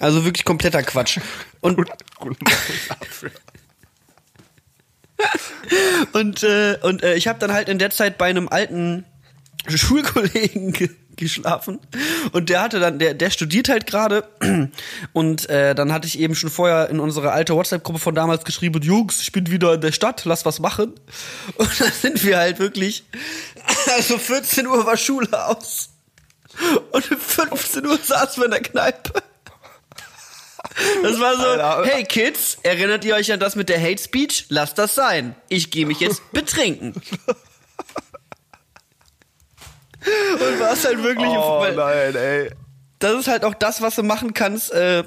Also 0.00 0.24
wirklich 0.24 0.44
kompletter 0.44 0.82
Quatsch. 0.82 1.20
Und, 1.60 1.76
Guten 1.76 1.92
Morgen 2.18 2.36
dafür. 2.88 3.30
und, 6.12 6.42
äh, 6.42 6.78
und 6.82 7.02
äh, 7.02 7.14
ich 7.14 7.26
habe 7.28 7.38
dann 7.40 7.52
halt 7.52 7.68
in 7.68 7.78
der 7.78 7.90
Zeit 7.90 8.18
bei 8.18 8.26
einem 8.26 8.48
alten 8.48 9.04
Schulkollegen 9.68 10.72
ge 10.72 10.90
geschlafen 11.18 11.78
und 12.32 12.48
der 12.48 12.62
hatte 12.62 12.80
dann 12.80 12.98
der 12.98 13.14
der 13.14 13.30
studiert 13.30 13.68
halt 13.68 13.86
gerade 13.86 14.28
und 15.12 15.48
äh, 15.50 15.74
dann 15.74 15.92
hatte 15.92 16.06
ich 16.06 16.18
eben 16.18 16.34
schon 16.34 16.50
vorher 16.50 16.88
in 16.88 17.00
unsere 17.00 17.32
alte 17.32 17.54
WhatsApp 17.54 17.84
Gruppe 17.84 17.98
von 17.98 18.14
damals 18.14 18.44
geschrieben 18.44 18.82
Jungs 18.82 19.20
ich 19.20 19.32
bin 19.32 19.50
wieder 19.50 19.74
in 19.74 19.80
der 19.80 19.92
Stadt 19.92 20.24
lass 20.24 20.46
was 20.46 20.60
machen 20.60 20.94
und 21.56 21.80
dann 21.80 21.92
sind 21.92 22.24
wir 22.24 22.38
halt 22.38 22.58
wirklich 22.58 23.04
also 23.96 24.18
14 24.18 24.66
Uhr 24.66 24.86
war 24.86 24.96
Schule 24.96 25.46
aus 25.46 25.90
und 26.92 27.10
um 27.10 27.18
15 27.18 27.86
Uhr 27.86 27.98
saßen 27.98 28.40
wir 28.40 28.46
in 28.46 28.52
der 28.52 28.62
Kneipe 28.62 29.22
das 31.02 31.18
war 31.18 31.36
so, 31.36 31.46
Alter. 31.46 31.84
hey 31.86 32.04
Kids, 32.04 32.58
erinnert 32.62 33.04
ihr 33.04 33.14
euch 33.14 33.32
an 33.32 33.40
das 33.40 33.56
mit 33.56 33.68
der 33.68 33.80
Hate 33.80 34.00
Speech? 34.00 34.46
Lasst 34.48 34.78
das 34.78 34.94
sein. 34.94 35.34
Ich 35.48 35.70
gehe 35.70 35.86
mich 35.86 36.00
jetzt 36.00 36.22
betrinken. 36.32 36.94
Und 40.04 40.60
war 40.60 40.72
es 40.72 40.84
halt 40.86 41.02
wirklich, 41.02 41.28
Oh 41.28 41.64
nein, 41.74 42.14
ey. 42.14 42.50
das 42.98 43.20
ist 43.20 43.28
halt 43.28 43.44
auch 43.44 43.54
das, 43.54 43.82
was 43.82 43.96
du 43.96 44.02
machen 44.02 44.34
kannst, 44.34 44.72
äh, 44.72 45.04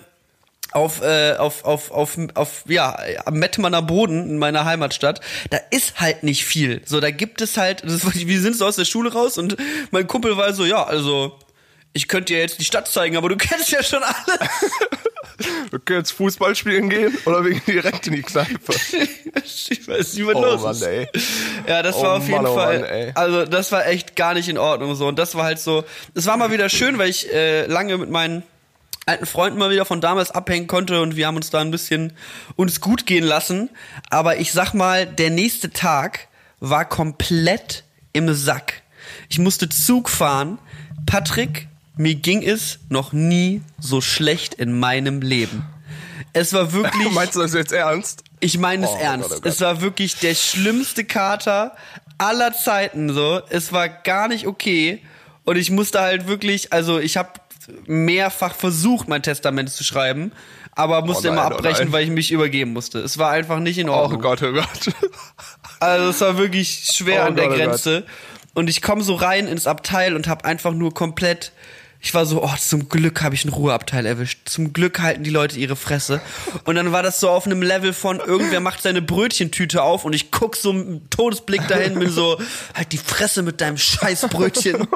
auf, 0.73 1.01
äh, 1.01 1.35
auf, 1.37 1.65
auf, 1.65 1.91
auf, 1.91 2.17
auf, 2.35 2.63
ja, 2.67 2.97
am 3.25 3.35
Mettmanner 3.35 3.81
Boden 3.81 4.29
in 4.29 4.37
meiner 4.37 4.63
Heimatstadt, 4.65 5.19
da 5.49 5.57
ist 5.69 5.99
halt 5.99 6.23
nicht 6.23 6.45
viel. 6.45 6.81
So, 6.85 6.99
da 6.99 7.11
gibt 7.11 7.41
es 7.41 7.57
halt, 7.57 7.83
das, 7.83 8.01
wir 8.25 8.39
sind 8.41 8.55
so 8.55 8.65
aus 8.65 8.77
der 8.77 8.85
Schule 8.85 9.11
raus 9.11 9.37
und 9.37 9.57
mein 9.91 10.07
Kumpel 10.07 10.37
war 10.37 10.53
so, 10.53 10.65
ja, 10.65 10.83
also, 10.83 11.37
ich 11.93 12.07
könnte 12.07 12.33
dir 12.33 12.39
jetzt 12.39 12.59
die 12.59 12.65
Stadt 12.65 12.87
zeigen, 12.87 13.17
aber 13.17 13.29
du 13.29 13.35
kennst 13.37 13.71
ja 13.71 13.83
schon 13.83 14.03
alles. 14.03 14.39
Wir 15.71 15.79
können 15.79 15.99
jetzt 15.99 16.11
Fußball 16.11 16.55
spielen 16.55 16.89
gehen 16.89 17.17
oder 17.25 17.43
wir 17.43 17.51
gehen 17.51 17.63
direkt 17.65 18.05
in 18.07 18.13
die 18.13 18.21
Kneipe. 18.21 18.73
ich 19.43 19.87
weiß 19.87 20.13
nicht, 20.13 20.27
was 20.27 20.35
Oh 20.35 20.41
los 20.41 20.61
Mann, 20.61 20.71
ist. 20.73 20.81
ey. 20.83 21.07
Ja, 21.67 21.81
das 21.81 21.95
Oh 21.95 22.03
war 22.03 22.17
auf 22.17 22.23
jeden 22.27 22.43
Mann, 22.43 22.45
oh 22.47 22.55
Fall, 22.55 22.79
Mann, 22.79 23.11
also 23.15 23.45
das 23.45 23.71
war 23.71 23.87
echt 23.87 24.15
gar 24.15 24.33
nicht 24.35 24.49
in 24.49 24.57
Ordnung 24.57 24.93
so 24.95 25.07
und 25.07 25.17
das 25.17 25.33
war 25.35 25.45
halt 25.45 25.59
so, 25.59 25.83
es 26.13 26.25
war 26.27 26.37
mal 26.37 26.51
wieder 26.51 26.69
schön, 26.69 26.97
weil 26.97 27.09
ich 27.09 27.31
äh, 27.33 27.65
lange 27.65 27.97
mit 27.97 28.09
meinen 28.09 28.43
alten 29.07 29.25
Freunden 29.25 29.57
mal 29.57 29.71
wieder 29.71 29.85
von 29.85 29.99
damals 29.99 30.29
abhängen 30.29 30.67
konnte 30.67 31.01
und 31.01 31.15
wir 31.15 31.25
haben 31.25 31.35
uns 31.37 31.49
da 31.49 31.59
ein 31.59 31.71
bisschen 31.71 32.13
uns 32.55 32.79
gut 32.81 33.07
gehen 33.07 33.23
lassen, 33.23 33.69
aber 34.11 34.37
ich 34.37 34.51
sag 34.51 34.73
mal, 34.73 35.07
der 35.07 35.31
nächste 35.31 35.71
Tag 35.71 36.27
war 36.59 36.85
komplett 36.85 37.83
im 38.13 38.31
Sack. 38.33 38.83
Ich 39.29 39.39
musste 39.39 39.69
Zug 39.69 40.09
fahren. 40.09 40.59
Patrick, 41.07 41.67
mir 42.01 42.15
ging 42.15 42.41
es 42.41 42.79
noch 42.89 43.13
nie 43.13 43.61
so 43.79 44.01
schlecht 44.01 44.55
in 44.55 44.79
meinem 44.79 45.21
Leben. 45.21 45.63
Es 46.33 46.51
war 46.53 46.73
wirklich 46.73 47.11
Meinst 47.13 47.35
du 47.35 47.41
das 47.41 47.53
jetzt 47.53 47.71
ernst? 47.71 48.23
ich 48.39 48.57
meine 48.57 48.85
es 48.85 48.91
Oh 48.91 48.97
ernst. 48.99 49.29
Gott, 49.29 49.37
oh 49.37 49.41
Gott. 49.41 49.51
Es 49.53 49.61
war 49.61 49.81
wirklich 49.81 50.15
der 50.15 50.33
schlimmste 50.33 51.03
Kater 51.03 51.75
aller 52.17 52.53
Zeiten 52.53 53.13
so. 53.13 53.41
Es 53.49 53.71
war 53.71 53.87
gar 53.89 54.27
nicht 54.27 54.47
okay 54.47 55.01
und 55.43 55.57
ich 55.57 55.69
musste 55.69 56.01
halt 56.01 56.27
wirklich, 56.27 56.73
also 56.73 56.99
ich 56.99 57.17
habe 57.17 57.29
mehrfach 57.85 58.55
versucht, 58.55 59.07
mein 59.07 59.21
Testament 59.21 59.69
zu 59.69 59.83
schreiben, 59.83 60.31
aber 60.75 61.01
musste 61.05 61.29
Oh 61.29 61.33
nein, 61.33 61.45
immer 61.45 61.51
oh 61.53 61.57
abbrechen, 61.57 61.83
nein. 61.85 61.91
weil 61.91 62.03
ich 62.05 62.09
mich 62.09 62.31
übergeben 62.31 62.73
musste. 62.73 62.99
Es 62.99 63.17
war 63.19 63.29
einfach 63.31 63.59
nicht 63.59 63.77
in 63.77 63.89
Oh 63.89 63.93
Ordnung. 63.93 64.21
Gott, 64.21 64.41
oh 64.41 64.51
Gott. 64.53 64.67
Also 65.79 66.09
es 66.09 66.21
war 66.21 66.37
wirklich 66.37 66.87
schwer 66.93 67.23
Oh 67.23 67.27
an 67.27 67.35
der 67.35 67.47
Gott, 67.47 67.55
oh 67.55 67.57
Grenze. 67.59 68.05
Und 68.53 68.69
ich 68.69 68.81
komme 68.83 69.01
so 69.03 69.15
rein 69.15 69.47
ins 69.47 69.65
Abteil 69.67 70.15
und 70.15 70.27
habe 70.27 70.45
einfach 70.45 70.73
nur 70.73 70.93
komplett. 70.93 71.51
Ich 72.03 72.15
war 72.15 72.25
so, 72.25 72.43
oh, 72.43 72.55
zum 72.57 72.89
Glück 72.89 73.21
habe 73.21 73.35
ich 73.35 73.43
einen 73.45 73.53
Ruheabteil 73.53 74.07
erwischt. 74.07 74.49
Zum 74.49 74.73
Glück 74.73 74.99
halten 74.99 75.23
die 75.23 75.29
Leute 75.29 75.59
ihre 75.59 75.75
Fresse. 75.75 76.19
Und 76.65 76.75
dann 76.75 76.91
war 76.91 77.03
das 77.03 77.19
so 77.19 77.29
auf 77.29 77.45
einem 77.45 77.61
Level 77.61 77.93
von, 77.93 78.19
irgendwer 78.19 78.59
macht 78.59 78.81
seine 78.81 79.03
Brötchentüte 79.03 79.83
auf 79.83 80.03
und 80.03 80.13
ich 80.13 80.31
guck 80.31 80.55
so 80.55 80.73
mit 80.73 81.11
Todesblick 81.11 81.67
dahin, 81.67 81.99
bin 81.99 82.09
so, 82.09 82.41
halt 82.73 82.91
die 82.91 82.97
Fresse 82.97 83.43
mit 83.43 83.61
deinem 83.61 83.77
Scheißbrötchen. 83.77 84.87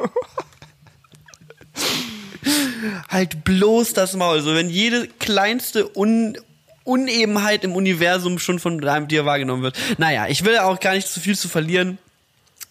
halt 3.09 3.43
bloß 3.43 3.93
das 3.93 4.15
Maul. 4.15 4.41
So, 4.41 4.55
wenn 4.55 4.69
jede 4.69 5.07
kleinste 5.07 5.95
Un 5.95 6.37
Unebenheit 6.85 7.63
im 7.63 7.75
Universum 7.75 8.37
schon 8.37 8.59
von 8.59 8.79
dir 9.07 9.25
wahrgenommen 9.25 9.63
wird. 9.63 9.75
Naja, 9.97 10.27
ich 10.27 10.45
will 10.45 10.59
auch 10.59 10.79
gar 10.79 10.93
nicht 10.93 11.07
zu 11.07 11.19
viel 11.19 11.35
zu 11.35 11.49
verlieren. 11.49 11.97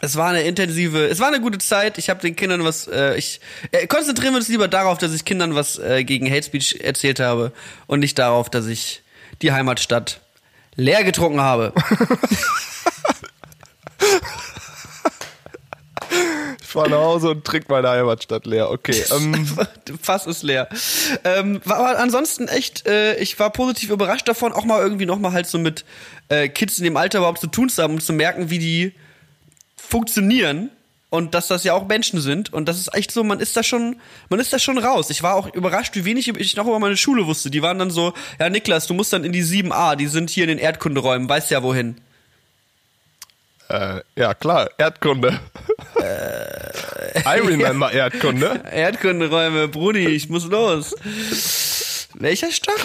Es 0.04 0.16
war 0.16 0.28
eine 0.28 0.42
intensive, 0.42 1.06
es 1.06 1.18
war 1.18 1.28
eine 1.28 1.40
gute 1.40 1.56
Zeit. 1.56 1.96
Ich 1.96 2.10
habe 2.10 2.20
den 2.20 2.36
Kindern 2.36 2.62
was, 2.62 2.86
äh, 2.88 3.16
ich 3.16 3.40
äh, 3.72 3.86
konzentrieren 3.86 4.34
wir 4.34 4.38
uns 4.38 4.48
lieber 4.48 4.68
darauf, 4.68 4.98
dass 4.98 5.14
ich 5.14 5.24
Kindern 5.24 5.54
was 5.54 5.78
äh, 5.78 6.04
gegen 6.04 6.30
Hate 6.30 6.42
Speech 6.42 6.80
erzählt 6.82 7.20
habe 7.20 7.52
und 7.86 8.00
nicht 8.00 8.18
darauf, 8.18 8.50
dass 8.50 8.66
ich 8.66 9.02
die 9.40 9.52
Heimatstadt 9.52 10.20
leer 10.76 11.04
getrunken 11.04 11.40
habe. 11.40 11.72
Ich 16.60 16.76
fahre 16.76 16.90
nach 16.90 16.98
Hause 16.98 17.30
und 17.30 17.44
trinke 17.44 17.66
meine 17.70 17.88
Heimatstadt 17.88 18.46
leer. 18.46 18.68
Okay. 18.70 19.04
Ähm, 19.14 19.46
Fass 20.02 20.26
ist 20.26 20.42
leer. 20.42 20.68
Ähm, 21.22 21.60
war 21.64 21.78
aber 21.78 21.98
ansonsten 22.00 22.48
echt, 22.48 22.86
äh, 22.88 23.16
ich 23.18 23.38
war 23.38 23.50
positiv 23.50 23.90
überrascht 23.90 24.26
davon, 24.26 24.52
auch 24.52 24.64
mal 24.64 24.82
irgendwie 24.82 25.06
nochmal 25.06 25.32
halt 25.32 25.46
so 25.46 25.56
mit 25.58 25.84
äh, 26.28 26.48
Kids 26.48 26.78
in 26.78 26.84
dem 26.84 26.96
Alter 26.96 27.18
überhaupt 27.18 27.40
zu 27.40 27.46
tun 27.46 27.68
zu 27.68 27.80
haben, 27.80 27.94
um 27.94 28.00
zu 28.00 28.12
merken, 28.12 28.50
wie 28.50 28.58
die 28.58 28.92
funktionieren 29.94 30.70
und 31.08 31.34
dass 31.34 31.46
das 31.46 31.62
ja 31.62 31.72
auch 31.72 31.86
Menschen 31.86 32.20
sind 32.20 32.52
und 32.52 32.68
das 32.68 32.80
ist 32.80 32.92
echt 32.96 33.12
so, 33.12 33.22
man 33.22 33.38
ist 33.38 33.56
da 33.56 33.62
schon, 33.62 33.94
man 34.28 34.40
ist 34.40 34.52
da 34.52 34.58
schon 34.58 34.76
raus. 34.76 35.08
Ich 35.08 35.22
war 35.22 35.36
auch 35.36 35.54
überrascht, 35.54 35.94
wie 35.94 36.04
wenig 36.04 36.26
ich 36.26 36.56
noch 36.56 36.66
über 36.66 36.80
meine 36.80 36.96
Schule 36.96 37.28
wusste. 37.28 37.48
Die 37.48 37.62
waren 37.62 37.78
dann 37.78 37.92
so, 37.92 38.12
ja 38.40 38.50
Niklas, 38.50 38.88
du 38.88 38.94
musst 38.94 39.12
dann 39.12 39.22
in 39.22 39.30
die 39.30 39.44
7a, 39.44 39.94
die 39.94 40.08
sind 40.08 40.30
hier 40.30 40.42
in 40.42 40.48
den 40.48 40.58
Erdkunderäumen, 40.58 41.28
weißt 41.28 41.52
ja 41.52 41.62
wohin. 41.62 42.00
äh, 43.68 44.00
ja, 44.16 44.34
klar, 44.34 44.68
Erdkunde. 44.78 45.38
I 46.00 47.38
remember 47.46 47.92
Erdkunde. 47.92 48.64
Erdkunderäume, 48.72 49.68
Brudi, 49.68 50.08
ich 50.08 50.28
muss 50.28 50.46
los. 50.46 50.96
Welcher 52.14 52.50
Stock? 52.50 52.80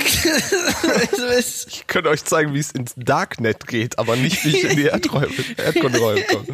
Ich 1.68 1.88
könnte 1.88 2.10
euch 2.10 2.24
zeigen, 2.26 2.54
wie 2.54 2.60
es 2.60 2.72
ins 2.72 2.94
Darknet 2.96 3.68
geht, 3.68 4.00
aber 4.00 4.16
nicht, 4.16 4.44
wie 4.46 4.50
ich 4.50 4.64
in 4.64 4.76
die 4.76 4.88
Erdräume, 4.88 5.34
Erdkunderäume 5.58 6.24
komme. 6.24 6.46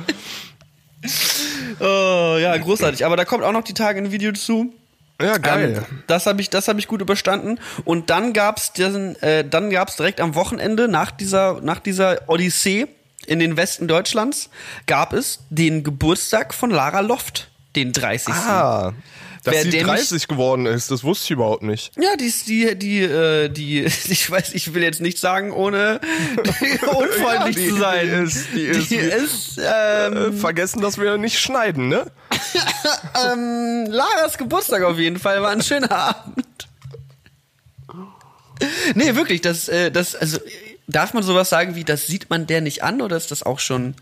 oh, 1.79 2.37
ja, 2.37 2.55
großartig. 2.57 3.05
Aber 3.05 3.15
da 3.15 3.25
kommt 3.25 3.43
auch 3.43 3.51
noch 3.51 3.63
die 3.63 3.73
Tage 3.73 3.99
ein 3.99 4.11
Video 4.11 4.33
zu. 4.33 4.73
Ja, 5.21 5.37
geil. 5.37 5.85
Ähm, 5.89 6.03
das 6.07 6.25
habe 6.25 6.41
ich, 6.41 6.49
das 6.49 6.67
habe 6.67 6.79
ich 6.79 6.87
gut 6.87 7.01
überstanden. 7.01 7.59
Und 7.85 8.09
dann 8.09 8.33
gab's 8.33 8.73
diesen, 8.73 9.21
äh, 9.21 9.47
dann 9.47 9.69
gab's 9.69 9.95
direkt 9.95 10.19
am 10.19 10.35
Wochenende 10.35 10.87
nach 10.87 11.11
dieser, 11.11 11.61
nach 11.61 11.79
dieser 11.79 12.27
Odyssee 12.27 12.87
in 13.27 13.39
den 13.39 13.57
Westen 13.57 13.87
Deutschlands 13.87 14.49
gab 14.87 15.13
es 15.13 15.39
den 15.49 15.83
Geburtstag 15.83 16.53
von 16.53 16.69
Lara 16.69 16.99
Loft, 16.99 17.49
den 17.75 17.91
30. 17.91 18.33
ah, 18.33 18.93
dass 19.45 19.61
sie 19.63 19.69
dämlich- 19.69 19.85
30 20.01 20.27
geworden 20.27 20.65
ist, 20.65 20.91
das 20.91 21.03
wusste 21.03 21.25
ich 21.25 21.31
überhaupt 21.31 21.63
nicht. 21.63 21.91
Ja, 21.97 22.15
die 22.17 22.25
ist 22.25 22.47
die, 22.47 22.75
die, 22.77 23.01
äh, 23.01 23.47
die, 23.49 23.83
ich 24.09 24.29
weiß, 24.29 24.53
ich 24.53 24.73
will 24.73 24.83
jetzt 24.83 24.99
nicht 25.01 25.17
sagen, 25.17 25.51
ohne 25.51 25.99
unfreundlich 26.97 27.55
Ja, 27.55 27.61
die- 27.63 27.69
zu 27.69 27.75
sein. 27.77 28.07
die 28.07 28.13
ist- 28.23 28.47
die 28.53 28.61
ist- 28.61 28.91
die 28.91 28.95
ist 28.95 29.57
ähm, 29.63 30.13
Äh, 30.17 30.31
vergessen, 30.33 30.81
dass 30.81 30.97
wir 30.97 31.17
nicht 31.17 31.39
schneiden, 31.39 31.87
ne? 31.87 32.11
ähm, 33.33 33.85
Laras 33.89 34.37
Geburtstag 34.37 34.83
auf 34.83 34.97
jeden 34.99 35.19
Fall 35.19 35.41
war 35.41 35.51
ein 35.51 35.61
schöner 35.63 35.91
Abend. 35.91 36.45
Nee, 38.93 39.15
wirklich, 39.15 39.41
das, 39.41 39.67
äh, 39.67 39.91
das, 39.91 40.15
also, 40.15 40.39
darf 40.87 41.13
man 41.13 41.23
sowas 41.23 41.49
sagen 41.49 41.75
wie, 41.75 41.83
das 41.83 42.07
sieht 42.07 42.29
man 42.29 42.47
der 42.47 42.61
nicht 42.61 42.83
an 42.83 43.01
oder 43.01 43.17
ist 43.17 43.31
das 43.31 43.43
auch 43.43 43.59
schon, 43.59 43.95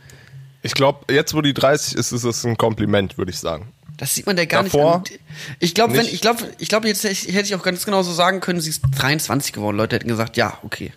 Ich 0.62 0.74
glaube, 0.74 1.12
jetzt 1.14 1.34
wo 1.34 1.42
die 1.42 1.54
30 1.54 1.96
ist, 1.96 2.12
ist 2.12 2.24
es 2.24 2.44
ein 2.46 2.58
Kompliment, 2.58 3.18
würde 3.18 3.32
ich 3.32 3.40
sagen. 3.40 3.72
Das 4.04 4.16
sieht 4.16 4.26
man 4.26 4.36
der 4.36 4.48
gar 4.48 4.64
Davor 4.64 5.00
nicht 5.00 5.14
an. 5.14 5.20
Ich 5.60 5.74
glaube, 5.74 5.96
wenn, 5.96 6.06
ich 6.06 6.20
glaube, 6.20 6.44
ich 6.60 6.68
glaube, 6.68 6.88
jetzt 6.90 7.04
hätte 7.06 7.40
ich- 7.40 7.56
auch 7.56 7.64
ganz 7.64 7.86
genau 7.86 8.04
so 8.04 8.12
sagen 8.12 8.42
können, 8.42 8.60
sie 8.60 8.70
ist 8.70 8.82
23 9.00 9.54
geworden. 9.54 9.78
Leute 9.78 9.96
hätten 9.96 10.10
gesagt, 10.10 10.36
ja, 10.36 10.58
okay. 10.64 10.92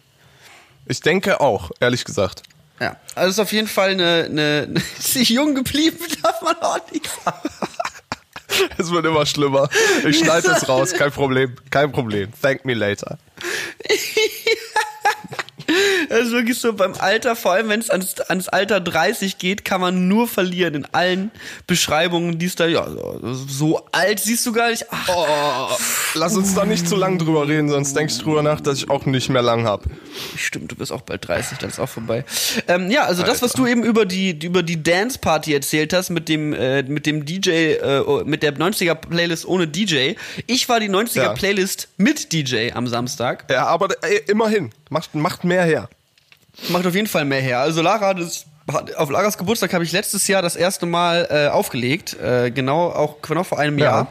Ich 0.86 1.00
denke 1.00 1.40
auch, 1.40 1.70
ehrlich 1.80 2.04
gesagt. 2.04 2.42
Ja, 2.80 2.96
also 3.14 3.30
ist 3.30 3.38
auf 3.38 3.52
jeden 3.52 3.68
Fall 3.68 3.90
eine, 3.90 4.24
eine, 4.24 4.66
eine 4.68 4.82
sie 4.98 5.22
jung 5.22 5.54
geblieben, 5.54 5.98
darf 6.22 6.42
man 6.42 6.56
auch 6.56 6.80
nicht. 6.90 7.08
Es 8.76 8.90
wird 8.90 9.06
immer 9.06 9.24
schlimmer. 9.24 9.68
Ich 10.04 10.18
schneide 10.18 10.48
es 10.50 10.68
raus, 10.68 10.92
kein 10.92 11.12
Problem, 11.12 11.54
kein 11.70 11.92
Problem. 11.92 12.32
Thank 12.42 12.64
me 12.64 12.74
later. 12.74 13.18
Das 16.08 16.20
ist 16.26 16.32
wirklich 16.32 16.58
so 16.58 16.72
beim 16.72 16.94
Alter, 16.94 17.34
vor 17.36 17.52
allem 17.52 17.68
wenn 17.68 17.80
es 17.80 17.90
ans, 17.90 18.20
ans 18.20 18.48
Alter 18.48 18.80
30 18.80 19.38
geht, 19.38 19.64
kann 19.64 19.80
man 19.80 20.08
nur 20.08 20.28
verlieren 20.28 20.74
in 20.74 20.86
allen 20.92 21.30
Beschreibungen, 21.66 22.38
die 22.38 22.46
es 22.46 22.54
da, 22.54 22.66
ja, 22.66 22.86
so, 23.22 23.86
alt 23.92 24.20
siehst 24.20 24.46
du 24.46 24.52
gar 24.52 24.70
nicht. 24.70 24.84
Ach, 24.90 25.08
Oh, 25.08 25.68
lass 26.14 26.36
uns 26.36 26.54
da 26.54 26.64
nicht 26.64 26.86
zu 26.88 26.96
lang 26.96 27.18
drüber 27.18 27.48
reden, 27.48 27.68
sonst 27.68 27.94
denkst 27.96 28.18
du 28.18 28.24
drüber 28.24 28.42
nach, 28.42 28.60
dass 28.60 28.78
ich 28.78 28.90
auch 28.90 29.06
nicht 29.06 29.28
mehr 29.28 29.42
lang 29.42 29.66
hab. 29.66 29.84
stimmt, 30.36 30.70
du 30.72 30.76
bist 30.76 30.92
auch 30.92 31.00
bald 31.02 31.26
30, 31.26 31.58
dann 31.58 31.70
ist 31.70 31.78
auch 31.78 31.88
vorbei. 31.88 32.24
Ähm, 32.68 32.90
ja, 32.90 33.04
also 33.04 33.22
das, 33.22 33.42
was 33.42 33.52
du 33.52 33.66
eben 33.66 33.82
über 33.82 34.04
die, 34.04 34.30
über 34.44 34.62
die 34.62 34.82
Dance 34.82 35.18
Party 35.18 35.52
erzählt 35.54 35.92
hast, 35.92 36.10
mit 36.10 36.28
dem, 36.28 36.52
äh, 36.52 36.82
mit 36.82 37.06
dem 37.06 37.24
DJ, 37.24 37.50
äh, 37.50 38.24
mit 38.24 38.42
der 38.42 38.54
90er 38.56 38.94
Playlist 38.94 39.46
ohne 39.46 39.66
DJ. 39.66 40.12
Ich 40.46 40.68
war 40.68 40.80
die 40.80 40.88
90er 40.90 41.22
Ja. 41.22 41.32
Playlist 41.32 41.88
mit 41.96 42.32
DJ 42.32 42.72
am 42.72 42.86
Samstag. 42.86 43.44
Ja, 43.50 43.66
aber 43.66 43.88
ey, 44.02 44.20
immerhin, 44.28 44.70
macht, 44.90 45.14
macht 45.14 45.44
mehr 45.44 45.64
her. 45.64 45.88
Macht 46.70 46.86
auf 46.86 46.94
jeden 46.94 47.06
Fall 47.06 47.24
mehr 47.24 47.40
her. 47.40 47.60
Also 47.60 47.82
Lara 47.82 48.06
hat 48.08 48.18
es 48.18 48.46
hat, 48.72 48.94
auf 48.96 49.10
Laras 49.10 49.38
Geburtstag 49.38 49.72
habe 49.74 49.84
ich 49.84 49.92
letztes 49.92 50.26
Jahr 50.26 50.42
das 50.42 50.56
erste 50.56 50.86
Mal 50.86 51.28
äh, 51.30 51.48
aufgelegt, 51.48 52.18
äh, 52.20 52.50
genau 52.50 52.88
auch 52.90 53.20
genau 53.22 53.44
vor 53.44 53.58
einem 53.58 53.78
Ja. 53.78 53.84
Jahr. 53.84 54.06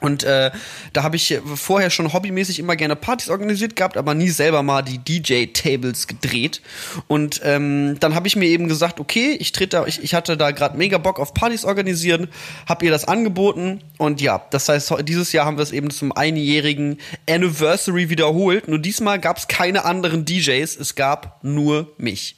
Und 0.00 0.22
äh, 0.24 0.50
da 0.92 1.02
habe 1.02 1.16
ich 1.16 1.40
vorher 1.54 1.88
schon 1.88 2.12
hobbymäßig 2.12 2.58
immer 2.58 2.76
gerne 2.76 2.96
Partys 2.96 3.30
organisiert 3.30 3.76
gehabt, 3.76 3.96
aber 3.96 4.14
nie 4.14 4.28
selber 4.28 4.62
mal 4.62 4.82
die 4.82 4.98
DJ-Tables 4.98 6.06
gedreht. 6.08 6.60
Und 7.06 7.40
ähm, 7.44 7.96
dann 8.00 8.14
habe 8.14 8.26
ich 8.26 8.36
mir 8.36 8.46
eben 8.46 8.68
gesagt, 8.68 9.00
okay, 9.00 9.36
ich 9.38 9.52
trete 9.52 9.78
da, 9.78 9.86
ich, 9.86 10.02
ich 10.02 10.14
hatte 10.14 10.36
da 10.36 10.50
gerade 10.50 10.76
mega 10.76 10.98
Bock 10.98 11.18
auf 11.18 11.32
Partys 11.32 11.64
organisieren, 11.64 12.28
habe 12.68 12.84
ihr 12.84 12.90
das 12.90 13.06
angeboten 13.06 13.80
und 13.96 14.20
ja, 14.20 14.44
das 14.50 14.68
heißt, 14.68 14.94
dieses 15.04 15.32
Jahr 15.32 15.46
haben 15.46 15.56
wir 15.56 15.62
es 15.62 15.72
eben 15.72 15.90
zum 15.90 16.12
einjährigen 16.12 16.98
Anniversary 17.28 18.10
wiederholt. 18.10 18.68
Nur 18.68 18.80
diesmal 18.80 19.18
gab 19.20 19.38
es 19.38 19.48
keine 19.48 19.84
anderen 19.84 20.24
DJs, 20.24 20.76
es 20.76 20.94
gab 20.96 21.42
nur 21.42 21.92
mich. 21.96 22.36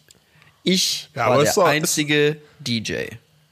Ich 0.62 1.10
Ja, 1.14 1.30
war 1.30 1.42
der 1.42 1.64
einzige 1.64 2.36
DJ. 2.60 3.06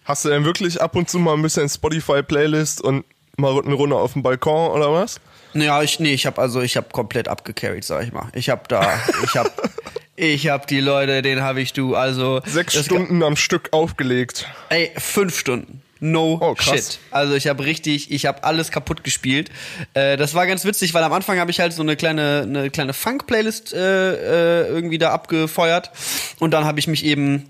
Hast 0.05 0.25
du 0.25 0.29
denn 0.29 0.45
wirklich 0.45 0.81
ab 0.83 0.95
und 0.97 1.09
zu 1.09 1.19
mal 1.19 1.35
ein 1.35 1.43
bisschen 1.43 1.69
Spotify-Playlist 1.69 2.83
und 2.83 3.05
mal 3.37 3.61
eine 3.63 3.75
Runde 3.75 3.97
auf 3.97 4.13
dem 4.13 4.23
Balkon 4.23 4.71
oder 4.71 4.93
was? 4.93 5.21
Ja, 5.55 5.83
ich 5.83 6.01
nee, 6.01 6.13
ich 6.13 6.27
habe 6.27 6.41
also 6.41 6.61
ich 6.61 6.77
habe 6.77 6.89
komplett 6.93 7.29
abgecarried, 7.29 7.85
sag 7.85 8.05
ich 8.05 8.13
mal. 8.13 8.29
Ich 8.35 8.51
habe 8.51 8.63
da 8.69 9.01
ich 9.23 9.37
habe 9.37 9.51
ich 10.17 10.49
habe 10.49 10.67
die 10.67 10.81
Leute, 10.81 11.23
den 11.23 11.43
habe 11.43 11.61
ich 11.61 11.73
du 11.73 11.95
also 11.95 12.41
Sechs 12.45 12.75
Stunden 12.85 13.23
am 13.23 13.37
Stück 13.37 13.69
aufgelegt. 13.73 14.49
Ey, 14.69 14.91
fünf 14.97 15.39
Stunden. 15.39 15.81
No 16.01 16.39
Oh, 16.41 16.55
shit. 16.59 16.99
Also 17.11 17.35
ich 17.35 17.47
habe 17.47 17.65
richtig, 17.65 18.11
ich 18.11 18.27
habe 18.27 18.45
alles 18.45 18.71
kaputt 18.71 19.05
gespielt. 19.05 19.51
Äh, 19.95 20.19
das 20.19 20.35
war 20.35 20.47
ganz 20.47 20.65
witzig, 20.67 20.93
weil 20.93 21.03
am 21.03 21.13
Anfang 21.15 21.39
habe 21.39 21.51
ich 21.51 21.61
halt 21.61 21.73
so 21.73 21.83
eine 21.83 21.97
kleine, 21.97 22.43
eine 22.43 22.69
kleine 22.69 22.93
Funk-Playlist 22.93 23.73
äh, 23.73 24.65
äh, 24.65 24.69
irgendwie 24.69 24.99
da 24.99 25.13
abgefeuert 25.13 25.93
und 26.41 26.51
dann 26.51 26.67
habe 26.67 26.79
ich 26.79 26.89
mich 26.89 27.05
eben 27.07 27.49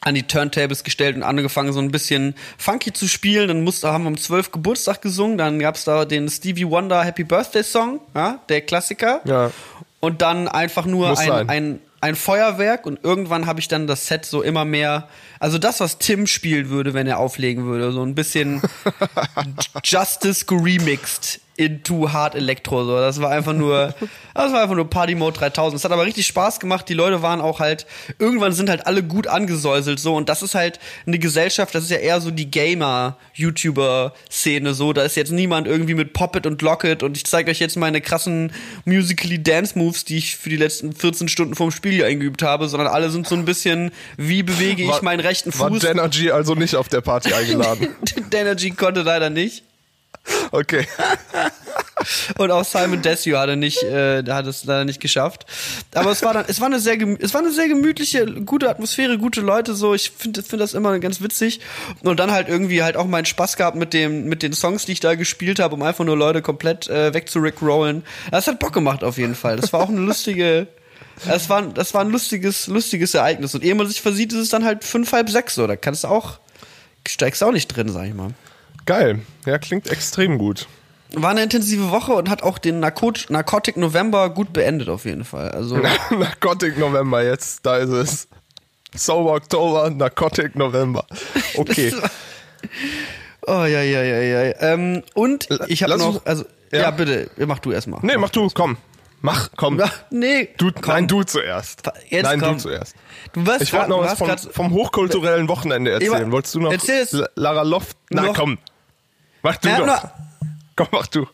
an 0.00 0.14
die 0.14 0.22
Turntables 0.22 0.84
gestellt 0.84 1.16
und 1.16 1.22
angefangen, 1.22 1.72
so 1.72 1.80
ein 1.80 1.90
bisschen 1.90 2.34
funky 2.58 2.92
zu 2.92 3.06
spielen. 3.06 3.48
Dann 3.48 3.64
musste, 3.64 3.92
haben 3.92 4.04
wir 4.04 4.08
um 4.08 4.18
12 4.18 4.52
Geburtstag 4.52 5.02
gesungen. 5.02 5.38
Dann 5.38 5.58
gab's 5.58 5.84
da 5.84 6.04
den 6.04 6.28
Stevie 6.28 6.68
Wonder 6.68 7.04
Happy 7.04 7.24
Birthday 7.24 7.62
Song, 7.62 8.00
ja, 8.14 8.40
der 8.48 8.62
Klassiker. 8.62 9.20
Ja. 9.24 9.50
Und 10.00 10.22
dann 10.22 10.48
einfach 10.48 10.86
nur 10.86 11.10
ein, 11.10 11.16
sein. 11.16 11.48
ein, 11.50 11.80
ein 12.00 12.16
Feuerwerk 12.16 12.86
und 12.86 13.04
irgendwann 13.04 13.46
habe 13.46 13.60
ich 13.60 13.68
dann 13.68 13.86
das 13.86 14.06
Set 14.06 14.24
so 14.24 14.40
immer 14.40 14.64
mehr, 14.64 15.08
also 15.38 15.58
das, 15.58 15.80
was 15.80 15.98
Tim 15.98 16.26
spielen 16.26 16.70
würde, 16.70 16.94
wenn 16.94 17.06
er 17.06 17.18
auflegen 17.18 17.66
würde, 17.66 17.92
so 17.92 18.02
ein 18.02 18.14
bisschen 18.14 18.62
Justice 19.84 20.46
geremixed 20.46 21.40
into 21.60 22.10
Hard 22.12 22.34
Electro, 22.34 22.84
so. 22.84 22.96
Das 22.98 23.20
war 23.20 23.30
einfach 23.30 23.52
nur, 23.52 23.94
das 24.34 24.52
war 24.52 24.62
einfach 24.62 24.74
nur 24.74 24.88
Party 24.88 25.14
Mode 25.14 25.38
3000. 25.38 25.78
Es 25.78 25.84
hat 25.84 25.92
aber 25.92 26.06
richtig 26.06 26.26
Spaß 26.26 26.58
gemacht. 26.58 26.88
Die 26.88 26.94
Leute 26.94 27.20
waren 27.22 27.40
auch 27.42 27.60
halt, 27.60 27.86
irgendwann 28.18 28.52
sind 28.52 28.70
halt 28.70 28.86
alle 28.86 29.02
gut 29.02 29.26
angesäuselt, 29.26 30.00
so. 30.00 30.14
Und 30.16 30.28
das 30.30 30.42
ist 30.42 30.54
halt 30.54 30.78
eine 31.06 31.18
Gesellschaft, 31.18 31.74
das 31.74 31.84
ist 31.84 31.90
ja 31.90 31.98
eher 31.98 32.20
so 32.20 32.30
die 32.30 32.50
Gamer-YouTuber-Szene, 32.50 34.74
so. 34.74 34.92
Da 34.92 35.02
ist 35.02 35.16
jetzt 35.16 35.32
niemand 35.32 35.66
irgendwie 35.66 35.94
mit 35.94 36.12
Poppet 36.12 36.46
und 36.46 36.62
Locket 36.62 37.02
und 37.02 37.16
ich 37.16 37.24
zeige 37.26 37.50
euch 37.50 37.58
jetzt 37.60 37.76
meine 37.76 38.00
krassen 38.00 38.52
Musically 38.84 39.42
Dance 39.42 39.78
Moves, 39.78 40.04
die 40.04 40.18
ich 40.18 40.36
für 40.36 40.48
die 40.48 40.56
letzten 40.56 40.92
14 40.94 41.28
Stunden 41.28 41.54
vorm 41.54 41.70
Spiel 41.70 41.92
hier 41.92 42.06
eingeübt 42.06 42.42
habe, 42.42 42.68
sondern 42.68 42.88
alle 42.88 43.10
sind 43.10 43.26
so 43.28 43.34
ein 43.34 43.44
bisschen, 43.44 43.90
wie 44.16 44.42
bewege 44.42 44.82
ich 44.82 44.88
War- 44.88 45.04
meinen 45.04 45.20
rechten 45.20 45.56
War 45.58 45.68
Fuß? 45.68 45.80
Denergy 45.80 46.30
also 46.30 46.54
nicht 46.54 46.76
auf 46.76 46.88
der 46.88 47.00
Party 47.02 47.32
eingeladen? 47.34 47.88
Denergy 48.32 48.70
konnte 48.70 49.02
leider 49.02 49.28
nicht. 49.30 49.64
Okay. 50.52 50.86
Und 52.38 52.50
auch 52.50 52.64
Simon 52.64 53.02
Desue 53.02 53.38
hatte 53.38 53.56
nicht, 53.56 53.82
äh, 53.82 54.24
hat 54.28 54.46
es 54.46 54.64
leider 54.64 54.84
nicht 54.84 55.00
geschafft. 55.00 55.46
Aber 55.94 56.10
es 56.10 56.22
war 56.22 56.32
dann, 56.32 56.44
es 56.48 56.60
war 56.60 56.66
eine 56.66 56.80
sehr, 56.80 56.96
es 57.18 57.34
war 57.34 57.40
eine 57.40 57.50
sehr 57.50 57.68
gemütliche, 57.68 58.26
gute 58.26 58.70
Atmosphäre, 58.70 59.18
gute 59.18 59.40
Leute. 59.40 59.74
So, 59.74 59.94
ich 59.94 60.10
finde, 60.10 60.42
finde 60.42 60.64
das 60.64 60.74
immer 60.74 60.98
ganz 60.98 61.20
witzig. 61.20 61.60
Und 62.02 62.18
dann 62.18 62.30
halt 62.30 62.48
irgendwie 62.48 62.82
halt 62.82 62.96
auch 62.96 63.06
meinen 63.06 63.26
Spaß 63.26 63.56
gehabt 63.56 63.76
mit 63.76 63.92
dem, 63.92 64.26
mit 64.26 64.42
den 64.42 64.52
Songs, 64.52 64.86
die 64.86 64.92
ich 64.92 65.00
da 65.00 65.14
gespielt 65.14 65.60
habe, 65.60 65.74
um 65.74 65.82
einfach 65.82 66.04
nur 66.04 66.16
Leute 66.16 66.42
komplett 66.42 66.88
äh, 66.88 67.12
wegzurickrollen. 67.12 68.04
Das 68.30 68.46
hat 68.46 68.58
Bock 68.58 68.72
gemacht 68.72 69.04
auf 69.04 69.18
jeden 69.18 69.34
Fall. 69.34 69.56
Das 69.56 69.72
war 69.72 69.80
auch 69.80 69.88
eine 69.88 70.00
lustige. 70.00 70.68
Das 71.26 71.50
war, 71.50 71.60
das 71.60 71.92
war 71.92 72.00
ein 72.00 72.08
lustiges, 72.08 72.66
lustiges 72.66 73.12
Ereignis. 73.12 73.54
Und 73.54 73.62
ehe 73.62 73.74
man 73.74 73.86
sich 73.86 74.00
versieht, 74.00 74.32
ist 74.32 74.38
es 74.38 74.48
dann 74.48 74.64
halt 74.64 74.84
fünf, 74.84 75.12
halb 75.12 75.28
sechs 75.28 75.54
so. 75.54 75.66
Da 75.66 75.76
kannst 75.76 76.04
du 76.04 76.08
auch, 76.08 76.38
steigst 77.06 77.42
auch 77.42 77.52
nicht 77.52 77.68
drin, 77.68 77.90
sag 77.90 78.06
ich 78.06 78.14
mal. 78.14 78.30
Geil. 78.86 79.20
Ja, 79.46 79.58
klingt 79.58 79.88
extrem 79.90 80.38
gut. 80.38 80.66
war 81.14 81.30
eine 81.30 81.42
intensive 81.42 81.90
Woche 81.90 82.12
und 82.12 82.28
hat 82.28 82.42
auch 82.42 82.58
den 82.58 82.80
Narkot 82.80 83.26
Narcotic 83.28 83.76
November 83.76 84.30
gut 84.30 84.52
beendet 84.52 84.88
auf 84.88 85.04
jeden 85.04 85.24
Fall. 85.24 85.50
Also 85.50 85.76
Narcotic 86.10 86.78
November 86.78 87.22
jetzt, 87.22 87.64
da 87.66 87.76
ist 87.76 87.90
es. 87.90 88.28
Sober 88.94 89.34
Oktober, 89.34 89.90
Narcotic 89.90 90.56
November. 90.56 91.04
Okay. 91.56 91.94
oh 93.46 93.64
ja 93.64 93.82
ja 93.82 94.02
ja 94.02 94.20
ja. 94.20 94.54
Ähm, 94.60 95.02
und 95.14 95.48
ich 95.68 95.82
habe 95.82 95.96
noch 95.98 96.24
also 96.26 96.44
ja. 96.72 96.80
Ja. 96.82 96.90
bitte, 96.90 97.30
mach 97.46 97.58
du 97.58 97.72
erstmal. 97.72 98.00
Nee, 98.02 98.16
mach 98.16 98.30
du, 98.30 98.48
komm. 98.52 98.76
Mach, 99.22 99.50
komm. 99.54 99.82
Nee, 100.10 100.48
Du, 100.56 100.70
komm. 100.72 100.94
nein, 100.94 101.06
du 101.08 101.22
zuerst. 101.24 101.82
Jetzt 102.08 102.22
nein, 102.24 102.40
komm. 102.40 102.54
du 102.56 102.62
zuerst. 102.62 102.94
Du 103.34 103.46
warst 103.46 103.60
Ich 103.60 103.72
wollte 103.74 103.90
noch 103.90 104.02
was 104.02 104.16
vom, 104.18 104.30
vom 104.38 104.70
hochkulturellen 104.72 105.46
Wochenende 105.48 105.90
erzählen. 105.90 106.32
Wolltest 106.32 106.54
du 106.54 106.60
noch 106.60 106.72
Lara 107.34 107.62
Loft? 107.62 107.98
Nein, 108.08 108.26
Noch- 108.26 108.34
komm. 108.34 108.58
Mach 109.42 109.56
du 109.56 109.68
Ja, 109.68 109.78
doch. 109.78 109.86
na- 109.86 110.12
Komm, 110.76 110.88
mach 110.92 111.06
du. 111.08 111.26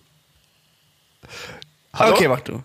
Hallo? 1.93 2.15
Okay, 2.15 2.29
mach 2.29 2.41
du. 2.41 2.63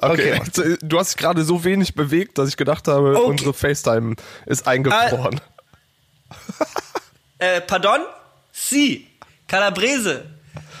Okay, 0.00 0.32
okay, 0.34 0.38
mach 0.38 0.78
du 0.82 0.98
hast 0.98 1.10
dich 1.10 1.16
gerade 1.16 1.42
so 1.44 1.62
wenig 1.64 1.94
bewegt, 1.94 2.38
dass 2.38 2.48
ich 2.48 2.56
gedacht 2.56 2.86
habe, 2.88 3.16
Okay. 3.16 3.26
unsere 3.30 3.52
FaceTime 3.54 4.14
ist 4.46 4.66
eingefroren. 4.66 5.40
Eh, 7.38 7.60
pardon? 7.62 8.00
Sí, 8.52 9.08
calabrese. 9.46 10.24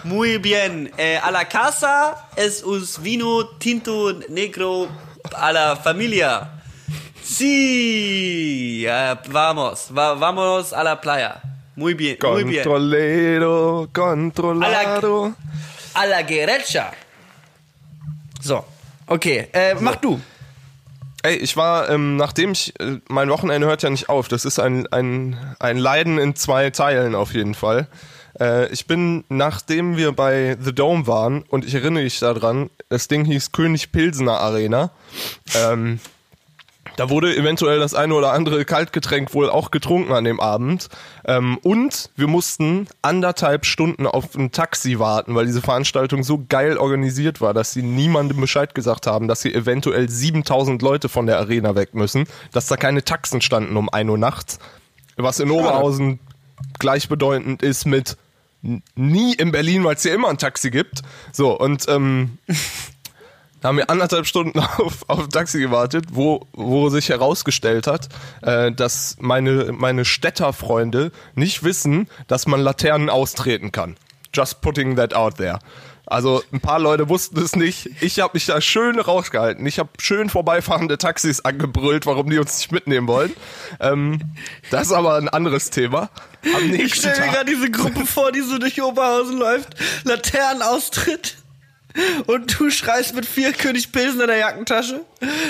Muy 0.04 0.38
bien. 0.38 0.90
Eh, 0.96 1.16
a 1.18 1.30
la 1.30 1.44
casa 1.44 2.28
es 2.36 2.62
us 2.62 3.02
vino 3.02 3.44
tinto 3.58 4.12
negro 4.28 4.88
a 5.34 5.50
la 5.52 5.76
familia. 5.76 6.50
Sí, 7.22 8.84
eh, 8.86 9.16
vamos, 9.28 9.88
va, 9.96 10.14
vamos 10.14 10.72
a 10.72 10.82
la 10.84 11.00
playa. 11.00 11.40
Muy 11.78 11.94
bien, 11.94 12.18
muy 12.20 12.42
bien. 12.42 12.64
Controlero, 12.64 13.88
controlado. 13.92 15.32
A 15.94 16.06
la 16.06 16.24
derecha. 16.24 16.90
So. 18.42 18.64
Okay, 19.06 19.46
äh, 19.52 19.76
mach 19.78 19.94
du. 19.94 20.20
Ey, 21.22 21.36
ich 21.36 21.56
war, 21.56 21.88
ähm, 21.88 22.16
nachdem 22.16 22.50
ich, 22.50 22.74
äh, 22.80 22.98
mein 23.08 23.30
Wochenende 23.30 23.68
hört 23.68 23.84
ja 23.84 23.90
nicht 23.90 24.08
auf. 24.08 24.26
Das 24.26 24.44
ist 24.44 24.58
ein, 24.58 24.88
ein, 24.88 25.36
ein 25.60 25.78
Leiden 25.78 26.18
in 26.18 26.34
zwei 26.34 26.70
Teilen 26.70 27.14
auf 27.14 27.32
jeden 27.32 27.54
Fall. 27.54 27.86
Äh, 28.40 28.72
ich 28.72 28.88
bin, 28.88 29.22
nachdem 29.28 29.96
wir 29.96 30.10
bei 30.10 30.56
The 30.60 30.74
Dome 30.74 31.06
waren, 31.06 31.42
und 31.42 31.64
ich 31.64 31.74
erinnere 31.74 32.02
mich 32.02 32.18
daran, 32.18 32.70
das 32.88 33.06
Ding 33.06 33.24
hieß 33.24 33.52
König 33.52 33.92
Pilsener 33.92 34.40
Arena. 34.40 34.90
Ähm, 35.54 36.00
da 36.98 37.10
wurde 37.10 37.36
eventuell 37.36 37.78
das 37.78 37.94
eine 37.94 38.12
oder 38.12 38.32
andere 38.32 38.64
Kaltgetränk 38.64 39.32
wohl 39.32 39.48
auch 39.48 39.70
getrunken 39.70 40.12
an 40.12 40.24
dem 40.24 40.40
Abend. 40.40 40.88
Ähm, 41.24 41.56
und 41.62 42.10
wir 42.16 42.26
mussten 42.26 42.88
anderthalb 43.02 43.66
Stunden 43.66 44.04
auf 44.04 44.34
ein 44.34 44.50
Taxi 44.50 44.98
warten, 44.98 45.36
weil 45.36 45.46
diese 45.46 45.62
Veranstaltung 45.62 46.24
so 46.24 46.44
geil 46.48 46.76
organisiert 46.76 47.40
war, 47.40 47.54
dass 47.54 47.72
sie 47.72 47.82
niemandem 47.82 48.40
Bescheid 48.40 48.74
gesagt 48.74 49.06
haben, 49.06 49.28
dass 49.28 49.42
hier 49.42 49.54
eventuell 49.54 50.08
7000 50.08 50.82
Leute 50.82 51.08
von 51.08 51.26
der 51.26 51.38
Arena 51.38 51.76
weg 51.76 51.94
müssen, 51.94 52.26
dass 52.50 52.66
da 52.66 52.76
keine 52.76 53.04
Taxen 53.04 53.40
standen 53.42 53.76
um 53.76 53.88
1 53.88 54.10
Uhr 54.10 54.18
nachts. 54.18 54.58
Was 55.16 55.38
in 55.38 55.52
Oberhausen 55.52 56.18
gleichbedeutend 56.80 57.62
ist 57.62 57.86
mit 57.86 58.16
nie 58.96 59.34
in 59.34 59.52
Berlin, 59.52 59.84
weil 59.84 59.94
es 59.94 60.02
hier 60.02 60.14
immer 60.14 60.30
ein 60.30 60.38
Taxi 60.38 60.70
gibt. 60.70 61.02
So, 61.32 61.56
und 61.56 61.88
ähm, 61.88 62.38
haben 63.62 63.78
wir 63.78 63.90
anderthalb 63.90 64.26
Stunden 64.26 64.58
auf, 64.78 65.08
auf 65.08 65.28
Taxi 65.28 65.60
gewartet, 65.60 66.06
wo, 66.12 66.46
wo 66.52 66.88
sich 66.88 67.08
herausgestellt 67.08 67.86
hat, 67.86 68.08
äh, 68.42 68.72
dass 68.72 69.16
meine, 69.20 69.72
meine 69.72 70.04
Städterfreunde 70.04 71.12
nicht 71.34 71.62
wissen, 71.62 72.08
dass 72.26 72.46
man 72.46 72.60
Laternen 72.60 73.10
austreten 73.10 73.72
kann. 73.72 73.96
Just 74.34 74.60
putting 74.60 74.96
that 74.96 75.14
out 75.14 75.36
there. 75.36 75.58
Also 76.10 76.42
ein 76.52 76.60
paar 76.60 76.78
Leute 76.78 77.10
wussten 77.10 77.38
es 77.38 77.54
nicht. 77.54 77.90
Ich 78.00 78.18
habe 78.20 78.30
mich 78.32 78.46
da 78.46 78.62
schön 78.62 78.98
rausgehalten. 78.98 79.66
Ich 79.66 79.78
habe 79.78 79.90
schön 80.00 80.30
vorbeifahrende 80.30 80.96
Taxis 80.96 81.40
angebrüllt, 81.40 82.06
warum 82.06 82.30
die 82.30 82.38
uns 82.38 82.58
nicht 82.58 82.72
mitnehmen 82.72 83.06
wollen. 83.08 83.34
Ähm, 83.78 84.20
das 84.70 84.86
ist 84.86 84.92
aber 84.92 85.16
ein 85.16 85.28
anderes 85.28 85.68
Thema. 85.68 86.08
Ich 86.42 86.70
nächsten 86.70 87.10
stell 87.10 87.26
mir 87.26 87.32
gerade 87.32 87.44
diese 87.52 87.70
Gruppe 87.70 88.06
vor, 88.06 88.32
die 88.32 88.40
so 88.40 88.56
durch 88.56 88.80
Oberhausen 88.80 89.36
läuft, 89.36 89.76
Laternenaustritt. 90.04 91.36
Und 92.26 92.58
du 92.58 92.70
schreist 92.70 93.14
mit 93.14 93.26
vier 93.26 93.52
König 93.52 93.92
Pilsen 93.92 94.20
in 94.20 94.26
der 94.26 94.36
Jackentasche. 94.36 95.00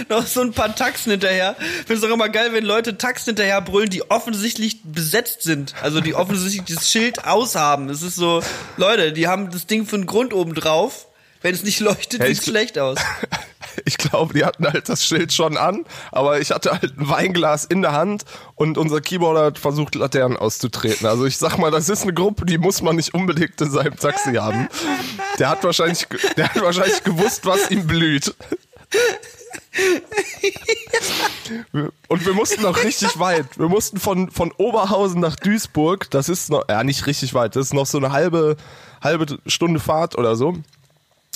Noch 0.08 0.26
so 0.26 0.40
ein 0.40 0.52
paar 0.52 0.74
Taxen 0.74 1.10
hinterher. 1.10 1.56
Ich 1.58 1.86
finde 1.86 1.94
es 1.94 2.04
auch 2.04 2.14
immer 2.14 2.28
geil, 2.28 2.52
wenn 2.52 2.64
Leute 2.64 2.96
Taxen 2.96 3.30
hinterher 3.30 3.60
brüllen, 3.60 3.90
die 3.90 4.10
offensichtlich 4.10 4.82
besetzt 4.84 5.42
sind. 5.42 5.74
Also 5.82 6.00
die 6.00 6.14
offensichtlich 6.14 6.76
das 6.76 6.90
Schild 6.90 7.24
aushaben. 7.24 7.90
Es 7.90 8.02
ist 8.02 8.16
so, 8.16 8.42
Leute, 8.76 9.12
die 9.12 9.26
haben 9.26 9.50
das 9.50 9.66
Ding 9.66 9.86
für 9.86 9.96
einen 9.96 10.06
Grund 10.06 10.32
oben 10.32 10.54
drauf. 10.54 11.06
Wenn 11.42 11.54
es 11.54 11.62
nicht 11.62 11.80
leuchtet, 11.80 12.20
Ja, 12.20 12.26
sieht's 12.26 12.44
schlecht 12.44 12.78
aus. 12.78 12.98
Ich 13.84 13.98
glaube, 13.98 14.34
die 14.34 14.44
hatten 14.44 14.66
halt 14.66 14.88
das 14.88 15.04
Schild 15.04 15.32
schon 15.32 15.56
an, 15.56 15.84
aber 16.12 16.40
ich 16.40 16.50
hatte 16.50 16.72
halt 16.72 16.98
ein 16.98 17.08
Weinglas 17.08 17.64
in 17.64 17.82
der 17.82 17.92
Hand 17.92 18.24
und 18.54 18.78
unser 18.78 19.00
Keyboarder 19.00 19.46
hat 19.46 19.58
versucht, 19.58 19.94
Laternen 19.94 20.36
auszutreten. 20.36 21.06
Also 21.06 21.26
ich 21.26 21.38
sag 21.38 21.58
mal, 21.58 21.70
das 21.70 21.88
ist 21.88 22.02
eine 22.02 22.14
Gruppe, 22.14 22.46
die 22.46 22.58
muss 22.58 22.82
man 22.82 22.96
nicht 22.96 23.14
unbedingt 23.14 23.60
in 23.60 23.70
seinem 23.70 23.96
Taxi 23.96 24.34
haben. 24.34 24.68
Der 25.38 25.50
hat 25.50 25.64
wahrscheinlich, 25.64 26.06
der 26.36 26.48
hat 26.48 26.60
wahrscheinlich 26.60 27.02
gewusst, 27.04 27.46
was 27.46 27.70
ihm 27.70 27.86
blüht. 27.86 28.34
Und 32.08 32.26
wir 32.26 32.34
mussten 32.34 32.62
noch 32.62 32.82
richtig 32.82 33.18
weit. 33.18 33.58
Wir 33.58 33.68
mussten 33.68 33.98
von, 33.98 34.30
von 34.30 34.52
Oberhausen 34.52 35.20
nach 35.20 35.36
Duisburg. 35.36 36.10
Das 36.10 36.28
ist 36.28 36.50
noch, 36.50 36.64
ja, 36.68 36.82
nicht 36.84 37.06
richtig 37.06 37.34
weit. 37.34 37.56
Das 37.56 37.66
ist 37.66 37.74
noch 37.74 37.86
so 37.86 37.98
eine 37.98 38.12
halbe, 38.12 38.56
halbe 39.02 39.38
Stunde 39.46 39.80
Fahrt 39.80 40.16
oder 40.16 40.36
so 40.36 40.56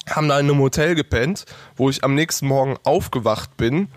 haben 0.09 0.29
da 0.29 0.39
in 0.39 0.49
einem 0.49 0.59
Hotel 0.59 0.95
gepennt, 0.95 1.47
wo 1.77 1.91
ich 1.91 2.05
am 2.05 2.15
nächsten 2.15 2.47
Morgen 2.47 2.77
aufgewacht 2.85 3.57
bin 3.57 3.89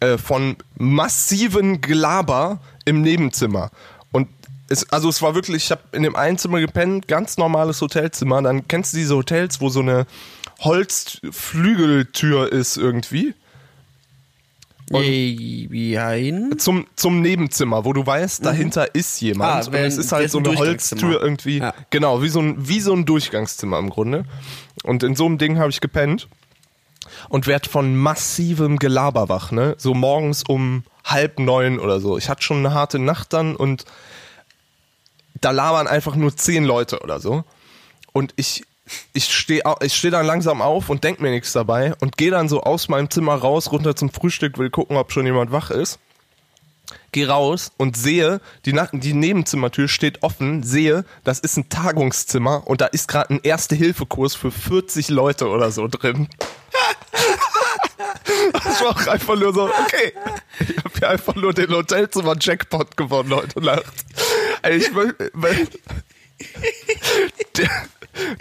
äh, 0.00 0.18
von 0.18 0.56
massiven 0.76 1.80
Gelaber 1.80 2.60
im 2.84 3.02
Nebenzimmer. 3.02 3.70
Und 4.12 4.28
es, 4.68 4.90
also 4.90 5.08
es 5.08 5.20
war 5.20 5.34
wirklich, 5.34 5.64
ich 5.64 5.70
habe 5.70 5.82
in 5.92 6.02
dem 6.02 6.16
einen 6.16 6.38
Zimmer 6.38 6.60
gepennt, 6.60 7.08
ganz 7.08 7.36
normales 7.36 7.80
Hotelzimmer. 7.80 8.40
Dann 8.42 8.66
kennst 8.68 8.92
du 8.92 8.98
diese 8.98 9.16
Hotels, 9.16 9.60
wo 9.60 9.68
so 9.68 9.80
eine 9.80 10.06
Holzflügeltür 10.60 12.50
ist 12.52 12.76
irgendwie 12.76 13.34
Jein. 14.90 16.58
zum, 16.58 16.86
zum 16.96 17.20
Nebenzimmer, 17.22 17.84
wo 17.84 17.92
du 17.92 18.04
weißt, 18.04 18.44
dahinter 18.44 18.94
ist 18.94 19.20
jemand. 19.20 19.50
Ah, 19.64 19.66
und 19.66 19.72
wenn- 19.72 19.84
es 19.84 19.96
ist 19.98 20.12
halt 20.12 20.30
so 20.30 20.38
ein 20.38 20.46
eine. 20.46 20.56
Holztür 20.56 21.20
irgendwie. 21.22 21.58
Ja. 21.58 21.74
Genau, 21.90 22.22
wie 22.22 22.28
so, 22.28 22.40
ein, 22.40 22.56
wie 22.68 22.80
so 22.80 22.92
ein 22.92 23.04
Durchgangszimmer 23.06 23.78
im 23.78 23.90
Grunde. 23.90 24.24
Und 24.82 25.02
in 25.02 25.14
so 25.14 25.26
einem 25.26 25.38
Ding 25.38 25.58
habe 25.58 25.70
ich 25.70 25.80
gepennt 25.80 26.28
und 27.28 27.46
werd 27.46 27.66
von 27.66 27.96
massivem 27.96 28.78
Gelaber 28.78 29.28
wach, 29.28 29.52
ne? 29.52 29.74
So 29.78 29.94
morgens 29.94 30.42
um 30.42 30.84
halb 31.04 31.38
neun 31.38 31.78
oder 31.78 32.00
so. 32.00 32.18
Ich 32.18 32.28
hatte 32.28 32.42
schon 32.42 32.58
eine 32.58 32.74
harte 32.74 32.98
Nacht 32.98 33.32
dann 33.32 33.56
und 33.56 33.84
da 35.40 35.50
labern 35.52 35.86
einfach 35.86 36.16
nur 36.16 36.36
zehn 36.36 36.64
Leute 36.64 37.00
oder 37.00 37.20
so. 37.20 37.44
Und 38.12 38.32
ich, 38.36 38.64
ich 39.12 39.32
stehe 39.32 39.62
ich 39.80 39.94
steh 39.94 40.10
dann 40.10 40.26
langsam 40.26 40.62
auf 40.62 40.88
und 40.88 41.04
denk 41.04 41.20
mir 41.20 41.30
nichts 41.30 41.52
dabei 41.52 41.94
und 42.00 42.16
gehe 42.16 42.30
dann 42.30 42.48
so 42.48 42.62
aus 42.62 42.88
meinem 42.88 43.10
Zimmer 43.10 43.34
raus, 43.34 43.72
runter 43.72 43.96
zum 43.96 44.10
Frühstück, 44.10 44.58
will 44.58 44.70
gucken, 44.70 44.96
ob 44.96 45.12
schon 45.12 45.26
jemand 45.26 45.52
wach 45.52 45.70
ist. 45.70 45.98
Geh 47.12 47.24
raus 47.24 47.72
und 47.76 47.96
sehe, 47.96 48.40
die, 48.64 48.72
Nach 48.72 48.90
die 48.92 49.14
Nebenzimmertür 49.14 49.88
steht 49.88 50.22
offen, 50.22 50.62
sehe, 50.62 51.04
das 51.24 51.40
ist 51.40 51.56
ein 51.56 51.68
Tagungszimmer 51.68 52.66
und 52.66 52.80
da 52.80 52.86
ist 52.86 53.08
gerade 53.08 53.34
ein 53.34 53.40
Erste-Hilfe-Kurs 53.42 54.34
für 54.34 54.50
40 54.50 55.08
Leute 55.08 55.48
oder 55.48 55.70
so 55.72 55.88
drin. 55.88 56.28
Das 58.52 58.80
war 58.80 58.90
auch 58.90 59.06
einfach 59.06 59.36
nur 59.36 59.52
so, 59.52 59.64
okay, 59.64 60.12
ich 60.60 60.76
habe 60.78 60.90
hier 60.98 61.08
einfach 61.10 61.34
nur 61.34 61.52
den 61.52 61.70
Hotelzimmer-Jackpot 61.70 62.96
gewonnen 62.96 63.34
heute 63.34 63.60
Nacht. 63.60 64.04
Ey, 64.62 64.76
ich 64.76 64.94
will, 64.94 65.14
weil, 65.32 65.68
der, 67.56 67.70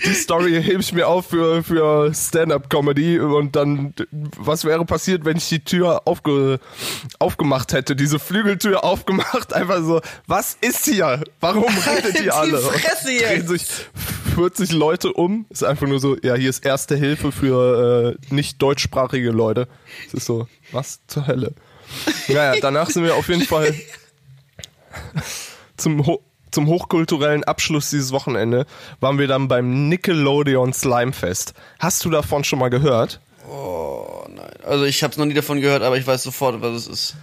die 0.05 0.13
Story 0.13 0.61
hebe 0.61 0.81
ich 0.81 0.93
mir 0.93 1.07
auf 1.07 1.27
für, 1.27 1.63
für 1.63 2.13
Stand-Up-Comedy 2.13 3.19
und 3.19 3.55
dann, 3.55 3.93
was 4.11 4.65
wäre 4.65 4.85
passiert, 4.85 5.25
wenn 5.25 5.37
ich 5.37 5.47
die 5.49 5.63
Tür 5.63 6.03
aufge, 6.05 6.59
aufgemacht 7.19 7.73
hätte, 7.73 7.95
diese 7.95 8.19
Flügeltür 8.19 8.83
aufgemacht, 8.83 9.53
einfach 9.53 9.81
so, 9.83 10.01
was 10.27 10.57
ist 10.61 10.85
hier? 10.85 11.23
Warum 11.39 11.65
redet 11.95 12.19
Die 12.19 12.25
ihr 12.25 12.35
alle? 12.35 12.57
Fresse 12.57 13.11
jetzt! 13.11 13.29
Drehen 13.29 13.47
sich 13.47 13.67
40 14.35 14.71
Leute 14.71 15.13
um, 15.13 15.45
ist 15.49 15.63
einfach 15.63 15.87
nur 15.87 15.99
so, 15.99 16.17
ja, 16.21 16.35
hier 16.35 16.49
ist 16.49 16.65
erste 16.65 16.95
Hilfe 16.95 17.31
für 17.31 18.17
äh, 18.31 18.33
nicht 18.33 18.61
deutschsprachige 18.61 19.31
Leute. 19.31 19.67
Es 20.07 20.13
ist 20.13 20.25
so, 20.25 20.47
was 20.71 20.99
zur 21.07 21.27
Hölle? 21.27 21.53
Naja, 22.27 22.61
danach 22.61 22.87
sind 22.91 23.03
wir 23.03 23.15
auf 23.15 23.27
jeden 23.29 23.41
Fall 23.41 23.73
zum, 25.77 26.05
Ho 26.05 26.23
zum 26.51 26.67
hochkulturellen 26.67 27.43
Abschluss 27.43 27.89
dieses 27.89 28.11
Wochenende 28.11 28.65
waren 28.99 29.17
wir 29.17 29.27
dann 29.27 29.47
beim 29.47 29.89
Nickelodeon 29.89 30.73
Slime 30.73 31.13
Fest. 31.13 31.53
Hast 31.79 32.03
du 32.05 32.09
davon 32.09 32.43
schon 32.43 32.59
mal 32.59 32.69
gehört? 32.69 33.19
Also 34.63 34.85
ich 34.85 35.03
habe 35.03 35.17
noch 35.17 35.25
nie 35.25 35.33
davon 35.33 35.61
gehört, 35.61 35.81
aber 35.81 35.97
ich 35.97 36.05
weiß 36.05 36.23
sofort, 36.23 36.61
was 36.61 36.75
es 36.75 36.87
ist. 36.87 37.15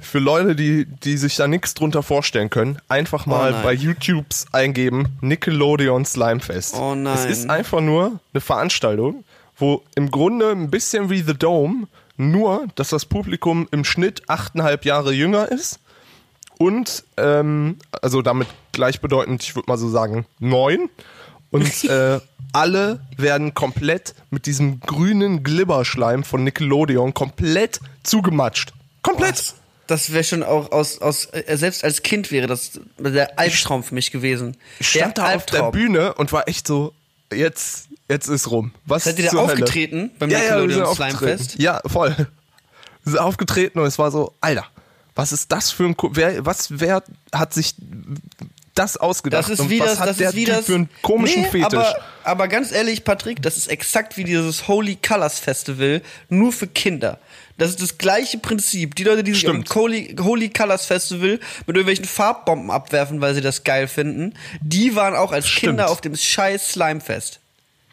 für 0.00 0.18
Leute, 0.18 0.54
die, 0.54 0.86
die 0.86 1.16
sich 1.16 1.36
da 1.36 1.48
nichts 1.48 1.74
drunter 1.74 2.02
vorstellen 2.02 2.50
können, 2.50 2.78
einfach 2.88 3.26
mal 3.26 3.50
nein. 3.50 3.62
bei 3.62 3.72
YouTubes 3.72 4.46
eingeben, 4.52 5.18
Nickelodeon 5.20 6.04
Slimefest. 6.04 6.76
Oh 6.76 6.94
nein. 6.94 7.14
Es 7.14 7.24
ist 7.24 7.50
einfach 7.50 7.80
nur 7.80 8.20
eine 8.32 8.40
Veranstaltung, 8.40 9.24
wo 9.56 9.82
im 9.96 10.10
Grunde 10.10 10.50
ein 10.50 10.70
bisschen 10.70 11.10
wie 11.10 11.22
The 11.22 11.34
Dome, 11.34 11.88
nur, 12.16 12.66
dass 12.76 12.90
das 12.90 13.04
Publikum 13.04 13.68
im 13.72 13.84
Schnitt 13.84 14.22
achteinhalb 14.28 14.84
Jahre 14.84 15.12
jünger 15.12 15.50
ist 15.50 15.80
und, 16.58 17.04
ähm, 17.16 17.76
also 18.02 18.22
damit 18.22 18.48
gleichbedeutend, 18.72 19.42
ich 19.42 19.54
würde 19.54 19.68
mal 19.68 19.78
so 19.78 19.88
sagen, 19.88 20.26
neun. 20.38 20.88
Und 21.50 21.84
äh, 21.88 22.20
alle 22.52 23.00
werden 23.16 23.54
komplett 23.54 24.14
mit 24.30 24.46
diesem 24.46 24.80
grünen 24.80 25.42
Glibberschleim 25.42 26.24
von 26.24 26.44
Nickelodeon 26.44 27.14
komplett 27.14 27.80
zugematscht. 28.02 28.72
Komplett. 29.02 29.54
Das 29.86 30.12
wäre 30.12 30.24
schon 30.24 30.42
auch 30.42 30.72
aus, 30.72 31.00
aus 31.00 31.26
äh, 31.26 31.56
selbst 31.56 31.84
als 31.84 32.02
Kind 32.02 32.32
wäre 32.32 32.48
das 32.48 32.80
der 32.98 33.38
Albtraum 33.38 33.84
für 33.84 33.94
mich 33.94 34.10
gewesen. 34.10 34.56
Ich 34.80 34.88
stand 34.88 35.16
der 35.16 35.24
da 35.24 35.36
auf 35.36 35.46
der 35.46 35.70
Bühne 35.70 36.14
und 36.14 36.32
war 36.32 36.48
echt 36.48 36.66
so, 36.66 36.92
jetzt, 37.32 37.88
jetzt 38.08 38.26
ist 38.26 38.50
rum. 38.50 38.72
Was 38.84 39.04
Seid 39.04 39.18
ihr 39.18 39.26
da 39.26 39.30
zur 39.30 39.42
Hölle? 39.42 39.52
aufgetreten 39.52 40.10
beim 40.18 40.30
ja, 40.30 40.38
ja, 40.38 40.44
Nickelodeon 40.56 40.82
aufgetreten. 40.82 41.18
Slimefest? 41.18 41.58
Ja, 41.58 41.80
voll. 41.86 42.16
Wir 42.16 43.12
sind 43.12 43.20
aufgetreten 43.20 43.78
und 43.78 43.86
es 43.86 43.98
war 43.98 44.10
so, 44.10 44.34
Alter, 44.40 44.66
was 45.16 45.32
ist 45.32 45.50
das 45.50 45.70
für 45.72 45.84
ein, 45.86 45.96
wer, 46.12 46.44
was, 46.46 46.68
wer 46.70 47.02
hat 47.32 47.54
sich 47.54 47.74
das 48.74 48.98
ausgedacht? 48.98 49.44
Das 49.44 49.50
ist 49.50 49.60
und 49.60 49.70
wie 49.70 49.80
was 49.80 49.92
das, 49.92 50.00
hat 50.00 50.08
das 50.10 50.16
der 50.18 50.28
ist 50.28 50.36
wie 50.36 50.44
Typ 50.44 50.54
das. 50.54 50.66
für 50.66 50.74
einen 50.74 50.88
komischen 51.02 51.42
Nee, 51.42 51.48
Fetisch? 51.48 51.64
Aber, 51.78 51.96
aber 52.22 52.48
ganz 52.48 52.70
ehrlich, 52.70 53.02
Patrick, 53.02 53.40
das 53.42 53.56
ist 53.56 53.68
exakt 53.68 54.16
wie 54.18 54.24
dieses 54.24 54.68
Holy 54.68 54.96
Colors 54.96 55.38
Festival, 55.40 56.02
nur 56.28 56.52
für 56.52 56.66
Kinder. 56.66 57.18
Das 57.58 57.70
ist 57.70 57.80
das 57.80 57.96
gleiche 57.96 58.36
Prinzip. 58.36 58.94
Die 58.96 59.04
Leute, 59.04 59.24
die 59.24 59.32
sich 59.32 59.48
am 59.48 59.64
Holy, 59.74 60.14
Holy 60.20 60.50
Colors 60.50 60.84
Festival 60.84 61.40
mit 61.66 61.68
irgendwelchen 61.68 62.04
Farbbomben 62.04 62.70
abwerfen, 62.70 63.22
weil 63.22 63.34
sie 63.34 63.40
das 63.40 63.64
geil 63.64 63.88
finden, 63.88 64.34
die 64.60 64.94
waren 64.94 65.14
auch 65.16 65.32
als 65.32 65.48
Stimmt. 65.48 65.60
Kinder 65.78 65.88
auf 65.90 66.02
dem 66.02 66.14
scheiß 66.14 66.72
Slimefest. 66.72 67.40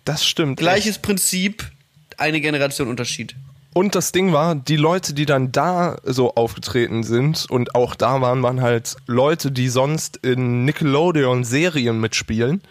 das 0.04 0.26
stimmt. 0.26 0.58
Gleiches 0.60 0.98
Prinzip, 0.98 1.72
eine 2.18 2.42
Generation 2.42 2.90
Unterschied. 2.90 3.36
Und 3.74 3.96
das 3.96 4.12
Ding 4.12 4.34
war, 4.34 4.54
die 4.54 4.76
Leute, 4.76 5.14
die 5.14 5.26
dann 5.26 5.52
da 5.52 5.98
so 6.04 6.36
aufgetreten 6.36 7.04
sind 7.04 7.50
und 7.50 7.74
auch 7.74 7.96
da 7.96 8.22
waren, 8.22 8.44
waren 8.44 8.62
halt 8.62 8.96
Leute, 9.08 9.52
die 9.52 9.68
sonst 9.68 10.18
in 10.18 10.64
Nickelodeon-Serien 10.66 12.00
mitspielen. 12.00 12.62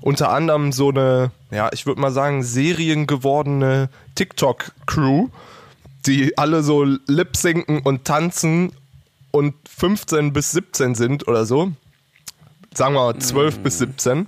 Unter 0.00 0.30
anderem 0.30 0.72
so 0.72 0.88
eine, 0.88 1.30
ja, 1.50 1.70
ich 1.72 1.86
würde 1.86 2.00
mal 2.00 2.10
sagen, 2.10 2.42
seriengewordene 2.42 3.90
TikTok-Crew, 4.14 5.28
die 6.06 6.38
alle 6.38 6.62
so 6.62 6.84
lip-sinken 6.84 7.80
und 7.80 8.04
tanzen 8.04 8.72
und 9.30 9.54
15 9.68 10.32
bis 10.32 10.52
17 10.52 10.94
sind 10.94 11.28
oder 11.28 11.44
so. 11.44 11.72
Sagen 12.72 12.94
wir 12.94 13.12
mal 13.12 13.18
12 13.18 13.58
bis 13.58 13.78
17. 13.78 14.26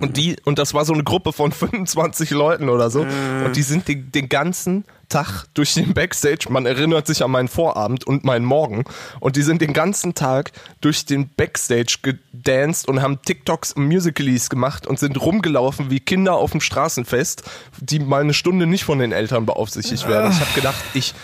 Und 0.00 0.16
die, 0.16 0.36
und 0.44 0.58
das 0.58 0.74
war 0.74 0.84
so 0.84 0.92
eine 0.92 1.04
Gruppe 1.04 1.32
von 1.32 1.50
25 1.52 2.30
Leuten 2.30 2.68
oder 2.68 2.90
so. 2.90 3.00
Und 3.00 3.56
die 3.56 3.62
sind 3.62 3.88
den, 3.88 4.12
den 4.12 4.28
ganzen 4.28 4.84
Tag 5.12 5.44
durch 5.54 5.74
den 5.74 5.94
Backstage, 5.94 6.46
man 6.48 6.66
erinnert 6.66 7.06
sich 7.06 7.22
an 7.22 7.30
meinen 7.30 7.48
Vorabend 7.48 8.06
und 8.06 8.24
meinen 8.24 8.44
Morgen, 8.44 8.84
und 9.20 9.36
die 9.36 9.42
sind 9.42 9.60
den 9.60 9.72
ganzen 9.72 10.14
Tag 10.14 10.52
durch 10.80 11.04
den 11.04 11.28
Backstage 11.28 11.98
gedanced 12.02 12.88
und 12.88 13.02
haben 13.02 13.20
TikToks 13.22 13.72
und 13.72 13.86
Musicalies 13.86 14.48
gemacht 14.48 14.86
und 14.86 14.98
sind 14.98 15.20
rumgelaufen 15.20 15.90
wie 15.90 16.00
Kinder 16.00 16.34
auf 16.34 16.52
dem 16.52 16.60
Straßenfest, 16.60 17.42
die 17.80 17.98
mal 17.98 18.22
eine 18.22 18.34
Stunde 18.34 18.66
nicht 18.66 18.84
von 18.84 18.98
den 18.98 19.12
Eltern 19.12 19.46
beaufsichtigt 19.46 20.08
werden. 20.08 20.32
Ich 20.32 20.40
habe 20.40 20.52
gedacht, 20.54 20.82
ich 20.94 21.14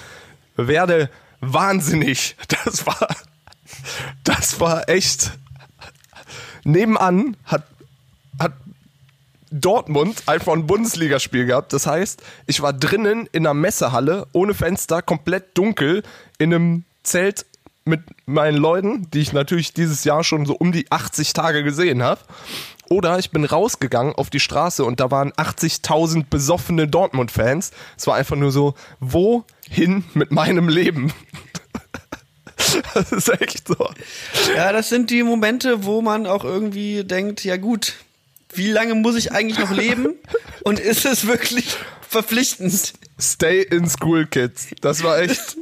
werde 0.57 1.11
wahnsinnig. 1.41 2.37
Das 2.65 2.87
war, 2.87 3.09
das 4.25 4.61
war 4.61 4.89
echt. 4.89 5.33
Nebenan 6.65 7.37
hat 7.45 7.63
hat 7.69 7.78
Dortmund 9.51 10.23
einfach 10.27 10.53
ein 10.53 10.67
Bundesligaspiel 10.67 11.47
gehabt. 11.47 11.73
Das 11.73 11.87
heißt, 11.87 12.23
ich 12.47 12.61
war 12.61 12.73
drinnen 12.73 13.29
in 13.33 13.47
einer 13.47 13.55
Messehalle, 13.55 14.27
ohne 14.33 14.55
Fenster, 14.55 15.03
komplett 15.03 15.57
dunkel, 15.57 16.03
in 16.39 16.55
einem 16.55 16.85
Zelt 17.03 17.47
mit 17.85 18.03
meinen 18.27 18.59
Leuten, 18.59 19.11
die 19.11 19.21
ich 19.21 19.33
natürlich 19.33 19.73
dieses 19.73 20.05
Jahr 20.05 20.23
schon 20.23 20.47
so 20.47 20.55
um 20.55 20.73
die 20.73 20.91
80 20.91 21.33
Tage 21.33 21.65
gesehen 21.65 22.03
habe. 22.03 22.21
Oder 22.91 23.19
ich 23.19 23.31
bin 23.31 23.45
rausgegangen 23.45 24.15
auf 24.15 24.31
die 24.31 24.41
Straße 24.41 24.85
und 24.85 25.01
da 25.01 25.11
waren 25.11 25.33
80.000 25.33 26.27
besoffene 26.31 26.89
Dortmund-Fans. 26.89 27.73
Es 27.97 28.07
war 28.07 28.15
einfach 28.15 28.37
nur 28.37 28.53
so, 28.53 28.75
wohin 29.01 30.05
mit 30.15 30.31
meinem 30.31 30.69
Leben? 30.69 31.13
das 32.95 33.13
ist 33.13 33.29
echt 33.41 33.69
so. 33.69 33.91
Ja, 34.57 34.73
das 34.73 34.89
sind 34.89 35.11
die 35.11 35.23
Momente, 35.23 35.85
wo 35.85 36.01
man 36.01 36.27
auch 36.27 36.45
irgendwie 36.45 37.05
denkt, 37.05 37.45
ja 37.45 37.57
gut, 37.57 37.95
wie 38.55 38.71
lange 38.71 38.95
muss 38.95 39.17
ich 39.17 39.33
eigentlich 39.33 39.59
noch 39.59 39.71
leben? 39.71 40.15
Und 40.65 40.81
ist 40.81 41.05
es 41.05 41.27
wirklich 41.27 41.77
verpflichtend? 42.09 42.95
Stay 43.21 43.63
in 43.63 43.89
school, 43.89 44.27
kids. 44.27 44.69
Das 44.81 45.03
war 45.03 45.19
echt. 45.21 45.57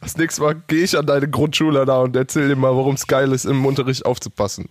Das 0.00 0.16
nächste 0.16 0.42
Mal 0.42 0.54
gehe 0.68 0.84
ich 0.84 0.96
an 0.96 1.06
deine 1.06 1.28
Grundschule 1.28 1.84
da 1.84 2.00
und 2.00 2.14
erzähl 2.14 2.48
dir 2.48 2.56
mal, 2.56 2.74
warum 2.74 2.94
es 2.94 3.06
geil 3.06 3.32
ist, 3.32 3.44
im 3.44 3.66
Unterricht 3.66 4.06
aufzupassen. 4.06 4.68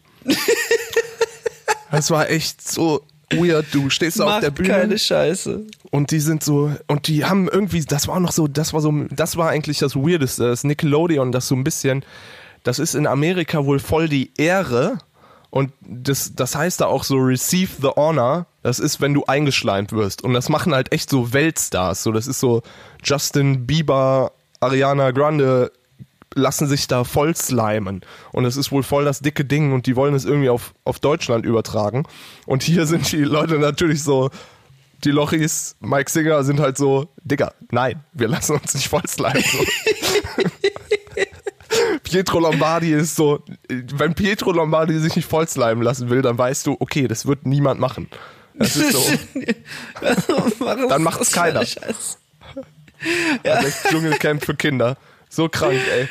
Das 1.91 2.11
war 2.11 2.29
echt 2.29 2.67
so 2.67 3.01
weird. 3.31 3.65
Du 3.71 3.89
stehst 3.89 4.19
da 4.19 4.23
auf 4.23 4.29
Macht 4.31 4.43
der 4.43 4.51
Bühne 4.51 4.69
keine 4.69 4.97
Scheiße. 4.97 5.65
und 5.91 6.11
die 6.11 6.19
sind 6.19 6.43
so 6.43 6.71
und 6.87 7.07
die 7.07 7.25
haben 7.25 7.47
irgendwie, 7.49 7.83
das 7.83 8.07
war 8.07 8.15
auch 8.15 8.19
noch 8.21 8.31
so, 8.31 8.47
das 8.47 8.73
war 8.73 8.81
so, 8.81 8.91
das 9.11 9.37
war 9.37 9.49
eigentlich 9.49 9.79
das 9.79 9.95
Weirdeste, 9.95 10.47
das 10.47 10.63
Nickelodeon, 10.63 11.31
das 11.31 11.47
so 11.47 11.55
ein 11.55 11.63
bisschen, 11.63 12.03
das 12.63 12.79
ist 12.79 12.95
in 12.95 13.07
Amerika 13.07 13.65
wohl 13.65 13.79
voll 13.79 14.09
die 14.09 14.31
Ehre 14.37 14.97
und 15.57 15.71
das, 15.81 16.35
das 16.35 16.55
heißt 16.55 16.81
da 16.81 16.85
auch 16.85 17.03
so 17.03 17.15
receive 17.17 17.81
the 17.81 17.87
honor. 17.95 18.45
Das 18.61 18.77
ist, 18.77 19.01
wenn 19.01 19.15
du 19.15 19.25
eingeschleimt 19.25 19.91
wirst 19.91 20.23
und 20.23 20.35
das 20.35 20.49
machen 20.49 20.71
halt 20.71 20.91
echt 20.91 21.09
so 21.09 21.33
Weltstars. 21.33 22.03
So, 22.03 22.11
das 22.11 22.27
ist 22.27 22.39
so 22.39 22.61
Justin 23.03 23.65
Bieber, 23.65 24.33
Ariana 24.59 25.09
Grande 25.09 25.71
lassen 26.35 26.67
sich 26.67 26.85
da 26.85 27.03
voll 27.03 27.35
slimen. 27.35 28.01
Und 28.33 28.45
es 28.45 28.55
ist 28.55 28.71
wohl 28.71 28.83
voll 28.83 29.03
das 29.03 29.21
dicke 29.21 29.45
Ding 29.45 29.73
und 29.73 29.87
die 29.87 29.95
wollen 29.95 30.13
es 30.13 30.25
irgendwie 30.25 30.49
auf, 30.49 30.75
auf 30.83 30.99
Deutschland 30.99 31.43
übertragen. 31.43 32.03
Und 32.45 32.61
hier 32.61 32.85
sind 32.85 33.11
die 33.11 33.23
Leute 33.23 33.57
natürlich 33.57 34.03
so, 34.03 34.29
die 35.05 35.11
Lochis, 35.11 35.75
Mike 35.79 36.11
Singer 36.11 36.43
sind 36.43 36.59
halt 36.59 36.77
so, 36.77 37.07
Digga, 37.23 37.51
nein, 37.71 38.03
wir 38.13 38.27
lassen 38.27 38.57
uns 38.57 38.75
nicht 38.75 38.89
voll 38.89 39.07
slimen. 39.07 39.43
So. 39.43 39.57
Pietro 42.09 42.39
Lombardi 42.39 42.93
ist 42.93 43.15
so, 43.15 43.43
wenn 43.69 44.13
Pietro 44.15 44.51
Lombardi 44.51 44.99
sich 44.99 45.15
nicht 45.15 45.27
voll 45.27 45.47
slimen 45.47 45.83
lassen 45.83 46.09
will, 46.09 46.21
dann 46.21 46.37
weißt 46.37 46.65
du, 46.67 46.77
okay, 46.79 47.07
das 47.07 47.25
wird 47.25 47.45
niemand 47.45 47.79
machen. 47.79 48.09
Das 48.55 48.75
ist 48.75 48.91
so. 48.91 49.03
Dann 50.01 50.89
ist 50.89 50.99
macht's 50.99 51.19
das 51.19 51.31
keiner. 51.31 51.63
Scheiße? 51.63 52.17
Also 53.43 53.67
Dschungelcamp 53.89 54.43
für 54.43 54.55
Kinder. 54.55 54.97
So 55.29 55.47
krank, 55.49 55.79
ey. 55.91 56.07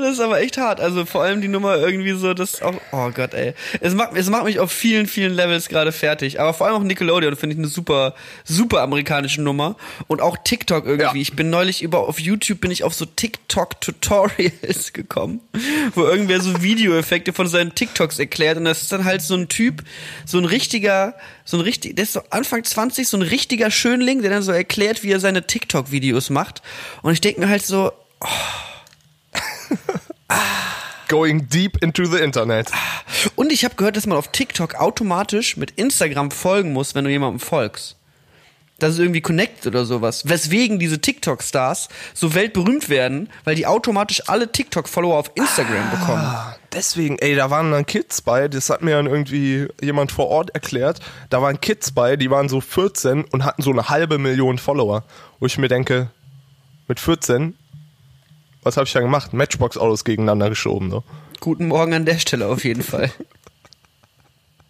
Oh, 0.00 0.02
das 0.02 0.14
ist 0.14 0.20
aber 0.20 0.40
echt 0.40 0.56
hart. 0.56 0.80
Also 0.80 1.04
vor 1.04 1.22
allem 1.22 1.40
die 1.40 1.48
Nummer 1.48 1.76
irgendwie 1.76 2.12
so, 2.12 2.32
das 2.32 2.62
auch. 2.62 2.74
Oh 2.92 3.10
Gott, 3.10 3.34
ey. 3.34 3.54
Es 3.80 3.94
macht, 3.94 4.16
es 4.16 4.30
macht 4.30 4.44
mich 4.44 4.58
auf 4.58 4.72
vielen, 4.72 5.06
vielen 5.06 5.32
Levels 5.32 5.68
gerade 5.68 5.92
fertig. 5.92 6.40
Aber 6.40 6.54
vor 6.54 6.66
allem 6.66 6.76
auch 6.76 6.82
Nickelodeon 6.82 7.36
finde 7.36 7.54
ich 7.54 7.58
eine 7.58 7.68
super, 7.68 8.14
super 8.44 8.80
amerikanische 8.80 9.42
Nummer. 9.42 9.76
Und 10.06 10.22
auch 10.22 10.38
TikTok 10.42 10.86
irgendwie. 10.86 11.18
Ja. 11.18 11.22
Ich 11.22 11.36
bin 11.36 11.50
neulich 11.50 11.82
über 11.82 12.08
auf 12.08 12.18
YouTube 12.18 12.60
bin 12.60 12.70
ich 12.70 12.82
auf 12.82 12.94
so 12.94 13.04
TikTok-Tutorials 13.04 14.92
gekommen, 14.92 15.40
wo 15.94 16.04
irgendwer 16.04 16.40
so 16.40 16.62
Videoeffekte 16.62 17.32
von 17.32 17.46
seinen 17.46 17.74
TikToks 17.74 18.18
erklärt. 18.18 18.56
Und 18.56 18.64
das 18.64 18.82
ist 18.82 18.92
dann 18.92 19.04
halt 19.04 19.22
so 19.22 19.34
ein 19.34 19.48
Typ, 19.48 19.82
so 20.24 20.38
ein 20.38 20.46
richtiger, 20.46 21.14
so 21.44 21.58
ein 21.58 21.60
richtig, 21.60 21.96
der 21.96 22.04
ist 22.04 22.14
so 22.14 22.22
Anfang 22.30 22.64
20, 22.64 23.06
so 23.06 23.18
ein 23.18 23.22
richtiger 23.22 23.70
Schönling, 23.70 24.22
der 24.22 24.30
dann 24.30 24.42
so 24.42 24.52
erklärt, 24.52 25.02
wie 25.02 25.12
er 25.12 25.20
seine 25.20 25.46
TikTok-Videos 25.46 26.30
macht. 26.30 26.62
Und 27.02 27.12
ich 27.12 27.20
denke 27.20 27.40
mir 27.40 27.48
halt 27.48 27.66
so, 27.66 27.92
Going 31.08 31.48
deep 31.48 31.82
into 31.82 32.04
the 32.04 32.18
Internet. 32.18 32.70
Und 33.34 33.52
ich 33.52 33.64
habe 33.64 33.74
gehört, 33.74 33.96
dass 33.96 34.06
man 34.06 34.16
auf 34.16 34.28
TikTok 34.28 34.76
automatisch 34.76 35.56
mit 35.56 35.72
Instagram 35.72 36.30
folgen 36.30 36.72
muss, 36.72 36.94
wenn 36.94 37.04
du 37.04 37.10
jemandem 37.10 37.40
folgst. 37.40 37.96
Das 38.80 38.94
ist 38.94 38.98
irgendwie 38.98 39.20
connected 39.20 39.66
oder 39.66 39.84
sowas. 39.84 40.28
Weswegen 40.28 40.78
diese 40.78 41.00
TikTok-Stars 41.00 41.88
so 42.14 42.34
weltberühmt 42.34 42.88
werden, 42.88 43.28
weil 43.44 43.54
die 43.54 43.66
automatisch 43.66 44.22
alle 44.28 44.50
TikTok-Follower 44.50 45.18
auf 45.18 45.30
Instagram 45.34 45.90
bekommen. 45.90 46.24
Ah, 46.24 46.56
deswegen, 46.72 47.18
ey, 47.18 47.34
da 47.34 47.50
waren 47.50 47.70
dann 47.70 47.84
Kids 47.84 48.22
bei, 48.22 48.48
das 48.48 48.70
hat 48.70 48.82
mir 48.82 48.96
dann 48.96 49.06
irgendwie 49.06 49.68
jemand 49.82 50.12
vor 50.12 50.28
Ort 50.28 50.50
erklärt. 50.54 51.00
Da 51.28 51.42
waren 51.42 51.60
Kids 51.60 51.92
bei, 51.92 52.16
die 52.16 52.30
waren 52.30 52.48
so 52.48 52.60
14 52.60 53.24
und 53.24 53.44
hatten 53.44 53.62
so 53.62 53.70
eine 53.70 53.90
halbe 53.90 54.18
Million 54.18 54.56
Follower. 54.56 55.04
Wo 55.40 55.46
ich 55.46 55.58
mir 55.58 55.68
denke, 55.68 56.10
mit 56.88 57.00
14, 57.00 57.54
was 58.62 58.76
habe 58.76 58.86
ich 58.86 58.92
da 58.92 59.00
gemacht? 59.00 59.32
Matchbox-Autos 59.32 60.04
gegeneinander 60.04 60.48
geschoben, 60.48 60.90
so. 60.90 61.04
Guten 61.40 61.68
Morgen 61.68 61.94
an 61.94 62.04
der 62.04 62.18
Stelle 62.18 62.46
auf 62.46 62.64
jeden 62.64 62.82
Fall. 62.82 63.10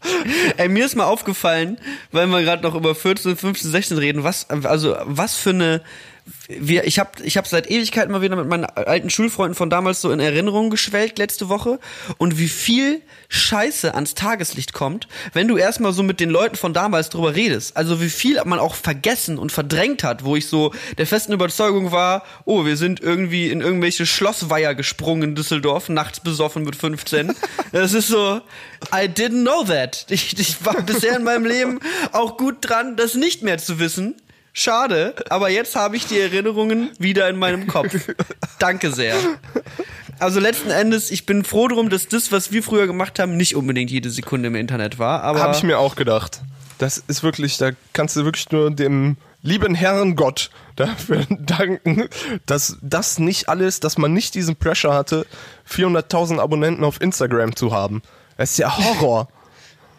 Ey, 0.57 0.69
mir 0.69 0.87
ist 0.87 0.97
mal 0.97 1.05
aufgefallen, 1.05 1.79
weil 2.13 2.27
wir 2.29 2.43
gerade 2.43 2.63
noch 2.63 2.75
über 2.75 2.95
14, 2.95 3.37
15, 3.37 3.71
16 3.71 3.99
reden, 3.99 4.25
was, 4.25 4.49
also, 4.49 4.97
was 5.05 5.37
für 5.37 5.51
eine, 5.51 5.83
wir, 6.49 6.85
ich 6.85 6.99
habe 6.99 7.11
ich 7.23 7.37
hab 7.37 7.47
seit 7.47 7.71
Ewigkeiten 7.71 8.13
mal 8.13 8.23
wieder 8.23 8.37
mit 8.37 8.47
meinen 8.47 8.65
alten 8.65 9.11
Schulfreunden 9.11 9.55
von 9.55 9.71
damals 9.71 10.01
so 10.01 10.11
in 10.11 10.21
Erinnerung 10.21 10.71
geschwelgt 10.71 11.19
letzte 11.19 11.49
Woche 11.49 11.79
und 12.19 12.39
wie 12.39 12.49
viel 12.49 13.03
Scheiße 13.29 13.95
ans 13.95 14.15
Tageslicht 14.15 14.73
kommt, 14.73 15.07
wenn 15.33 15.49
du 15.49 15.57
erstmal 15.57 15.93
so 15.93 16.03
mit 16.03 16.21
den 16.21 16.31
Leuten 16.31 16.57
von 16.57 16.75
damals 16.75 17.11
drüber 17.11 17.35
redest. 17.35 17.77
Also 17.77 18.01
wie 18.01 18.11
viel 18.11 18.41
man 18.45 18.59
auch 18.59 18.75
vergessen 18.75 19.39
und 19.39 19.53
verdrängt 19.53 20.03
hat, 20.03 20.25
wo 20.25 20.37
ich 20.37 20.49
so 20.49 20.73
der 20.99 21.07
festen 21.07 21.33
Überzeugung 21.33 21.93
war, 21.93 22.25
oh, 22.45 22.65
wir 22.65 22.77
sind 22.77 23.01
irgendwie 23.01 23.51
in 23.51 23.61
irgendwelche 23.61 24.07
Schlossweiher 24.07 24.75
gesprungen 24.75 25.23
in 25.23 25.35
Düsseldorf, 25.35 25.89
nachts 25.89 26.21
besoffen 26.21 26.65
mit 26.65 26.77
15. 26.77 27.35
Das 27.73 27.93
ist 27.93 28.09
so, 28.09 28.41
I 28.93 29.07
didn't 29.07 29.43
know 29.43 29.63
that. 29.63 30.07
Ich, 30.09 30.37
ich 30.39 30.65
war 30.65 30.83
bisher 30.83 31.17
in 31.17 31.23
meinem 31.23 31.45
Leben 31.45 31.79
auch 32.11 32.37
gut 32.37 32.57
dran, 32.61 32.97
das 32.97 33.15
nicht 33.15 33.43
mehr 33.43 33.59
zu 33.59 33.79
wissen. 33.79 34.17
Schade, 34.53 35.15
aber 35.29 35.49
jetzt 35.49 35.77
habe 35.77 35.97
ich 35.97 36.07
die 36.07 36.19
Erinnerungen 36.19 36.91
wieder 36.99 37.29
in 37.29 37.39
meinem 37.39 37.67
Kopf. 37.67 37.95
Danke 38.59 38.91
sehr. 38.93 39.17
Also 40.19 40.41
letzten 40.41 40.71
Endes, 40.71 41.11
ich 41.11 41.25
bin 41.25 41.45
froh 41.45 41.69
drum, 41.69 41.89
dass 41.89 42.09
das, 42.09 42.31
was 42.33 42.53
wir 42.53 42.63
früher 42.63 42.87
gemacht 42.87 43.19
haben, 43.19 43.37
nicht 43.37 43.57
unbedingt 43.57 43.91
jede 43.91 44.11
Sekunde 44.11 44.49
im 44.49 44.55
Internet 44.55 44.99
war. 44.99 45.23
Aber 45.23 45.41
Habe 45.41 45.57
ich 45.57 45.63
mir 45.63 45.79
auch 45.79 45.97
gedacht. 45.97 46.43
Das 46.79 46.99
ist 46.99 47.23
wirklich, 47.23 47.59
da 47.59 47.71
kannst 47.93 48.17
du 48.17 48.25
wirklich 48.25 48.51
nur 48.51 48.71
dem 48.71 49.17
lieben 49.43 49.75
Herrn 49.75 50.17
Gott 50.17 50.51
dafür 50.77 51.25
danken, 51.31 52.09
dass 52.47 52.77
das 52.83 53.19
nicht 53.19 53.49
alles, 53.49 53.81
dass 53.81 53.99
man 53.99 54.13
nicht 54.13 54.35
diesen 54.35 54.57
Pressure 54.57 54.93
hatte, 54.93 55.27
400.000 55.71 56.39
Abonnenten 56.39 56.85
auf 56.85 57.01
Instagram 57.01 57.57
zu 57.57 57.73
haben. 57.73 58.03
Das 58.37 58.53
ist 58.53 58.59
ja 58.59 58.77
Horror. 58.77 59.29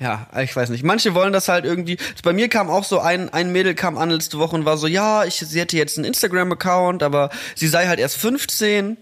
Ja, 0.02 0.26
ich 0.41 0.56
weiß 0.56 0.70
nicht. 0.70 0.84
Manche 0.84 1.14
wollen 1.14 1.32
das 1.32 1.47
halt 1.47 1.64
irgendwie. 1.64 1.97
Bei 2.24 2.34
mir 2.34 2.49
kam 2.49 2.72
auch 2.72 2.84
so 2.84 2.99
ein, 2.99 3.30
ein 3.30 3.52
Mädel 3.52 3.76
kam 3.76 3.99
an 3.99 4.10
letzte 4.10 4.39
Woche 4.39 4.56
und 4.56 4.66
war 4.66 4.78
so, 4.78 4.88
ja, 4.88 5.26
ich, 5.26 5.36
sie 5.36 5.60
hätte 5.60 5.78
jetzt 5.78 5.97
einen 5.99 6.06
Instagram-Account, 6.06 7.04
aber 7.04 7.30
sie 7.54 7.68
sei 7.68 7.86
halt 7.86 7.99
erst 7.99 8.18
15 8.18 8.97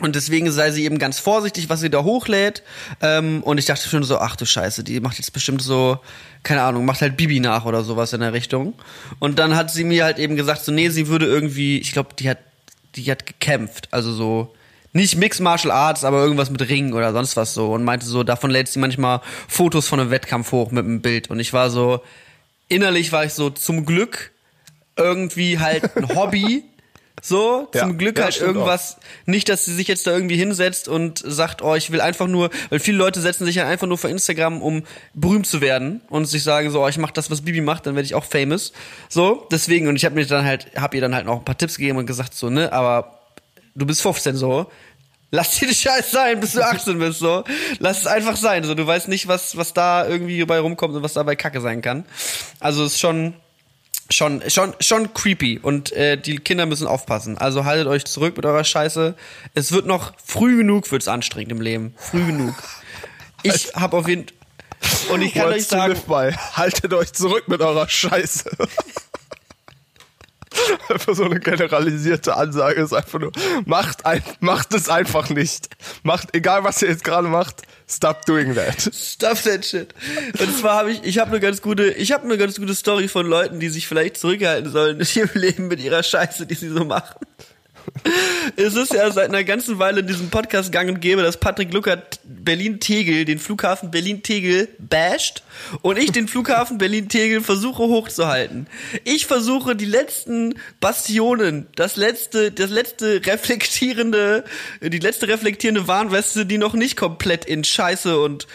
und 0.00 0.14
deswegen 0.14 0.52
sei 0.52 0.72
sie 0.72 0.84
eben 0.84 0.98
ganz 0.98 1.18
vorsichtig, 1.18 1.70
was 1.70 1.80
sie 1.80 1.88
da 1.88 2.04
hochlädt. 2.04 2.62
Ähm, 3.00 3.42
und 3.44 3.56
ich 3.56 3.64
dachte 3.64 3.88
schon 3.88 4.02
so, 4.02 4.18
ach 4.18 4.36
du 4.36 4.44
Scheiße, 4.44 4.84
die 4.84 5.00
macht 5.00 5.16
jetzt 5.16 5.32
bestimmt 5.32 5.62
so, 5.62 6.00
keine 6.42 6.60
Ahnung, 6.60 6.84
macht 6.84 7.00
halt 7.00 7.16
Bibi 7.16 7.40
nach 7.40 7.64
oder 7.64 7.82
sowas 7.82 8.12
in 8.12 8.20
der 8.20 8.34
Richtung. 8.34 8.74
Und 9.18 9.38
dann 9.38 9.56
hat 9.56 9.70
sie 9.70 9.84
mir 9.84 10.04
halt 10.04 10.18
eben 10.18 10.36
gesagt, 10.36 10.66
so, 10.66 10.70
nee, 10.70 10.90
sie 10.90 11.08
würde 11.08 11.24
irgendwie, 11.24 11.78
ich 11.78 11.92
glaube, 11.92 12.10
die 12.18 12.28
hat, 12.28 12.38
die 12.94 13.10
hat 13.10 13.24
gekämpft. 13.24 13.88
Also 13.90 14.12
so, 14.12 14.54
nicht 14.96 15.16
Mixed 15.16 15.40
Martial 15.40 15.70
Arts, 15.70 16.04
aber 16.04 16.22
irgendwas 16.22 16.50
mit 16.50 16.68
Ringen 16.68 16.92
oder 16.94 17.12
sonst 17.12 17.36
was 17.36 17.54
so. 17.54 17.72
Und 17.72 17.84
meinte 17.84 18.06
so, 18.06 18.24
davon 18.24 18.50
lädt 18.50 18.68
sie 18.68 18.78
manchmal 18.78 19.20
Fotos 19.46 19.86
von 19.86 20.00
einem 20.00 20.10
Wettkampf 20.10 20.50
hoch 20.52 20.70
mit 20.72 20.84
einem 20.84 21.00
Bild. 21.02 21.30
Und 21.30 21.38
ich 21.38 21.52
war 21.52 21.70
so, 21.70 22.00
innerlich 22.68 23.12
war 23.12 23.24
ich 23.24 23.32
so, 23.34 23.50
zum 23.50 23.86
Glück 23.86 24.32
irgendwie 24.96 25.58
halt 25.58 25.96
ein 25.96 26.08
Hobby. 26.16 26.64
So, 27.22 27.68
Ja. 27.74 27.80
zum 27.80 27.96
Glück 27.96 28.18
Ja, 28.18 28.24
halt 28.24 28.40
irgendwas, 28.40 28.98
nicht, 29.24 29.48
dass 29.48 29.64
sie 29.64 29.74
sich 29.74 29.88
jetzt 29.88 30.06
da 30.06 30.12
irgendwie 30.12 30.36
hinsetzt 30.36 30.86
und 30.86 31.22
sagt, 31.24 31.62
oh, 31.62 31.74
ich 31.74 31.90
will 31.90 32.00
einfach 32.02 32.26
nur, 32.26 32.50
weil 32.68 32.78
viele 32.78 32.98
Leute 32.98 33.20
setzen 33.22 33.46
sich 33.46 33.56
ja 33.56 33.66
einfach 33.66 33.86
nur 33.86 33.96
für 33.98 34.08
Instagram, 34.08 34.60
um 34.60 34.82
berühmt 35.14 35.46
zu 35.46 35.60
werden 35.62 36.02
und 36.10 36.26
sich 36.26 36.42
sagen 36.42 36.70
so, 36.70 36.84
oh, 36.84 36.88
ich 36.88 36.98
mach 36.98 37.10
das, 37.10 37.30
was 37.30 37.40
Bibi 37.40 37.62
macht, 37.62 37.86
dann 37.86 37.96
werde 37.96 38.04
ich 38.06 38.14
auch 38.14 38.24
famous. 38.24 38.72
So, 39.08 39.46
deswegen, 39.50 39.88
und 39.88 39.96
ich 39.96 40.04
habe 40.04 40.14
mir 40.14 40.26
dann 40.26 40.44
halt, 40.44 40.68
hab 40.76 40.94
ihr 40.94 41.00
dann 41.00 41.14
halt 41.14 41.24
noch 41.26 41.38
ein 41.38 41.44
paar 41.44 41.56
Tipps 41.56 41.78
gegeben 41.78 41.96
und 41.98 42.06
gesagt 42.06 42.34
so, 42.34 42.50
ne, 42.50 42.70
aber 42.72 43.15
du 43.76 43.86
bist 43.86 44.02
15 44.02 44.36
so, 44.36 44.70
lass 45.30 45.58
dir 45.58 45.68
die 45.68 45.74
Scheiß 45.74 46.10
sein, 46.10 46.40
bis 46.40 46.52
du 46.52 46.64
18 46.64 46.98
bist 46.98 47.18
so. 47.20 47.44
Lass 47.78 48.00
es 48.00 48.06
einfach 48.06 48.36
sein, 48.36 48.64
so 48.64 48.74
du 48.74 48.86
weißt 48.86 49.08
nicht, 49.08 49.28
was 49.28 49.56
was 49.56 49.72
da 49.72 50.06
irgendwie 50.06 50.44
bei 50.44 50.58
rumkommt 50.58 50.94
und 50.94 51.02
was 51.02 51.12
dabei 51.12 51.36
Kacke 51.36 51.60
sein 51.60 51.82
kann. 51.82 52.04
Also 52.60 52.84
es 52.84 52.94
ist 52.94 53.00
schon 53.00 53.34
schon 54.10 54.42
schon 54.48 54.74
schon 54.80 55.12
creepy 55.14 55.58
und 55.58 55.92
äh, 55.92 56.16
die 56.16 56.36
Kinder 56.36 56.66
müssen 56.66 56.86
aufpassen. 56.86 57.38
Also 57.38 57.64
haltet 57.64 57.86
euch 57.86 58.04
zurück 58.04 58.36
mit 58.36 58.46
eurer 58.46 58.64
Scheiße. 58.64 59.14
Es 59.54 59.72
wird 59.72 59.86
noch 59.86 60.12
früh 60.24 60.58
genug 60.58 60.90
wird's 60.90 61.08
anstrengend 61.08 61.52
im 61.52 61.60
Leben, 61.60 61.94
früh 61.96 62.24
genug. 62.24 62.54
Ich 63.42 63.72
habe 63.74 63.96
auf 63.96 64.08
jeden 64.08 64.26
und 65.10 65.22
ich 65.22 65.34
kann 65.34 65.46
euch 65.46 65.70
Words 65.70 66.00
to 66.04 66.08
sagen. 66.08 66.36
Haltet 66.54 66.94
euch 66.94 67.12
zurück 67.12 67.48
mit 67.48 67.60
eurer 67.60 67.88
Scheiße. 67.88 68.50
Einfach 70.88 71.14
so 71.14 71.24
eine 71.24 71.40
generalisierte 71.40 72.36
Ansage 72.36 72.80
ist 72.80 72.92
einfach 72.92 73.18
nur, 73.18 73.32
macht, 73.64 74.06
ein, 74.06 74.22
macht 74.40 74.72
es 74.74 74.88
einfach 74.88 75.30
nicht. 75.30 75.68
Macht, 76.02 76.34
egal 76.34 76.64
was 76.64 76.82
ihr 76.82 76.88
jetzt 76.88 77.04
gerade 77.04 77.28
macht, 77.28 77.62
stop 77.88 78.24
doing 78.26 78.54
that. 78.54 78.90
Stuff 78.94 79.42
that 79.42 79.64
shit. 79.64 79.94
Und 80.38 80.56
zwar 80.56 80.78
habe 80.78 80.92
ich, 80.92 81.02
ich 81.04 81.18
habe 81.18 81.30
eine 81.30 81.40
ganz 81.40 81.62
gute, 81.62 81.90
ich 81.90 82.12
habe 82.12 82.24
eine 82.24 82.38
ganz 82.38 82.56
gute 82.56 82.74
Story 82.74 83.08
von 83.08 83.26
Leuten, 83.26 83.60
die 83.60 83.68
sich 83.68 83.86
vielleicht 83.86 84.16
zurückhalten 84.16 84.70
sollen 84.70 85.00
in 85.00 85.06
ihrem 85.14 85.40
Leben 85.40 85.68
mit 85.68 85.80
ihrer 85.80 86.02
Scheiße, 86.02 86.46
die 86.46 86.54
sie 86.54 86.68
so 86.68 86.84
machen. 86.84 87.16
Es 88.56 88.74
ist 88.74 88.92
ja 88.92 89.10
seit 89.10 89.28
einer 89.28 89.44
ganzen 89.44 89.78
Weile 89.78 90.00
in 90.00 90.06
diesem 90.06 90.30
Podcast 90.30 90.72
gang 90.72 90.88
und 90.88 91.00
gäbe, 91.00 91.22
dass 91.22 91.38
Patrick 91.38 91.72
Luckert 91.72 92.20
Berlin-Tegel, 92.24 93.24
den 93.24 93.38
Flughafen 93.38 93.90
Berlin-Tegel 93.90 94.68
basht 94.78 95.42
und 95.82 95.98
ich 95.98 96.12
den 96.12 96.28
Flughafen 96.28 96.78
Berlin-Tegel 96.78 97.40
versuche 97.40 97.82
hochzuhalten. 97.82 98.66
Ich 99.04 99.26
versuche 99.26 99.76
die 99.76 99.84
letzten 99.84 100.54
Bastionen, 100.80 101.66
das 101.74 101.96
letzte, 101.96 102.52
das 102.52 102.70
letzte 102.70 103.20
reflektierende, 103.26 104.44
die 104.80 104.98
letzte 104.98 105.28
reflektierende 105.28 105.88
Warnweste, 105.88 106.46
die 106.46 106.58
noch 106.58 106.74
nicht 106.74 106.96
komplett 106.96 107.44
in 107.44 107.64
Scheiße 107.64 108.18
und, 108.18 108.46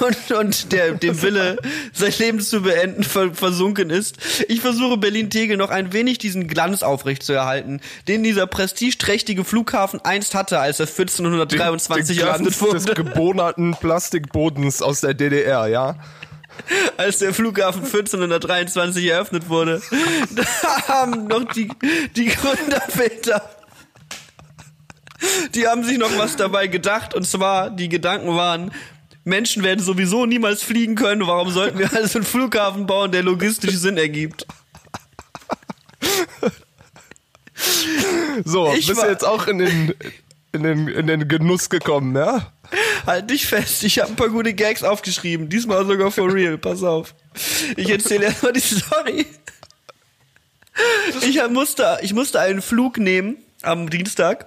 und, 0.00 0.32
und 0.32 0.72
der, 0.72 0.92
dem 0.92 1.20
Wille, 1.22 1.58
sein 1.92 2.14
Leben 2.18 2.40
zu 2.40 2.62
beenden, 2.62 3.04
ver, 3.04 3.34
versunken 3.34 3.90
ist. 3.90 4.16
Ich 4.48 4.60
versuche 4.60 4.96
Berlin-Tegel 4.96 5.56
noch 5.56 5.70
ein 5.70 5.92
wenig 5.92 6.18
diesen 6.18 6.48
Glanz 6.48 6.82
aufrechtzuerhalten, 6.82 7.80
den 8.08 8.22
dieser 8.22 8.46
prestigeträchtige 8.66 9.44
Flughafen 9.44 10.00
einst 10.04 10.34
hatte, 10.34 10.58
als 10.58 10.80
er 10.80 10.86
1423 10.86 12.16
Den 12.16 12.26
eröffnet 12.26 12.58
Glanz 12.58 12.72
des 12.72 12.86
wurde. 12.88 13.04
gebohnerten 13.04 13.76
Plastikbodens 13.76 14.82
aus 14.82 15.00
der 15.00 15.14
DDR, 15.14 15.66
ja? 15.68 15.96
als 16.96 17.18
der 17.18 17.34
Flughafen 17.34 17.84
1423 17.84 19.06
eröffnet 19.06 19.48
wurde, 19.48 19.82
da 20.34 20.88
haben 20.88 21.26
noch 21.26 21.44
die, 21.52 21.68
die 22.16 22.26
Gründerväter, 22.26 23.42
die 25.54 25.66
haben 25.66 25.84
sich 25.84 25.98
noch 25.98 26.16
was 26.18 26.36
dabei 26.36 26.66
gedacht. 26.66 27.14
Und 27.14 27.26
zwar, 27.26 27.70
die 27.70 27.88
Gedanken 27.88 28.36
waren, 28.36 28.72
Menschen 29.24 29.62
werden 29.62 29.84
sowieso 29.84 30.24
niemals 30.24 30.62
fliegen 30.62 30.94
können. 30.94 31.26
Warum 31.26 31.50
sollten 31.50 31.78
wir 31.78 31.92
also 31.92 32.18
einen 32.18 32.26
Flughafen 32.26 32.86
bauen, 32.86 33.12
der 33.12 33.22
logistisch 33.22 33.76
Sinn 33.76 33.98
ergibt? 33.98 34.46
So, 38.44 38.72
Ich 38.74 38.86
bist 38.86 39.02
du 39.02 39.06
jetzt 39.06 39.24
auch 39.24 39.46
in 39.46 39.58
den, 39.58 39.94
in 40.52 40.62
den, 40.62 40.88
in 40.88 41.06
den 41.06 41.28
Genuss 41.28 41.70
gekommen, 41.70 42.14
ja? 42.16 42.52
Halt 43.06 43.30
dich 43.30 43.46
fest, 43.46 43.84
ich 43.84 43.98
habe 43.98 44.10
ein 44.10 44.16
paar 44.16 44.28
gute 44.28 44.52
Gags 44.52 44.82
aufgeschrieben. 44.82 45.48
Diesmal 45.48 45.86
sogar 45.86 46.10
for 46.10 46.32
real, 46.32 46.58
pass 46.58 46.82
auf. 46.82 47.14
Ich 47.76 47.88
erzähle 47.88 48.26
erstmal 48.26 48.52
die 48.52 48.60
Story. 48.60 49.26
Ich 51.22 51.40
musste, 51.48 51.98
ich 52.02 52.12
musste 52.12 52.40
einen 52.40 52.60
Flug 52.60 52.98
nehmen 52.98 53.36
am 53.62 53.88
Dienstag. 53.88 54.46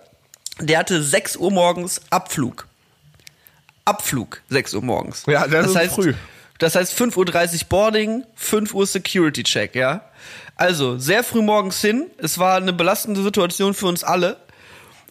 Der 0.59 0.79
hatte 0.79 1.01
6 1.01 1.37
Uhr 1.37 1.51
morgens 1.51 2.01
Abflug. 2.09 2.67
Abflug, 3.85 4.41
6 4.49 4.75
Uhr 4.75 4.83
morgens. 4.83 5.23
Ja, 5.25 5.47
das 5.47 5.67
ist 5.67 5.75
heißt, 5.75 5.95
früh. 5.95 6.13
Das 6.59 6.75
heißt 6.75 6.93
5.30 6.93 7.15
Uhr 7.53 7.59
Boarding, 7.69 8.23
5 8.35 8.73
Uhr 8.73 8.85
Security 8.85 9.43
Check, 9.43 9.75
ja. 9.75 10.03
Also, 10.59 10.97
sehr 10.97 11.23
früh 11.23 11.41
morgens 11.41 11.79
hin. 11.79 12.07
Es 12.17 12.37
war 12.37 12.57
eine 12.57 12.73
belastende 12.73 13.23
Situation 13.23 13.73
für 13.73 13.85
uns 13.85 14.03
alle. 14.03 14.35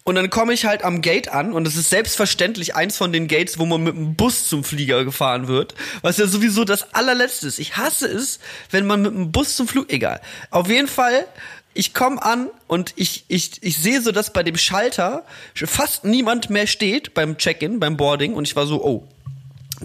Und 0.05 0.17
dann 0.17 0.29
komme 0.29 0.53
ich 0.53 0.67
halt 0.67 0.85
am 0.85 1.01
Gate 1.01 1.31
an 1.31 1.55
und 1.55 1.67
es 1.67 1.75
ist 1.77 1.89
selbstverständlich 1.89 2.77
eins 2.77 2.99
von 2.99 3.15
den 3.15 3.29
Gates, 3.29 3.59
wo 3.59 3.65
man 3.65 3.83
mit 3.83 3.97
dem 3.97 4.15
Bus 4.15 4.47
zum 4.47 4.63
Flieger 4.63 5.07
gefahren 5.07 5.49
wird, 5.49 5.75
was 6.03 6.19
ja 6.19 6.27
sowieso 6.27 6.65
das 6.65 6.93
allerletzte 6.93 7.47
ist. 7.47 7.59
Ich 7.59 7.79
hasse 7.79 8.09
es, 8.09 8.41
wenn 8.71 8.87
man 8.87 9.01
mit 9.01 9.15
dem 9.15 9.33
Bus 9.33 9.57
zum 9.57 9.67
Flug, 9.67 9.91
egal. 9.91 10.21
Auf 10.51 10.69
jeden 10.69 10.87
Fall, 10.87 11.27
ich 11.73 11.95
komme 11.95 12.23
an 12.23 12.51
und 12.67 12.93
ich, 12.97 13.25
ich, 13.29 13.63
ich 13.63 13.79
sehe 13.79 14.03
so, 14.03 14.13
dass 14.13 14.35
bei 14.35 14.43
dem 14.43 14.59
Schalter 14.59 15.25
fast 15.55 16.05
niemand 16.05 16.51
mehr 16.51 16.67
steht 16.67 17.15
beim 17.15 17.39
Check-in, 17.39 17.81
beim 17.81 17.97
Boarding 17.97 18.35
und 18.35 18.47
ich 18.47 18.55
war 18.55 18.67
so, 18.67 18.85
oh, 18.85 19.09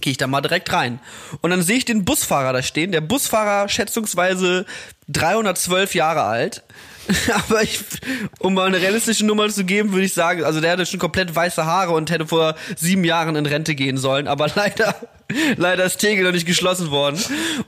gehe 0.03 0.11
ich 0.11 0.17
da 0.17 0.27
mal 0.27 0.41
direkt 0.41 0.71
rein. 0.71 0.99
Und 1.41 1.49
dann 1.49 1.63
sehe 1.63 1.77
ich 1.77 1.85
den 1.85 2.05
Busfahrer 2.05 2.53
da 2.53 2.61
stehen. 2.61 2.91
Der 2.91 3.01
Busfahrer 3.01 3.69
schätzungsweise 3.69 4.65
312 5.07 5.95
Jahre 5.95 6.23
alt. 6.23 6.61
Aber 7.33 7.63
ich, 7.63 7.79
um 8.39 8.53
mal 8.53 8.67
eine 8.67 8.79
realistische 8.79 9.25
Nummer 9.25 9.49
zu 9.49 9.63
geben, 9.63 9.91
würde 9.91 10.05
ich 10.05 10.13
sagen, 10.13 10.43
also 10.43 10.61
der 10.61 10.71
hatte 10.71 10.85
schon 10.85 10.99
komplett 10.99 11.35
weiße 11.35 11.65
Haare 11.65 11.93
und 11.93 12.11
hätte 12.11 12.27
vor 12.27 12.55
sieben 12.75 13.03
Jahren 13.03 13.35
in 13.35 13.45
Rente 13.45 13.75
gehen 13.75 13.97
sollen. 13.97 14.27
Aber 14.27 14.47
leider, 14.55 14.95
leider 15.55 15.85
ist 15.85 15.97
Tegel 15.97 16.25
noch 16.25 16.33
nicht 16.33 16.45
geschlossen 16.45 16.91
worden. 16.91 17.19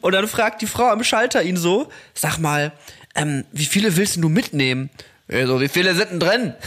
Und 0.02 0.14
dann 0.14 0.28
fragt 0.28 0.62
die 0.62 0.68
Frau 0.68 0.90
am 0.90 1.04
Schalter 1.04 1.42
ihn 1.42 1.58
so, 1.58 1.90
sag 2.14 2.38
mal, 2.38 2.74
ähm, 3.16 3.46
wie 3.54 3.66
viele 3.66 3.96
willst 3.96 4.18
du 4.18 4.30
mitnehmen? 4.30 4.90
Ja, 5.30 5.48
so, 5.48 5.60
wie 5.62 5.70
viele 5.70 5.96
sind 5.96 6.12
denn 6.12 6.20
drin? 6.20 6.54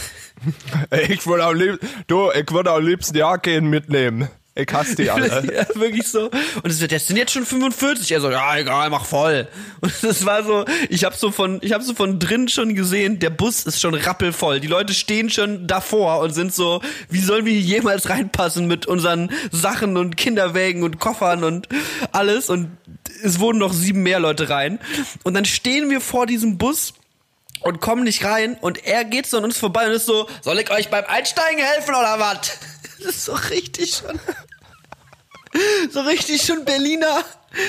Ich 1.09 1.27
würde 1.27 1.43
am 1.43 1.55
liebsten, 1.55 1.85
du, 2.07 2.31
ich 2.31 2.49
würde 2.49 2.71
am 2.71 2.85
liebsten 2.85 3.17
ja 3.17 3.37
keinen 3.37 3.69
mitnehmen. 3.69 4.29
Ich 4.59 4.73
hasse 4.73 4.95
die 4.95 5.09
alle. 5.09 5.27
ja, 5.53 5.65
wirklich 5.75 6.07
so. 6.07 6.25
Und 6.63 6.65
es 6.65 6.81
wird, 6.81 6.91
das 6.91 7.07
sind 7.07 7.17
jetzt 7.17 7.31
schon 7.31 7.45
45. 7.45 8.11
Er 8.11 8.21
so, 8.21 8.29
ja, 8.29 8.57
egal, 8.57 8.89
mach 8.89 9.05
voll. 9.05 9.47
Und 9.81 9.93
das 10.01 10.25
war 10.25 10.43
so, 10.43 10.65
ich 10.89 11.03
habe 11.03 11.15
so 11.15 11.31
von, 11.31 11.59
ich 11.61 11.73
habe 11.73 11.83
so 11.83 11.93
von 11.93 12.19
drin 12.19 12.47
schon 12.49 12.75
gesehen, 12.75 13.19
der 13.19 13.29
Bus 13.29 13.63
ist 13.63 13.79
schon 13.79 13.93
rappelvoll. 13.93 14.59
Die 14.59 14.67
Leute 14.67 14.93
stehen 14.93 15.29
schon 15.29 15.67
davor 15.67 16.19
und 16.19 16.33
sind 16.33 16.53
so, 16.53 16.81
wie 17.09 17.21
sollen 17.21 17.45
wir 17.45 17.53
hier 17.53 17.77
jemals 17.77 18.09
reinpassen 18.09 18.67
mit 18.67 18.85
unseren 18.85 19.31
Sachen 19.51 19.97
und 19.97 20.17
Kinderwägen 20.17 20.83
und 20.83 20.99
Koffern 20.99 21.43
und 21.43 21.69
alles. 22.11 22.49
Und 22.49 22.77
es 23.23 23.39
wurden 23.39 23.59
noch 23.59 23.73
sieben 23.73 24.03
mehr 24.03 24.19
Leute 24.19 24.49
rein. 24.49 24.79
Und 25.23 25.33
dann 25.33 25.45
stehen 25.45 25.89
wir 25.89 26.01
vor 26.01 26.25
diesem 26.25 26.57
Bus 26.57 26.93
und 27.61 27.81
kommen 27.81 28.03
nicht 28.03 28.23
rein 28.23 28.57
und 28.61 28.85
er 28.85 29.03
geht 29.03 29.27
so 29.27 29.37
an 29.37 29.43
uns 29.43 29.57
vorbei 29.57 29.87
und 29.87 29.91
ist 29.91 30.05
so, 30.05 30.29
soll 30.41 30.59
ich 30.59 30.71
euch 30.71 30.89
beim 30.89 31.05
Einsteigen 31.05 31.63
helfen 31.63 31.95
oder 31.95 32.19
was? 32.19 32.57
Das 33.01 33.15
ist 33.15 33.25
so 33.25 33.33
richtig 33.33 33.95
schon, 33.95 34.19
so 35.91 36.01
richtig 36.01 36.41
schon 36.43 36.65
Berliner 36.65 37.23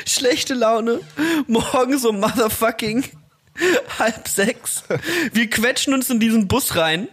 schlechte 0.06 0.54
Laune. 0.54 1.00
Morgen 1.46 1.98
so 1.98 2.12
motherfucking 2.12 3.04
halb 3.98 4.28
sechs. 4.28 4.84
Wir 5.32 5.48
quetschen 5.48 5.94
uns 5.94 6.10
in 6.10 6.20
diesen 6.20 6.48
Bus 6.48 6.76
rein 6.76 7.08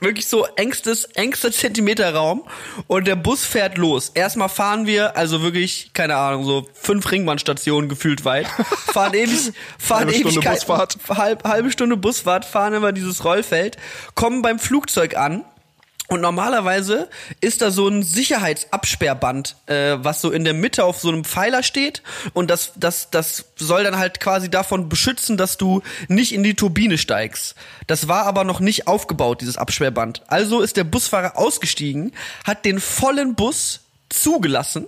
wirklich 0.00 0.26
so 0.26 0.46
engstes, 0.56 1.04
engster 1.14 1.50
Zentimeterraum 1.50 2.44
und 2.86 3.06
der 3.06 3.16
Bus 3.16 3.44
fährt 3.44 3.78
los. 3.78 4.10
Erstmal 4.10 4.48
fahren 4.48 4.86
wir, 4.86 5.16
also 5.16 5.42
wirklich, 5.42 5.90
keine 5.94 6.16
Ahnung, 6.16 6.44
so 6.44 6.68
fünf 6.74 7.10
Ringbahnstationen 7.10 7.88
gefühlt 7.88 8.24
weit. 8.24 8.46
Fahren 8.92 9.14
ewig, 9.14 9.52
fahren 9.78 10.08
Halbe 10.08 10.30
Stunde 10.30 10.50
Busfahrt. 10.50 10.98
Halb, 11.08 11.44
halbe 11.44 11.70
Stunde 11.70 11.96
Busfahrt, 11.96 12.44
fahren 12.44 12.74
immer 12.74 12.92
dieses 12.92 13.24
Rollfeld, 13.24 13.76
kommen 14.14 14.42
beim 14.42 14.58
Flugzeug 14.58 15.16
an 15.16 15.44
und 16.08 16.20
normalerweise 16.20 17.08
ist 17.40 17.62
da 17.62 17.70
so 17.70 17.88
ein 17.88 18.02
Sicherheitsabsperrband, 18.02 19.56
äh, 19.66 19.96
was 19.98 20.20
so 20.20 20.30
in 20.30 20.44
der 20.44 20.54
Mitte 20.54 20.84
auf 20.84 21.00
so 21.00 21.08
einem 21.08 21.24
Pfeiler 21.24 21.62
steht. 21.62 22.02
Und 22.32 22.48
das, 22.48 22.72
das, 22.76 23.10
das 23.10 23.46
soll 23.56 23.82
dann 23.82 23.98
halt 23.98 24.20
quasi 24.20 24.48
davon 24.48 24.88
beschützen, 24.88 25.36
dass 25.36 25.56
du 25.58 25.82
nicht 26.08 26.32
in 26.32 26.44
die 26.44 26.54
Turbine 26.54 26.98
steigst. 26.98 27.56
Das 27.86 28.06
war 28.06 28.26
aber 28.26 28.44
noch 28.44 28.60
nicht 28.60 28.86
aufgebaut, 28.86 29.40
dieses 29.40 29.56
Absperrband. 29.56 30.22
Also 30.28 30.60
ist 30.60 30.76
der 30.76 30.84
Busfahrer 30.84 31.36
ausgestiegen, 31.36 32.12
hat 32.44 32.64
den 32.64 32.78
vollen 32.78 33.34
Bus 33.34 33.80
zugelassen 34.08 34.86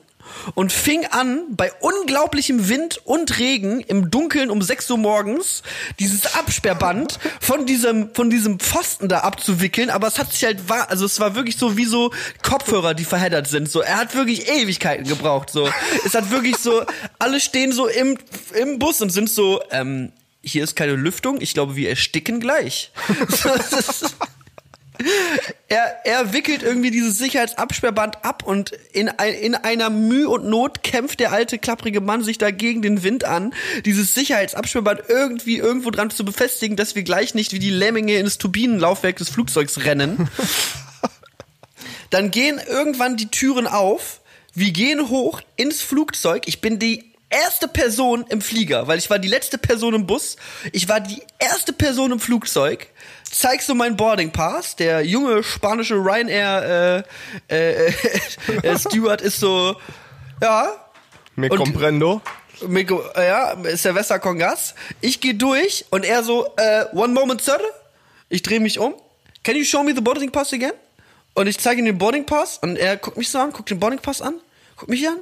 und 0.54 0.72
fing 0.72 1.06
an, 1.06 1.44
bei 1.50 1.72
unglaublichem 1.80 2.68
Wind 2.68 3.00
und 3.04 3.38
Regen 3.38 3.80
im 3.80 4.10
Dunkeln 4.10 4.50
um 4.50 4.62
6 4.62 4.90
Uhr 4.90 4.98
morgens 4.98 5.62
dieses 5.98 6.34
Absperrband 6.34 7.18
von 7.40 7.66
diesem, 7.66 8.14
von 8.14 8.30
diesem 8.30 8.58
Pfosten 8.58 9.08
da 9.08 9.20
abzuwickeln, 9.20 9.90
aber 9.90 10.06
es 10.06 10.18
hat 10.18 10.32
sich 10.32 10.44
halt, 10.44 10.60
also 10.88 11.04
es 11.06 11.20
war 11.20 11.34
wirklich 11.34 11.56
so 11.56 11.76
wie 11.76 11.84
so 11.84 12.12
Kopfhörer, 12.42 12.94
die 12.94 13.04
verheddert 13.04 13.48
sind, 13.48 13.70
so. 13.70 13.80
Er 13.80 13.98
hat 13.98 14.14
wirklich 14.14 14.48
Ewigkeiten 14.48 15.06
gebraucht, 15.06 15.50
so. 15.50 15.68
Es 16.04 16.14
hat 16.14 16.30
wirklich 16.30 16.56
so, 16.56 16.84
alle 17.18 17.40
stehen 17.40 17.72
so 17.72 17.86
im, 17.86 18.18
im 18.54 18.78
Bus 18.78 19.00
und 19.00 19.10
sind 19.10 19.30
so, 19.30 19.60
ähm, 19.70 20.12
hier 20.42 20.64
ist 20.64 20.76
keine 20.76 20.92
Lüftung, 20.92 21.40
ich 21.40 21.54
glaube, 21.54 21.76
wir 21.76 21.90
ersticken 21.90 22.40
gleich. 22.40 22.92
Er, 25.68 26.00
er 26.04 26.32
wickelt 26.32 26.62
irgendwie 26.62 26.90
dieses 26.90 27.18
Sicherheitsabsperrband 27.18 28.24
ab 28.24 28.42
und 28.44 28.72
in, 28.92 29.08
in 29.40 29.54
einer 29.54 29.90
Mühe 29.90 30.28
und 30.28 30.46
Not 30.46 30.82
kämpft 30.82 31.20
der 31.20 31.30
alte 31.30 31.58
klapprige 31.58 32.00
Mann 32.00 32.24
sich 32.24 32.38
da 32.38 32.50
gegen 32.50 32.82
den 32.82 33.02
Wind 33.02 33.24
an, 33.24 33.54
dieses 33.84 34.14
Sicherheitsabsperrband 34.14 35.02
irgendwie 35.08 35.58
irgendwo 35.58 35.90
dran 35.90 36.10
zu 36.10 36.24
befestigen, 36.24 36.76
dass 36.76 36.94
wir 36.94 37.02
gleich 37.02 37.34
nicht 37.34 37.52
wie 37.52 37.58
die 37.58 37.70
Lemminge 37.70 38.14
ins 38.14 38.38
Turbinenlaufwerk 38.38 39.16
des 39.16 39.28
Flugzeugs 39.28 39.84
rennen. 39.84 40.28
Dann 42.10 42.30
gehen 42.30 42.60
irgendwann 42.66 43.16
die 43.16 43.28
Türen 43.28 43.66
auf, 43.66 44.20
wir 44.54 44.72
gehen 44.72 45.10
hoch 45.10 45.42
ins 45.56 45.82
Flugzeug, 45.82 46.44
ich 46.46 46.60
bin 46.60 46.78
die 46.78 47.12
erste 47.30 47.68
Person 47.68 48.24
im 48.28 48.40
Flieger, 48.40 48.86
weil 48.88 48.98
ich 48.98 49.10
war 49.10 49.18
die 49.18 49.28
letzte 49.28 49.58
Person 49.58 49.94
im 49.94 50.06
Bus, 50.06 50.36
ich 50.72 50.88
war 50.88 51.00
die 51.00 51.22
erste 51.38 51.72
Person 51.72 52.12
im 52.12 52.20
Flugzeug, 52.20 52.88
zeig 53.30 53.62
so 53.62 53.74
meinen 53.74 53.96
Boarding 53.96 54.30
Pass, 54.32 54.76
der 54.76 55.04
junge 55.04 55.42
spanische 55.42 55.94
Ryanair 55.96 57.04
äh, 57.48 57.86
äh, 57.86 57.92
äh, 58.62 58.78
Steward 58.78 59.20
ist 59.20 59.40
so, 59.40 59.76
ja, 60.40 60.72
Me 61.36 61.48
Und- 61.48 61.58
comprendo. 61.58 62.20
Äh, 62.60 63.28
ja, 63.28 63.56
Silvester 63.76 64.18
Congas. 64.18 64.74
Ich 65.00 65.20
gehe 65.20 65.34
durch 65.34 65.84
und 65.90 66.04
er 66.04 66.24
so, 66.24 66.52
äh, 66.56 66.86
one 66.92 67.12
moment, 67.12 67.40
sir. 67.40 67.60
Ich 68.28 68.42
drehe 68.42 68.58
mich 68.58 68.80
um. 68.80 68.94
Can 69.44 69.54
you 69.54 69.62
show 69.62 69.84
me 69.84 69.94
the 69.94 70.00
boarding 70.00 70.32
pass 70.32 70.52
again? 70.52 70.72
Und 71.34 71.46
ich 71.46 71.60
zeige 71.60 71.80
ihm 71.80 71.84
den 71.84 71.98
Boarding 71.98 72.26
Pass 72.26 72.58
und 72.58 72.76
er 72.76 72.96
guckt 72.96 73.16
mich 73.16 73.28
so 73.28 73.38
an, 73.38 73.52
guckt 73.52 73.70
den 73.70 73.78
Boarding 73.78 74.00
Pass 74.00 74.20
an, 74.20 74.34
guckt 74.74 74.90
mich 74.90 75.06
an 75.06 75.18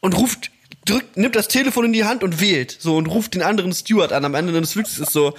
und 0.00 0.14
ruft, 0.18 0.50
drückt, 0.90 1.16
nimmt 1.16 1.36
das 1.36 1.48
Telefon 1.48 1.86
in 1.86 1.92
die 1.92 2.04
Hand 2.04 2.22
und 2.24 2.40
wählt. 2.40 2.76
So 2.78 2.96
und 2.96 3.06
ruft 3.06 3.34
den 3.34 3.42
anderen 3.42 3.72
Steward 3.72 4.12
an. 4.12 4.24
Am 4.24 4.34
Ende 4.34 4.52
des 4.52 4.72
Flugs 4.72 4.98
ist 4.98 5.12
so, 5.12 5.34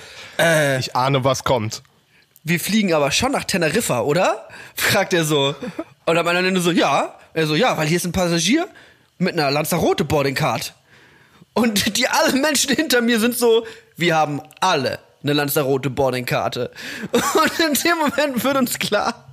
Ich 0.80 0.96
ahne, 0.96 1.24
was 1.24 1.44
kommt. 1.44 1.84
wir 2.44 2.60
fliegen 2.60 2.94
aber 2.94 3.12
schon 3.12 3.32
nach 3.32 3.44
Teneriffa, 3.44 4.02
oder? 4.02 4.48
Fragt 4.76 5.14
er 5.14 5.26
so. 5.26 5.56
Und 6.06 6.18
am 6.18 6.28
Ende 6.28 6.62
so, 6.62 6.72
ja. 6.72 7.16
Er 7.34 7.48
so, 7.48 7.56
ja, 7.56 7.78
weil 7.78 7.88
hier 7.88 7.98
ist 7.98 8.06
ein 8.06 8.12
Passagier 8.12 8.68
mit 9.18 9.34
einer 9.34 9.52
Lanzarote 9.52 10.04
Boarding 10.04 10.36
Card. 10.36 10.74
Und 11.54 11.98
die 11.98 12.08
alle 12.08 12.34
Menschen 12.34 12.76
hinter 12.76 13.02
mir 13.02 13.20
sind 13.20 13.38
so, 13.38 13.66
wir 13.96 14.16
haben 14.16 14.42
alle 14.60 15.00
eine 15.24 15.34
Lanzarote 15.34 15.90
Boarding 15.90 16.26
Karte. 16.26 16.72
Und 17.12 17.60
in 17.60 17.74
dem 17.74 17.98
Moment 18.00 18.44
wird 18.44 18.58
uns 18.58 18.80
klar, 18.80 19.28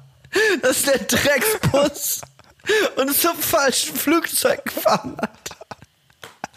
dass 0.62 0.82
der 0.82 0.98
Drecksbus 0.98 2.20
uns 2.96 3.20
zum 3.22 3.36
falschen 3.36 3.96
Flugzeug 3.96 4.64
gefahren 4.64 5.16
hat. 5.20 5.57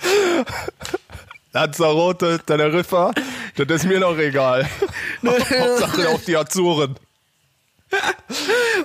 Lanzarote, 1.53 2.39
Teneriffa, 2.45 3.11
das 3.57 3.67
ist 3.67 3.85
mir 3.85 3.99
noch 3.99 4.17
egal. 4.17 4.67
Hauptsache 5.25 6.09
auf 6.09 6.23
die 6.25 6.37
Azuren. 6.37 6.95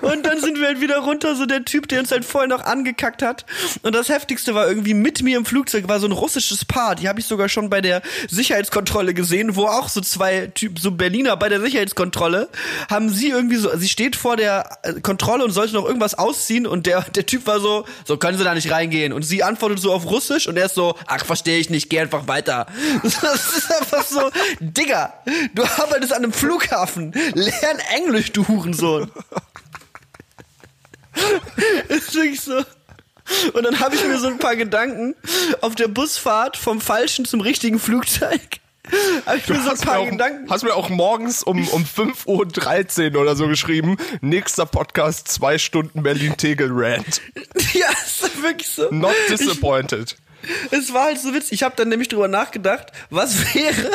Und 0.03 0.27
dann 0.27 0.41
sind 0.41 0.59
wir 0.59 0.67
halt 0.67 0.81
wieder 0.81 0.99
runter, 0.99 1.37
so 1.37 1.47
der 1.47 1.65
Typ, 1.65 1.89
der 1.89 2.01
uns 2.01 2.11
halt 2.11 2.25
vorher 2.25 2.49
noch 2.49 2.65
angekackt 2.65 3.23
hat. 3.23 3.45
Und 3.83 3.95
das 3.95 4.09
Heftigste 4.09 4.55
war 4.55 4.69
irgendwie 4.69 4.95
mit 4.95 5.23
mir 5.23 5.37
im 5.39 5.45
Flugzeug 5.45 5.89
war 5.89 6.01
so 6.01 6.07
ein 6.07 6.13
russisches 6.13 6.65
Paar. 6.65 6.95
Die 6.95 7.09
habe 7.09 7.21
ich 7.21 7.27
sogar 7.27 7.49
schon 7.49 7.71
bei 7.71 7.81
der 7.81 8.03
Sicherheitskontrolle 8.29 9.15
gesehen, 9.15 9.57
wo 9.57 9.67
auch 9.67 9.89
so 9.89 10.01
zwei 10.01 10.49
Typ, 10.49 10.79
so 10.79 10.91
Berliner 10.91 11.37
bei 11.37 11.49
der 11.49 11.61
Sicherheitskontrolle 11.61 12.49
haben 12.91 13.11
sie 13.11 13.31
irgendwie 13.31 13.57
so, 13.57 13.77
sie 13.77 13.89
steht 13.89 14.17
vor 14.17 14.37
der 14.37 14.79
äh, 14.83 15.01
Kontrolle 15.01 15.45
und 15.45 15.51
sollte 15.51 15.75
noch 15.75 15.85
irgendwas 15.85 16.15
ausziehen 16.15 16.67
und 16.67 16.87
der 16.87 17.07
der 17.15 17.27
Typ 17.27 17.47
war 17.47 17.61
so, 17.61 17.85
so 18.05 18.17
können 18.17 18.39
Sie 18.39 18.45
da 18.45 18.55
nicht 18.55 18.71
reingehen. 18.71 19.13
Und 19.13 19.23
sie 19.23 19.43
antwortet 19.43 19.81
so 19.81 19.93
auf 19.93 20.07
Russisch 20.07 20.47
und 20.47 20.57
er 20.57 20.67
ist 20.67 20.75
so, 20.75 20.97
ach 21.07 21.25
verstehe 21.25 21.59
ich 21.59 21.71
nicht, 21.71 21.91
geh 21.91 22.01
einfach 22.01 22.29
weiter. 22.29 22.67
Das 23.27 23.57
ist 23.57 23.73
einfach 23.73 24.05
so, 24.05 24.31
Digga, 24.61 25.13
du 25.55 25.63
arbeitest 25.65 26.13
an 26.13 26.25
einem 26.25 26.33
Flughafen, 26.33 27.13
lern 27.35 27.79
Englisch, 27.95 28.31
du 28.33 28.47
Hurensohn. 28.47 28.96
Ist 31.89 32.15
wirklich 32.15 32.41
so. 32.41 32.63
Und 33.55 33.65
dann 33.65 33.81
habe 33.81 33.95
ich 33.97 34.05
mir 34.05 34.19
so 34.19 34.29
ein 34.29 34.39
paar 34.39 34.55
Gedanken 34.57 35.15
auf 35.61 35.75
der 35.75 35.89
Busfahrt 35.89 36.57
vom 36.57 36.81
falschen 36.81 37.25
zum 37.25 37.41
richtigen 37.41 37.79
Flugzeug. 37.81 38.41
Habe 39.27 39.39
ich 39.39 39.49
mir 39.49 39.57
so 39.57 39.61
ein 39.63 39.67
Hast 39.71 39.85
mir, 39.85 39.91
paar 39.91 39.99
auch, 39.99 40.11
Gedanken. 40.11 40.49
hast 40.49 40.63
mir 40.63 40.75
auch 40.75 40.89
morgens 40.91 41.43
um, 41.43 41.67
um 41.71 41.83
5.13 41.85 43.15
Uhr 43.17 43.21
oder 43.23 43.35
so 43.35 43.49
geschrieben, 43.49 43.97
nächster 44.21 44.65
Podcast, 44.65 45.27
zwei 45.27 45.59
Stunden 45.59 46.03
Berlin-Tegel-Rant. 46.03 47.21
Ja, 47.75 47.89
ist 47.91 48.43
wirklich 48.43 48.69
so. 48.69 48.89
Not 48.91 49.13
Ich, 49.29 49.37
disappointed. 49.37 50.17
es 50.71 50.93
war 50.95 51.07
halt 51.07 51.19
so 51.19 51.35
witzig. 51.35 51.53
Ich 51.53 51.63
habe 51.65 51.75
dann 51.77 51.89
nämlich 51.89 52.09
drüber 52.09 52.29
nachgedacht, 52.29 52.93
was 53.11 53.55
wäre, 53.55 53.91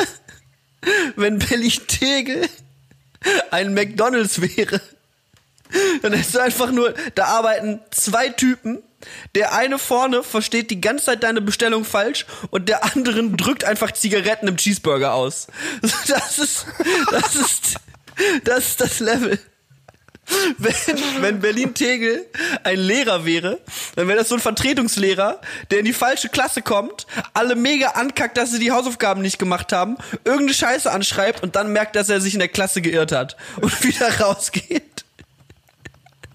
wenn 1.16 1.38
Berlin-Tegel 1.38 2.48
ein 3.50 3.72
McDonalds 3.72 4.40
wäre. 4.42 4.80
Dann 6.02 6.12
du 6.12 6.38
einfach 6.38 6.70
nur, 6.70 6.94
da 7.14 7.26
arbeiten 7.26 7.80
zwei 7.90 8.28
Typen. 8.28 8.82
Der 9.34 9.52
eine 9.52 9.78
vorne 9.78 10.22
versteht 10.22 10.70
die 10.70 10.80
ganze 10.80 11.06
Zeit 11.06 11.24
deine 11.24 11.40
Bestellung 11.40 11.84
falsch 11.84 12.24
und 12.50 12.68
der 12.68 12.84
andere 12.84 13.30
drückt 13.30 13.64
einfach 13.64 13.90
Zigaretten 13.92 14.46
im 14.46 14.56
Cheeseburger 14.56 15.14
aus. 15.14 15.48
Das 16.06 16.38
ist, 16.38 16.66
das 17.10 17.34
ist, 17.34 17.74
das 18.44 18.66
ist 18.68 18.80
das 18.80 19.00
Level. 19.00 19.38
Wenn, 20.58 20.74
wenn 21.20 21.40
Berlin-Tegel 21.40 22.26
ein 22.62 22.78
Lehrer 22.78 23.24
wäre, 23.24 23.60
dann 23.96 24.06
wäre 24.06 24.18
das 24.18 24.28
so 24.28 24.36
ein 24.36 24.40
Vertretungslehrer, 24.40 25.40
der 25.70 25.80
in 25.80 25.84
die 25.84 25.92
falsche 25.92 26.28
Klasse 26.28 26.62
kommt, 26.62 27.06
alle 27.34 27.56
mega 27.56 27.88
ankackt, 27.88 28.36
dass 28.36 28.52
sie 28.52 28.60
die 28.60 28.70
Hausaufgaben 28.70 29.20
nicht 29.20 29.38
gemacht 29.38 29.72
haben, 29.72 29.96
irgendeine 30.24 30.54
Scheiße 30.54 30.90
anschreibt 30.90 31.42
und 31.42 31.56
dann 31.56 31.72
merkt, 31.72 31.96
dass 31.96 32.08
er 32.08 32.20
sich 32.20 32.34
in 32.34 32.40
der 32.40 32.48
Klasse 32.48 32.82
geirrt 32.82 33.12
hat 33.12 33.36
und 33.60 33.82
wieder 33.84 34.20
rausgeht. 34.20 34.91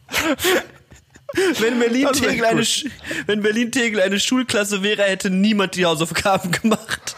Wenn 1.60 1.78
Berlin-Tegel 1.80 2.46
eine, 2.46 2.60
gut. 2.62 2.66
Sch- 2.68 2.90
wenn 3.26 3.42
Berlin-Tegel 3.42 4.02
eine 4.02 4.20
Schulklasse 4.20 4.82
wäre, 4.82 5.04
hätte 5.04 5.30
niemand 5.30 5.76
die 5.76 5.86
Hausaufgaben 5.86 6.52
gemacht. 6.64 7.16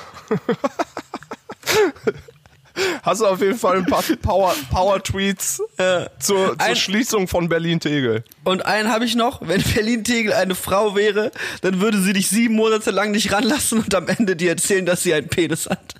Hast 3.03 3.21
du 3.21 3.25
auf 3.27 3.39
jeden 3.41 3.57
Fall 3.57 3.77
ein 3.77 3.85
paar 3.85 4.03
Power, 4.21 4.55
Power 4.71 5.03
Tweets 5.03 5.61
zur, 5.77 6.09
zur 6.19 6.55
Ein- 6.59 6.75
Schließung 6.75 7.27
von 7.27 7.49
Berlin-Tegel. 7.49 8.23
Und 8.43 8.65
einen 8.65 8.89
habe 8.89 9.05
ich 9.05 9.15
noch, 9.15 9.47
wenn 9.47 9.61
Berlin 9.61 10.03
Tegel 10.03 10.33
eine 10.33 10.55
Frau 10.55 10.95
wäre, 10.95 11.31
dann 11.61 11.79
würde 11.81 12.01
sie 12.01 12.13
dich 12.13 12.29
sieben 12.29 12.55
Monate 12.55 12.91
lang 12.91 13.11
nicht 13.11 13.31
ranlassen 13.31 13.79
und 13.79 13.93
am 13.93 14.07
Ende 14.07 14.35
dir 14.35 14.49
erzählen, 14.51 14.85
dass 14.85 15.03
sie 15.03 15.13
einen 15.13 15.27
Penis 15.29 15.67
hat. 15.69 15.95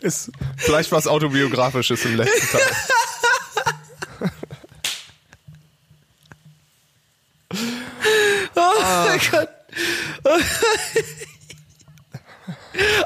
Ist 0.00 0.30
vielleicht 0.56 0.92
was 0.92 1.06
autobiografisches 1.06 2.04
im 2.04 2.16
letzten 2.16 2.48
Teil. 2.48 2.62
Oh 8.56 8.82
mein 9.06 9.20
Gott. 9.30 9.48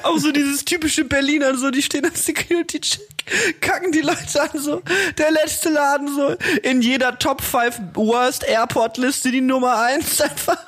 Auch 0.03 0.19
so 0.19 0.31
dieses 0.31 0.65
typische 0.65 1.05
Berliner, 1.05 1.57
so, 1.57 1.71
die 1.71 1.83
stehen 1.83 2.05
am 2.05 2.15
Security-Check, 2.15 3.61
kacken 3.61 3.91
die 3.91 4.03
Leute 4.03 4.41
an, 4.41 4.51
so, 4.61 4.83
der 5.19 5.33
letzte 5.33 5.71
Laden, 5.71 6.15
so, 6.15 6.37
in 6.63 6.83
jeder 6.83 7.19
Top 7.19 7.43
5 7.43 7.81
Worst 7.95 8.45
Airport-Liste 8.45 9.31
die 9.33 9.41
Nummer 9.41 9.81
1 9.83 10.21
einfach. 10.21 10.59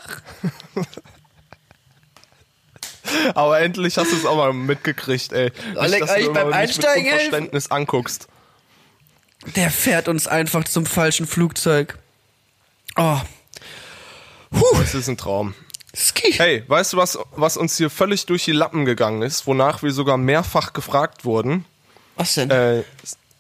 Aber 3.35 3.61
endlich 3.61 3.97
hast 3.99 4.13
du 4.13 4.17
es 4.17 4.25
auch 4.25 4.37
mal 4.37 4.53
mitgekriegt, 4.53 5.33
ey. 5.33 5.51
Nicht, 5.51 5.79
Alec, 5.79 6.01
dass 6.01 6.15
du 6.15 6.33
beim 6.33 6.37
immer 6.37 6.45
nicht 6.45 6.55
Einsteigen 6.55 7.05
mit 7.05 7.13
helfen? 7.13 7.25
Unverständnis 7.27 7.71
anguckst. 7.71 8.29
Der 9.55 9.71
fährt 9.71 10.09
uns 10.09 10.27
einfach 10.27 10.65
zum 10.65 10.87
falschen 10.87 11.27
Flugzeug. 11.27 11.99
Oh. 12.97 13.21
Das 14.51 14.95
ist 14.95 15.09
ein 15.09 15.17
Traum. 15.17 15.55
Ski. 15.95 16.33
Hey, 16.33 16.65
weißt 16.67 16.93
du, 16.93 16.97
was, 16.99 17.19
was 17.33 17.57
uns 17.57 17.77
hier 17.77 17.91
völlig 17.91 18.27
durch 18.27 18.45
die 18.45 18.53
Lappen 18.53 18.85
gegangen 18.85 19.23
ist, 19.23 19.47
wonach 19.47 19.83
wir 19.83 19.93
sogar 19.93 20.17
mehrfach 20.17 20.73
gefragt 20.73 21.25
wurden? 21.25 21.65
Was 22.17 22.35
denn? 22.35 22.51
Äh, 22.51 22.83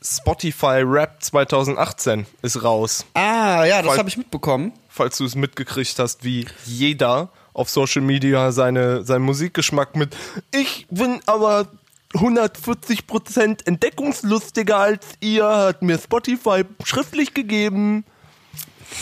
Spotify 0.02 0.82
Rap 0.84 1.22
2018 1.22 2.26
ist 2.42 2.62
raus. 2.62 3.04
ah, 3.14 3.64
ja, 3.64 3.82
das 3.82 3.98
habe 3.98 4.08
ich 4.08 4.16
mitbekommen. 4.16 4.72
Falls 4.88 5.18
du 5.18 5.24
es 5.24 5.34
mitgekriegt 5.34 5.98
hast, 5.98 6.24
wie 6.24 6.46
jeder 6.64 7.28
auf 7.57 7.70
Social 7.70 8.02
Media 8.02 8.52
seine, 8.52 9.02
seinen 9.02 9.22
Musikgeschmack 9.22 9.96
mit 9.96 10.14
Ich 10.52 10.86
bin 10.90 11.20
aber 11.24 11.68
140% 12.12 13.66
entdeckungslustiger 13.66 14.76
als 14.76 15.07
ihr, 15.20 15.46
hat 15.46 15.82
mir 15.82 15.98
Spotify 15.98 16.64
schriftlich 16.84 17.32
gegeben. 17.32 18.04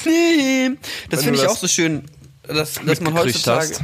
Nee. 0.04 0.70
Das 1.10 1.24
finde 1.24 1.40
ich 1.40 1.46
auch 1.46 1.56
so 1.56 1.66
schön, 1.66 2.04
dass, 2.44 2.74
dass 2.74 3.00
man 3.00 3.14
heutzutage. 3.14 3.70
hast. 3.70 3.82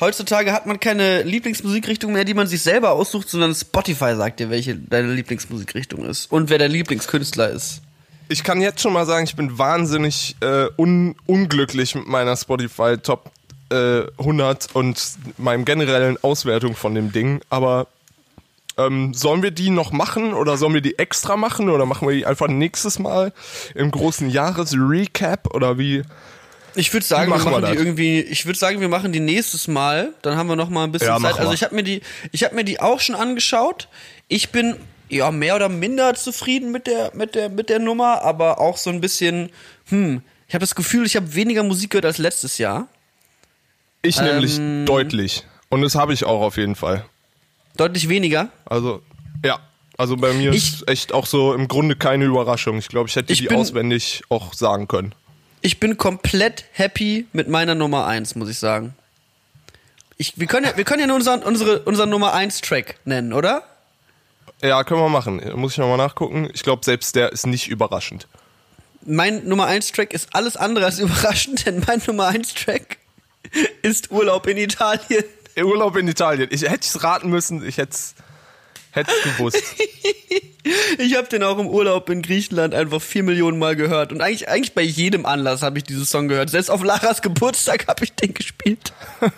Heutzutage 0.00 0.52
hat 0.52 0.66
man 0.66 0.80
keine 0.80 1.22
Lieblingsmusikrichtung 1.22 2.12
mehr, 2.12 2.24
die 2.24 2.34
man 2.34 2.46
sich 2.46 2.62
selber 2.62 2.92
aussucht, 2.92 3.28
sondern 3.28 3.54
Spotify 3.54 4.16
sagt 4.16 4.40
dir, 4.40 4.50
welche 4.50 4.76
deine 4.76 5.12
Lieblingsmusikrichtung 5.12 6.04
ist 6.04 6.30
und 6.30 6.48
wer 6.48 6.58
dein 6.58 6.70
Lieblingskünstler 6.70 7.50
ist. 7.50 7.82
Ich 8.28 8.42
kann 8.42 8.60
jetzt 8.60 8.80
schon 8.80 8.92
mal 8.92 9.04
sagen, 9.04 9.24
ich 9.24 9.36
bin 9.36 9.58
wahnsinnig 9.58 10.36
äh, 10.40 10.66
un 10.76 11.14
unglücklich 11.26 11.94
mit 11.94 12.06
meiner 12.06 12.36
Spotify 12.36 12.96
Top 12.96 13.30
äh, 13.72 14.06
100 14.18 14.68
und 14.74 15.00
meinem 15.38 15.64
generellen 15.64 16.18
Auswertung 16.22 16.76
von 16.76 16.94
dem 16.94 17.12
Ding. 17.12 17.40
Aber 17.50 17.86
ähm, 18.78 19.12
sollen 19.14 19.42
wir 19.42 19.50
die 19.50 19.70
noch 19.70 19.92
machen 19.92 20.34
oder 20.34 20.56
sollen 20.56 20.74
wir 20.74 20.80
die 20.80 20.98
extra 20.98 21.36
machen 21.36 21.68
oder 21.68 21.86
machen 21.86 22.08
wir 22.08 22.14
die 22.14 22.26
einfach 22.26 22.48
nächstes 22.48 22.98
Mal 22.98 23.32
im 23.74 23.90
großen 23.90 24.30
Jahresrecap 24.30 25.54
oder 25.54 25.78
wie? 25.78 26.02
Ich 26.74 26.92
würde 26.92 27.04
sagen, 27.04 27.30
Wie 27.30 27.34
wir 27.34 27.38
machen 27.38 27.52
wir 27.52 27.60
machen 27.60 27.70
die 27.72 27.76
das? 27.76 27.84
irgendwie. 27.84 28.20
Ich 28.20 28.46
würde 28.46 28.58
sagen, 28.58 28.80
wir 28.80 28.88
machen 28.88 29.12
die 29.12 29.20
nächstes 29.20 29.68
Mal. 29.68 30.14
Dann 30.22 30.36
haben 30.36 30.48
wir 30.48 30.56
noch 30.56 30.70
mal 30.70 30.84
ein 30.84 30.92
bisschen 30.92 31.08
Ja, 31.08 31.18
Zeit. 31.20 31.38
Also 31.38 31.52
ich 31.52 31.62
habe 31.62 31.74
mir 31.74 31.82
die, 31.82 32.00
ich 32.30 32.44
habe 32.44 32.54
mir 32.54 32.64
die 32.64 32.80
auch 32.80 33.00
schon 33.00 33.14
angeschaut. 33.14 33.88
Ich 34.28 34.50
bin 34.50 34.76
ja 35.10 35.30
mehr 35.30 35.56
oder 35.56 35.68
minder 35.68 36.14
zufrieden 36.14 36.72
mit 36.72 36.86
der, 36.86 37.12
mit 37.14 37.34
der, 37.34 37.50
mit 37.50 37.68
der 37.68 37.78
Nummer, 37.78 38.22
aber 38.22 38.58
auch 38.58 38.78
so 38.78 38.88
ein 38.88 39.00
bisschen. 39.00 39.50
Hm, 39.88 40.22
ich 40.48 40.54
habe 40.54 40.62
das 40.62 40.74
Gefühl, 40.74 41.04
ich 41.06 41.16
habe 41.16 41.34
weniger 41.34 41.62
Musik 41.62 41.90
gehört 41.90 42.06
als 42.06 42.18
letztes 42.18 42.58
Jahr. 42.58 42.88
Ich 44.02 44.20
nämlich 44.20 44.58
Ähm. 44.58 44.84
deutlich. 44.86 45.44
Und 45.68 45.82
das 45.82 45.94
habe 45.94 46.12
ich 46.12 46.24
auch 46.24 46.40
auf 46.42 46.56
jeden 46.56 46.74
Fall. 46.76 47.04
Deutlich 47.76 48.08
weniger. 48.08 48.48
Also, 48.64 49.02
ja. 49.44 49.58
Also 49.96 50.16
bei 50.16 50.32
mir 50.32 50.52
Ich- 50.52 50.72
ist 50.80 50.88
echt 50.88 51.12
auch 51.12 51.26
so 51.26 51.54
im 51.54 51.68
Grunde 51.68 51.96
keine 51.96 52.24
Überraschung. 52.24 52.78
Ich 52.78 52.88
glaube, 52.88 53.08
ich 53.08 53.16
hätte 53.16 53.32
Ich 53.32 53.40
die 53.40 53.46
bin- 53.46 53.58
auswendig 53.58 54.22
auch 54.28 54.52
sagen 54.54 54.88
können. 54.88 55.14
Ich 55.60 55.78
bin 55.78 55.96
komplett 55.96 56.64
happy 56.72 57.26
mit 57.32 57.48
meiner 57.48 57.74
Nummer 57.74 58.06
1, 58.06 58.34
muss 58.34 58.48
ich 58.48 58.58
sagen. 58.58 58.94
Ich, 60.18 60.38
wir 60.38 60.46
können 60.46 60.66
ja, 60.66 60.76
wir 60.76 60.84
können 60.84 61.00
ja 61.00 61.06
nur 61.06 61.16
unseren, 61.16 61.42
unsere, 61.42 61.80
unseren 61.80 62.10
Nummer 62.10 62.32
1 62.32 62.60
Track 62.62 62.96
nennen, 63.04 63.32
oder? 63.32 63.62
Ja, 64.60 64.82
können 64.84 65.00
wir 65.00 65.08
machen. 65.08 65.40
Muss 65.56 65.72
ich 65.72 65.78
nochmal 65.78 65.96
nachgucken. 65.98 66.48
Ich 66.52 66.62
glaube, 66.62 66.84
selbst 66.84 67.14
der 67.14 67.30
ist 67.32 67.46
nicht 67.46 67.68
überraschend. 67.68 68.26
Mein 69.04 69.46
Nummer 69.48 69.66
1 69.66 69.92
Track 69.92 70.12
ist 70.12 70.34
alles 70.34 70.56
andere 70.56 70.84
als 70.86 70.98
überraschend, 71.00 71.64
denn 71.66 71.82
mein 71.86 72.02
Nummer 72.06 72.26
1 72.28 72.54
Track 72.54 72.98
ist 73.82 74.10
Urlaub 74.10 74.46
in 74.46 74.56
Italien. 74.56 75.24
Urlaub 75.56 75.96
in 75.96 76.08
Italien. 76.08 76.48
Ich 76.50 76.62
hätte 76.62 76.86
es 76.86 77.02
raten 77.02 77.28
müssen, 77.28 77.66
ich 77.66 77.76
hätte 77.78 77.92
es 77.92 78.14
gewusst. 79.24 79.62
Ich 80.98 81.16
habe 81.16 81.26
den 81.26 81.42
auch 81.42 81.58
im 81.58 81.66
Urlaub 81.66 82.08
in 82.08 82.22
Griechenland 82.22 82.72
einfach 82.72 83.02
vier 83.02 83.24
Millionen 83.24 83.58
Mal 83.58 83.74
gehört. 83.74 84.12
Und 84.12 84.20
eigentlich, 84.20 84.48
eigentlich 84.48 84.74
bei 84.74 84.82
jedem 84.82 85.26
Anlass 85.26 85.62
habe 85.62 85.78
ich 85.78 85.84
diesen 85.84 86.04
Song 86.04 86.28
gehört. 86.28 86.50
Selbst 86.50 86.70
auf 86.70 86.84
Laras 86.84 87.20
Geburtstag 87.20 87.88
habe 87.88 88.04
ich 88.04 88.12
den 88.12 88.32
gespielt. 88.32 88.92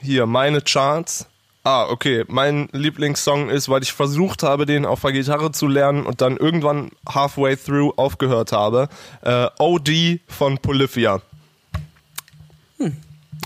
Hier, 0.00 0.26
meine 0.26 0.60
Charts. 0.60 1.26
Ah, 1.64 1.86
okay. 1.88 2.24
Mein 2.26 2.68
Lieblingssong 2.72 3.48
ist, 3.48 3.68
weil 3.68 3.82
ich 3.82 3.92
versucht 3.92 4.42
habe, 4.42 4.66
den 4.66 4.84
auf 4.84 5.02
der 5.02 5.12
Gitarre 5.12 5.52
zu 5.52 5.68
lernen 5.68 6.04
und 6.04 6.20
dann 6.20 6.36
irgendwann 6.36 6.90
halfway 7.08 7.56
through 7.56 7.92
aufgehört 7.96 8.50
habe. 8.52 8.88
Äh, 9.22 9.46
OD 9.58 10.20
von 10.26 10.58
Polyphia. 10.58 11.20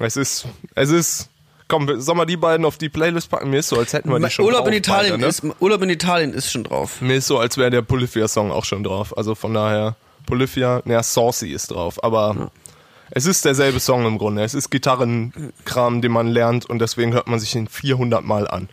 Es 0.00 0.16
ist, 0.16 0.46
es 0.74 0.90
ist, 0.90 1.28
komm, 1.68 2.00
sollen 2.00 2.18
wir 2.18 2.26
die 2.26 2.36
beiden 2.36 2.64
auf 2.66 2.78
die 2.78 2.88
Playlist 2.88 3.30
packen? 3.30 3.50
Mir 3.50 3.58
ist 3.58 3.68
so, 3.68 3.78
als 3.78 3.92
hätten 3.92 4.10
wir 4.10 4.18
die 4.18 4.30
schon 4.30 4.44
Urlaub 4.44 4.60
drauf, 4.60 4.68
in 4.68 4.74
Italien 4.74 5.12
beide, 5.12 5.22
ne? 5.22 5.28
ist 5.28 5.42
Urlaub 5.60 5.82
in 5.82 5.90
Italien 5.90 6.32
ist 6.32 6.50
schon 6.50 6.64
drauf. 6.64 7.00
Mir 7.00 7.16
ist 7.16 7.26
so, 7.26 7.38
als 7.38 7.56
wäre 7.58 7.70
der 7.70 7.82
Polyphia-Song 7.82 8.50
auch 8.50 8.64
schon 8.64 8.82
drauf. 8.82 9.16
Also 9.16 9.34
von 9.34 9.54
daher, 9.54 9.96
Polyphia, 10.26 10.82
naja, 10.84 11.02
Saucy 11.02 11.52
ist 11.52 11.70
drauf. 11.70 12.02
Aber 12.02 12.50
es 13.10 13.26
ist 13.26 13.44
derselbe 13.44 13.80
Song 13.80 14.06
im 14.06 14.18
Grunde. 14.18 14.42
Es 14.42 14.54
ist 14.54 14.70
Gitarrenkram, 14.70 16.02
den 16.02 16.12
man 16.12 16.26
lernt 16.28 16.66
und 16.66 16.78
deswegen 16.80 17.12
hört 17.12 17.26
man 17.28 17.38
sich 17.38 17.54
ihn 17.54 17.68
400 17.68 18.24
Mal 18.24 18.48
an. 18.48 18.68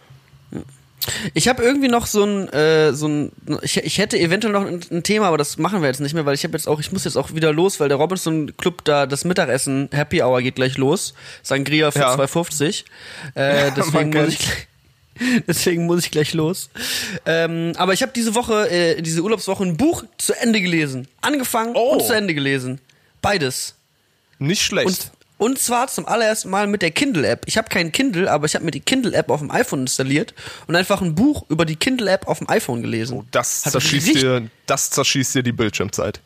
Ich 1.33 1.49
habe 1.49 1.61
irgendwie 1.63 1.89
noch 1.89 2.05
so 2.07 2.23
ein, 2.23 2.47
äh, 2.53 2.93
so 2.93 3.07
ein, 3.09 3.31
ich, 3.61 3.75
ich 3.75 3.97
hätte 3.97 4.17
eventuell 4.17 4.53
noch 4.53 4.65
ein, 4.65 4.79
ein 4.89 5.03
Thema, 5.03 5.27
aber 5.27 5.37
das 5.37 5.57
machen 5.57 5.81
wir 5.81 5.89
jetzt 5.89 5.99
nicht 5.99 6.13
mehr, 6.13 6.25
weil 6.25 6.33
ich 6.33 6.45
habe 6.45 6.53
jetzt 6.55 6.65
auch, 6.65 6.79
ich 6.79 6.93
muss 6.93 7.03
jetzt 7.03 7.17
auch 7.17 7.33
wieder 7.33 7.51
los, 7.51 7.81
weil 7.81 7.89
der 7.89 7.97
Robinson 7.97 8.55
Club 8.55 8.85
da 8.85 9.05
das 9.05 9.25
Mittagessen 9.25 9.89
Happy 9.91 10.21
Hour 10.23 10.41
geht 10.41 10.55
gleich 10.55 10.77
los, 10.77 11.13
Sangria 11.41 11.91
für 11.91 11.99
Ja. 11.99 12.15
2,50. 12.15 12.85
Äh, 13.35 13.71
deswegen 13.75 14.11
man 14.11 14.23
muss 14.23 14.33
ich 14.33 14.39
gleich, 14.39 14.67
deswegen 15.47 15.85
muss 15.87 16.05
ich 16.05 16.11
gleich 16.11 16.33
los. 16.33 16.69
Ähm, 17.25 17.73
aber 17.75 17.91
ich 17.91 18.01
habe 18.01 18.13
diese 18.15 18.33
Woche, 18.33 18.69
äh, 18.71 19.01
diese 19.01 19.23
Urlaubswoche 19.23 19.65
ein 19.65 19.75
Buch 19.75 20.05
zu 20.17 20.31
Ende 20.39 20.61
gelesen, 20.61 21.09
angefangen 21.19 21.73
Oh. 21.75 21.95
und 21.97 22.05
zu 22.05 22.13
Ende 22.13 22.33
gelesen, 22.33 22.79
beides. 23.21 23.75
Nicht 24.39 24.61
schlecht. 24.61 24.87
Und, 24.87 25.11
und 25.49 25.59
zwar 25.59 25.87
zum 25.87 26.05
allerersten 26.05 26.49
Mal 26.49 26.67
mit 26.67 26.81
der 26.81 26.91
Kindle-App. 26.91 27.43
Ich 27.47 27.57
habe 27.57 27.69
keinen 27.69 27.91
Kindle, 27.91 28.31
aber 28.31 28.45
ich 28.45 28.55
habe 28.55 28.65
mir 28.65 28.71
die 28.71 28.79
Kindle-App 28.79 29.29
auf 29.29 29.39
dem 29.39 29.51
iPhone 29.51 29.81
installiert 29.81 30.33
und 30.67 30.75
einfach 30.75 31.01
ein 31.01 31.15
Buch 31.15 31.45
über 31.49 31.65
die 31.65 31.75
Kindle-App 31.75 32.27
auf 32.27 32.39
dem 32.39 32.49
iPhone 32.49 32.81
gelesen. 32.81 33.27
das 33.31 33.65
Hat 33.65 33.73
zerschießt, 33.73 34.15
dir, 34.15 34.49
das 34.65 34.89
zerschießt 34.91 35.35
dir 35.35 35.43
die 35.43 35.51
Bildschirmzeit. 35.51 36.21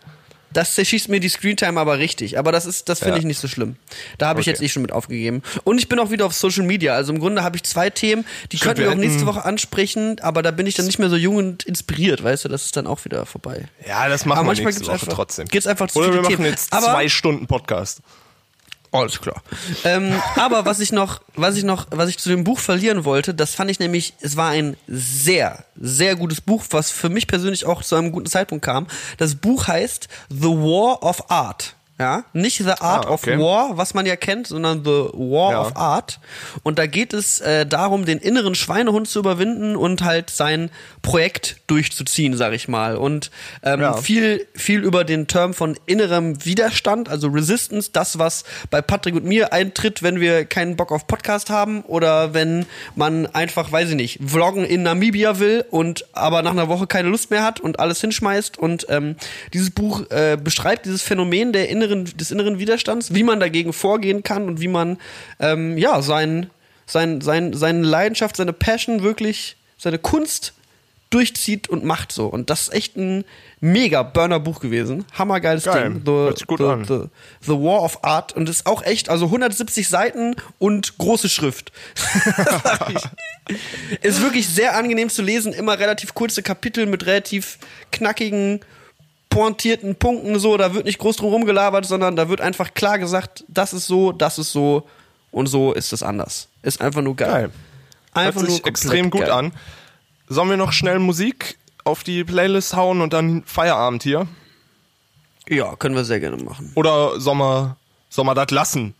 Das 0.58 0.74
zerschießt 0.74 1.10
mir 1.10 1.20
die 1.20 1.30
Screentime 1.30 1.80
aber 1.80 2.00
richtig. 2.00 2.40
Aber 2.40 2.52
das 2.52 2.66
ist, 2.66 2.90
das 2.90 2.98
finde 2.98 3.14
Ja. 3.16 3.20
ich 3.20 3.26
nicht 3.26 3.40
so 3.40 3.48
schlimm. 3.48 3.76
Da 4.18 4.28
habe 4.30 4.42
ich 4.42 4.46
Okay. 4.46 4.52
jetzt 4.54 4.62
eh 4.64 4.70
schon 4.70 4.82
mit 4.82 4.92
aufgegeben. 4.92 5.44
Und 5.64 5.78
ich 5.78 5.88
bin 5.88 6.00
auch 6.00 6.10
wieder 6.10 6.26
auf 6.26 6.34
Social 6.34 6.64
Media. 6.66 6.96
Also 6.96 7.14
im 7.14 7.20
Grunde 7.20 7.44
habe 7.44 7.56
ich 7.58 7.64
zwei 7.64 7.92
Themen, 7.92 8.26
die 8.52 8.58
Stimmt, 8.58 8.76
könnten 8.78 8.82
wir 8.82 8.92
auch 8.92 8.96
nächste 8.96 9.28
Woche 9.28 9.46
ansprechen, 9.46 10.20
aber 10.22 10.42
da 10.42 10.50
bin 10.50 10.66
ich 10.66 10.74
dann 10.74 10.88
nicht 10.88 10.98
mehr 10.98 11.10
so 11.12 11.16
jung 11.16 11.36
und 11.36 11.62
inspiriert, 11.64 12.24
weißt 12.24 12.46
du, 12.46 12.50
das 12.50 12.66
ist 12.66 12.76
dann 12.76 12.88
auch 12.88 13.06
wieder 13.06 13.28
vorbei. 13.28 13.66
Ja, 13.88 14.10
das 14.10 14.26
machen 14.26 14.40
Aber 14.40 14.46
wir 14.46 14.48
manchmal 14.48 14.66
nächste 14.72 14.80
gibt's 14.86 14.88
Woche 14.88 14.94
einfach- 15.06 15.14
trotzdem. 15.16 15.48
gibt's 15.48 15.68
einfach 15.68 15.90
zu 15.92 16.00
Oder 16.00 16.12
wir 16.14 16.22
machen 16.24 16.38
Themen. 16.38 16.50
jetzt 16.50 16.74
Aber- 16.74 16.88
zwei 16.88 17.08
Stunden 17.08 17.46
Podcast. 17.46 18.02
Alles 18.92 19.20
klar. 19.20 19.42
ähm, 19.84 20.14
aber 20.36 20.66
was 20.66 20.80
ich 20.80 20.92
noch, 20.92 21.22
was 21.36 21.58
ich 21.58 21.64
noch, 21.64 21.88
was 21.92 22.10
ich 22.10 22.18
zu 22.18 22.30
dem 22.30 22.44
Buch 22.44 22.60
verlieren 22.60 23.06
wollte, 23.06 23.34
das 23.34 23.56
fand 23.56 23.70
ich 23.70 23.80
nämlich, 23.80 24.14
es 24.22 24.38
war 24.38 24.50
ein 24.50 24.78
sehr, 24.88 25.66
sehr 25.76 26.16
gutes 26.16 26.42
Buch, 26.42 26.64
was 26.72 26.92
für 26.92 27.10
mich 27.10 27.28
persönlich 27.28 27.66
auch 27.66 27.84
zu 27.84 27.96
einem 27.96 28.12
guten 28.12 28.28
Zeitpunkt 28.28 28.66
kam. 28.66 28.88
Das 29.18 29.36
Buch 29.36 29.68
heißt 29.68 30.08
The 30.30 30.50
War 30.50 31.04
of 31.04 31.30
Art. 31.30 31.77
Ja, 32.00 32.26
nicht 32.34 32.58
The 32.60 32.70
Art 32.80 33.08
Ah, 33.08 33.10
okay. 33.10 33.36
of 33.38 33.42
War, 33.42 33.78
was 33.78 33.96
man 33.96 34.06
ja 34.06 34.16
kennt, 34.16 34.46
sondern 34.46 34.84
The 34.86 35.10
War 35.14 35.52
Ja. 35.52 35.62
of 35.62 35.76
Art. 35.76 36.20
Und 36.62 36.78
da 36.78 36.86
geht 36.86 37.12
es 37.12 37.40
äh, 37.40 37.66
darum, 37.66 38.06
den 38.06 38.20
inneren 38.20 38.54
Schweinehund 38.54 39.08
zu 39.08 39.18
überwinden 39.18 39.76
und 39.76 40.04
halt 40.04 40.30
sein 40.30 40.70
Projekt 41.02 41.58
durchzuziehen, 41.66 42.38
sag 42.38 42.54
ich 42.54 42.68
mal. 42.68 42.98
Und 42.98 43.32
ähm, 43.64 43.82
Ja. 43.82 43.94
viel, 43.98 44.46
viel 44.54 44.82
über 44.84 45.06
den 45.06 45.26
Term 45.26 45.56
von 45.56 45.76
innerem 45.88 46.46
Widerstand, 46.46 47.10
also 47.10 47.30
Resistance, 47.30 47.90
das, 47.92 48.20
was 48.20 48.44
bei 48.70 48.82
Patrick 48.84 49.16
und 49.16 49.26
mir 49.26 49.52
eintritt, 49.52 50.04
wenn 50.04 50.20
wir 50.20 50.46
keinen 50.46 50.76
Bock 50.76 50.92
auf 50.92 51.08
Podcast 51.08 51.50
haben 51.50 51.82
oder 51.82 52.36
wenn 52.36 52.68
man 52.96 53.26
einfach, 53.26 53.72
weiß 53.72 53.90
ich 53.90 53.96
nicht, 53.96 54.20
vloggen 54.24 54.66
in 54.66 54.84
Namibia 54.84 55.40
will 55.40 55.66
und 55.72 56.06
aber 56.14 56.44
nach 56.44 56.52
einer 56.52 56.68
Woche 56.68 56.86
keine 56.86 57.10
Lust 57.10 57.32
mehr 57.32 57.44
hat 57.44 57.60
und 57.60 57.80
alles 57.80 58.02
hinschmeißt. 58.02 58.60
Und 58.60 58.86
ähm, 58.90 59.16
dieses 59.54 59.72
Buch 59.72 60.04
äh, 60.12 60.38
beschreibt 60.38 60.86
dieses 60.86 61.02
Phänomen 61.02 61.54
der 61.54 61.70
inneren, 61.70 61.87
des 61.96 62.32
inneren 62.32 62.60
Widerstands, 62.60 63.14
wie 63.14 63.24
man 63.24 63.40
dagegen 63.40 63.74
vorgehen 63.74 64.24
kann 64.24 64.48
und 64.48 64.62
wie 64.62 64.68
man 64.68 64.98
ähm, 65.40 65.78
ja 65.78 66.02
sein, 66.02 66.50
sein, 66.86 67.22
sein, 67.22 67.54
seine 67.54 67.82
Leidenschaft, 67.82 68.38
seine 68.38 68.54
Passion 68.54 69.04
wirklich, 69.04 69.58
seine 69.78 70.00
Kunst 70.00 70.54
durchzieht 71.10 71.70
und 71.70 71.84
macht 71.84 72.12
so. 72.12 72.28
Und 72.28 72.50
das 72.50 72.64
ist 72.64 72.74
echt 72.74 72.98
ein 72.98 73.24
mega 73.60 74.04
Burner-Buch 74.04 74.60
gewesen. 74.60 75.06
Hammergeiles 75.18 75.64
Geil. 75.64 75.94
Ding. 75.94 76.02
The, 76.06 76.34
the. 76.36 76.84
The, 76.86 77.04
the 77.42 77.52
War 77.52 77.82
of 77.84 78.04
Art. 78.04 78.34
Und 78.34 78.50
ist 78.50 78.66
auch 78.66 78.84
echt, 78.84 79.10
also 79.10 79.26
170 79.26 79.88
Seiten 79.88 80.36
und 80.60 80.98
große 80.98 81.30
Schrift. 81.30 81.72
Ist 84.02 84.22
wirklich 84.22 84.48
sehr 84.48 84.76
angenehm 84.76 85.10
zu 85.10 85.22
lesen. 85.22 85.54
Immer 85.54 85.80
relativ 85.80 86.14
kurze 86.14 86.44
Kapitel 86.44 86.86
mit 86.86 87.06
relativ 87.06 87.58
knackigen, 87.92 88.60
pointierten 89.38 89.96
Punkten. 89.96 90.40
So, 90.40 90.58
da 90.58 90.74
wird 90.74 90.86
nicht 90.86 90.98
groß 91.00 91.18
drum 91.18 91.32
rumgelabert, 91.32 91.86
sondern 91.86 92.16
da 92.16 92.30
wird 92.30 92.42
einfach 92.42 92.74
klar 92.74 92.98
gesagt, 93.00 93.44
das 93.48 93.74
ist 93.74 93.88
so, 93.88 94.12
das 94.12 94.40
ist 94.40 94.52
so 94.52 94.88
und 95.32 95.48
so 95.48 95.74
ist 95.74 95.94
es 95.94 96.04
anders. 96.04 96.48
Ist 96.64 96.82
einfach 96.82 97.02
nur 97.02 97.16
geil. 97.16 97.32
Geil. 97.32 97.52
Einfach 98.14 98.42
Hört 98.42 98.52
sich 98.52 98.66
extrem 98.66 99.10
gut 99.12 99.22
geil. 99.22 99.32
an. 99.32 99.54
Sollen 100.28 100.50
wir 100.50 100.58
noch 100.58 100.72
schnell 100.74 101.00
Musik 101.00 101.58
auf 101.84 102.04
die 102.04 102.24
Playlist 102.24 102.76
hauen 102.76 103.02
und 103.02 103.14
dann 103.14 103.44
Feierabend 103.46 104.04
hier? 104.04 104.28
Ja, 105.48 105.76
können 105.76 105.96
wir 105.96 106.04
sehr 106.04 106.20
gerne 106.20 106.38
machen. 106.44 106.72
Oder 106.76 107.20
sollen 107.20 107.38
wir, 107.38 107.78
sollen 108.10 108.28
wir 108.28 108.36
das 108.36 108.52
lassen? 108.52 108.94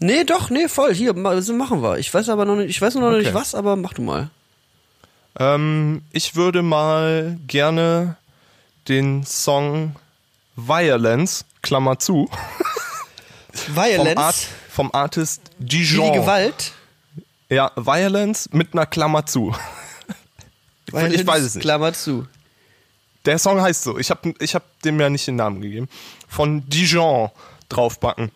Nee, 0.00 0.22
doch, 0.24 0.50
nee, 0.50 0.68
voll. 0.68 0.94
Hier, 0.94 1.14
so 1.42 1.54
machen 1.54 1.82
wir. 1.82 1.98
Ich 1.98 2.12
weiß 2.12 2.28
aber 2.28 2.44
noch 2.44 2.54
nicht, 2.56 2.70
ich 2.70 2.80
weiß 2.80 2.94
noch 2.96 3.08
Okay. 3.08 3.18
nicht 3.18 3.34
was, 3.34 3.54
aber 3.54 3.74
mach 3.74 3.94
du 3.94 4.02
mal. 4.02 4.30
Ähm, 5.40 6.02
ich 6.12 6.36
würde 6.36 6.62
mal 6.62 7.38
gerne 7.48 8.16
den 8.88 9.24
Song 9.24 9.94
Violence, 10.56 11.44
Klammer 11.62 11.98
zu, 11.98 12.28
vom, 13.52 13.76
Violence, 13.76 14.16
Art, 14.16 14.36
vom 14.70 14.90
Artist 14.92 15.42
Dijon. 15.58 16.12
die 16.12 16.18
Gewalt. 16.18 16.72
Ja, 17.48 17.70
Violence 17.76 18.48
mit 18.52 18.72
einer 18.72 18.86
Klammer 18.86 19.24
zu. 19.26 19.54
Violence, 20.90 21.14
ich 21.20 21.26
weiß 21.26 21.42
es 21.42 21.54
nicht. 21.54 21.62
Klammer 21.62 21.92
zu. 21.92 22.26
Der 23.24 23.38
Song 23.38 23.60
heißt 23.60 23.82
so. 23.82 23.98
Ich 23.98 24.10
habe 24.10 24.34
ich 24.38 24.54
hab 24.54 24.62
dem 24.82 24.98
ja 25.00 25.10
nicht 25.10 25.26
den 25.26 25.36
Namen 25.36 25.60
gegeben. 25.60 25.88
Von 26.28 26.68
Dijon 26.68 27.30
draufpacken. 27.68 28.30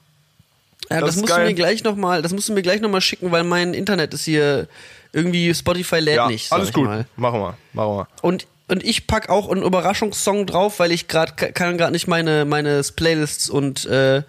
Ja, 0.91 1.01
Das 1.01 1.15
das, 1.15 1.17
musst 1.23 1.37
du 1.37 1.41
mir 1.41 1.55
gleich 1.55 1.85
noch 1.85 1.97
mal, 1.97 2.21
das 2.23 2.33
musst 2.33 2.49
du 2.49 2.53
mir 2.53 2.63
gleich 2.63 2.81
noch 2.81 2.91
mal 2.91 3.01
schicken, 3.01 3.31
weil 3.33 3.45
mein 3.45 3.73
Internet 3.75 4.13
ist 4.13 4.25
hier 4.25 4.69
irgendwie 5.13 5.55
Spotify 5.55 6.01
lädt 6.01 6.17
Ja, 6.17 6.27
nicht. 6.27 6.53
alles 6.53 6.73
gut. 6.73 6.87
Mal. 6.87 7.07
Machen 7.17 7.41
wir, 7.41 7.57
machen 7.73 7.97
wir. 7.97 8.09
Und 8.23 8.47
und 8.69 8.83
ich 8.85 9.07
pack 9.07 9.29
auch 9.29 9.51
einen 9.51 9.63
Überraschungssong 9.63 10.47
drauf, 10.47 10.79
weil 10.79 10.93
ich 10.93 11.09
gerade 11.09 11.33
kann 11.33 11.77
gerade 11.79 11.93
nicht 11.93 12.07
meine 12.09 12.45
meine 12.45 12.83
Playlists 12.95 13.51
und 13.51 13.85
äh, 13.87 14.23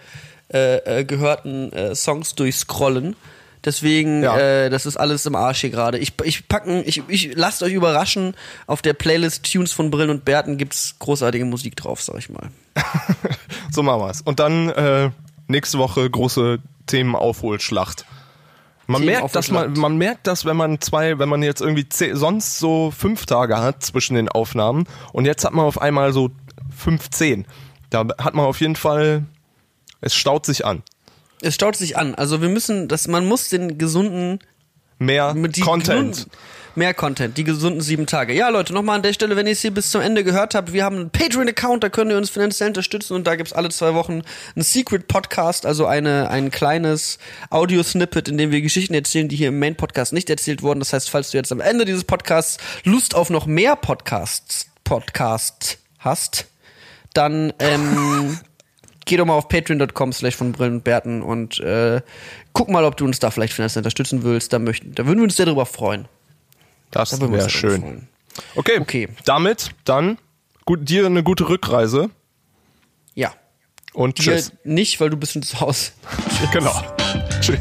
äh, 0.53 0.99
äh, 0.99 1.03
gehörten 1.05 1.71
äh, 1.73 1.95
Songs 1.95 2.35
durchscrollen. 2.35 3.15
Deswegen, 3.65 4.23
Ja. 4.23 4.37
äh, 4.37 4.69
das 4.69 4.85
ist 4.85 4.97
alles 4.97 5.25
im 5.25 5.35
Arsch 5.35 5.61
hier 5.61 5.69
gerade. 5.69 5.97
Ich, 5.97 6.11
ich 6.25 6.49
packen, 6.49 6.83
ich, 6.85 7.01
ich 7.07 7.31
lasst 7.35 7.63
euch 7.63 7.71
überraschen. 7.71 8.35
Auf 8.67 8.81
der 8.81 8.91
Playlist 8.93 9.49
Tunes 9.49 9.71
von 9.71 9.89
Brillen 9.89 10.09
und 10.09 10.25
Bärten 10.25 10.57
gibt's 10.57 10.95
großartige 10.99 11.45
Musik 11.45 11.77
drauf, 11.77 12.01
sag 12.01 12.17
ich 12.17 12.29
mal. 12.29 12.49
So 13.71 13.81
machen 13.81 14.01
wir's. 14.01 14.21
Und 14.21 14.39
dann 14.39 14.69
äh, 14.69 15.09
nächste 15.47 15.77
Woche 15.79 16.07
große 16.09 16.59
Themenaufholschlacht. 16.87 18.05
Man 18.93 19.05
merkt, 19.05 19.35
dass 19.35 19.51
man, 19.51 19.73
man 19.73 19.97
merkt 19.97 20.27
das, 20.27 20.45
wenn 20.45 20.55
man 20.57 20.79
zwei, 20.81 21.19
wenn 21.19 21.27
man 21.29 21.43
jetzt 21.43 21.61
irgendwie 21.61 21.87
zehn, 21.89 22.15
sonst 22.15 22.59
so 22.59 22.91
fünf 22.95 23.25
Tage 23.25 23.57
hat 23.57 23.83
zwischen 23.83 24.15
den 24.15 24.29
Aufnahmen 24.29 24.85
und 25.11 25.25
jetzt 25.25 25.43
hat 25.45 25.53
man 25.53 25.65
auf 25.65 25.81
einmal 25.81 26.13
so 26.13 26.31
15. 26.77 27.45
Da 27.89 28.05
hat 28.17 28.33
man 28.33 28.45
auf 28.45 28.59
jeden 28.61 28.75
Fall, 28.75 29.25
es 30.01 30.15
staut 30.15 30.45
sich 30.45 30.65
an. 30.65 30.81
Es 31.41 31.55
staut 31.55 31.75
sich 31.75 31.97
an. 31.97 32.15
Also 32.15 32.41
wir 32.41 32.49
müssen, 32.49 32.87
das, 32.87 33.07
man 33.07 33.25
muss 33.27 33.49
den 33.49 33.77
gesunden 33.77 34.39
Mehr 34.99 35.35
Content. 35.61 36.11
gesunden- 36.11 36.31
Mehr 36.75 36.95
Content, 36.95 37.37
die 37.37 37.43
gesunden 37.43 37.81
sieben 37.81 38.07
Tage. 38.07 38.33
Ja, 38.33 38.49
Leute, 38.49 38.73
nochmal 38.73 38.95
an 38.95 39.03
der 39.03 39.13
Stelle, 39.13 39.35
wenn 39.35 39.45
ihr 39.45 39.51
es 39.51 39.61
hier 39.61 39.71
bis 39.71 39.91
zum 39.91 40.01
Ende 40.01 40.23
gehört 40.23 40.55
habt, 40.55 40.73
wir 40.73 40.83
haben 40.83 40.95
einen 40.95 41.09
Patreon-Account, 41.11 41.83
da 41.83 41.89
könnt 41.89 42.09
ihr 42.09 42.17
uns 42.17 42.31
finanziell 42.31 42.69
unterstützen 42.69 43.13
und 43.13 43.27
da 43.27 43.35
gibt's 43.35 43.53
alle 43.53 43.69
zwei 43.69 43.93
Wochen 43.93 44.23
einen 44.55 44.63
Secret-Podcast, 44.63 45.67
also 45.67 45.85
eine, 45.85 46.31
ein 46.31 46.49
kleines 46.49 47.19
Audio-Snippet, 47.51 48.27
in 48.27 48.39
dem 48.39 48.49
wir 48.49 48.61
Geschichten 48.61 48.95
erzählen, 48.95 49.27
die 49.27 49.35
hier 49.35 49.49
im 49.49 49.59
Main-Podcast 49.59 50.13
nicht 50.13 50.31
erzählt 50.31 50.63
wurden. 50.63 50.79
Das 50.79 50.93
heißt, 50.93 51.11
falls 51.11 51.29
du 51.29 51.37
jetzt 51.37 51.51
am 51.51 51.61
Ende 51.61 51.85
dieses 51.85 52.05
Podcasts 52.05 52.57
Lust 52.85 53.13
auf 53.13 53.29
noch 53.29 53.45
mehr 53.45 53.75
Podcasts, 53.75 54.65
Podcasts 54.83 55.77
hast, 55.99 56.47
dann 57.13 57.53
ähm, 57.59 58.39
geh 59.05 59.17
doch 59.17 59.25
mal 59.25 59.35
auf 59.35 59.47
patreon.com 59.47 60.11
slash 60.11 60.35
von 60.35 60.53
Brillen 60.53 60.77
und 60.77 60.83
Bärten 60.83 61.21
und 61.21 61.59
äh, 61.59 62.01
guck 62.53 62.69
mal, 62.69 62.83
ob 62.83 62.97
du 62.97 63.05
uns 63.05 63.19
da 63.19 63.29
vielleicht 63.29 63.53
finanziell 63.53 63.81
unterstützen 63.81 64.23
willst. 64.23 64.53
Da, 64.53 64.57
möchten, 64.57 64.95
da 64.95 65.05
würden 65.05 65.19
wir 65.19 65.25
uns 65.25 65.35
sehr 65.35 65.45
drüber 65.45 65.67
freuen. 65.67 66.07
Das 66.93 67.19
wäre 67.19 67.49
schön. 67.49 68.07
Okay. 68.55 68.79
Okay. 68.79 69.09
Damit 69.25 69.71
dann 69.85 70.17
gut, 70.65 70.87
dir 70.89 71.05
eine 71.05 71.23
gute 71.23 71.49
Rückreise 71.49 72.09
Ja. 73.15 73.33
und 73.93 74.17
Dir 74.19 74.33
tschüss. 74.35 74.53
nicht, 74.63 74.99
weil 74.99 75.09
du 75.09 75.17
bist 75.17 75.33
schon 75.33 75.43
zu 75.43 75.59
Hause. 75.59 75.91
Genau. 76.51 76.73
Tschüss. 77.41 77.59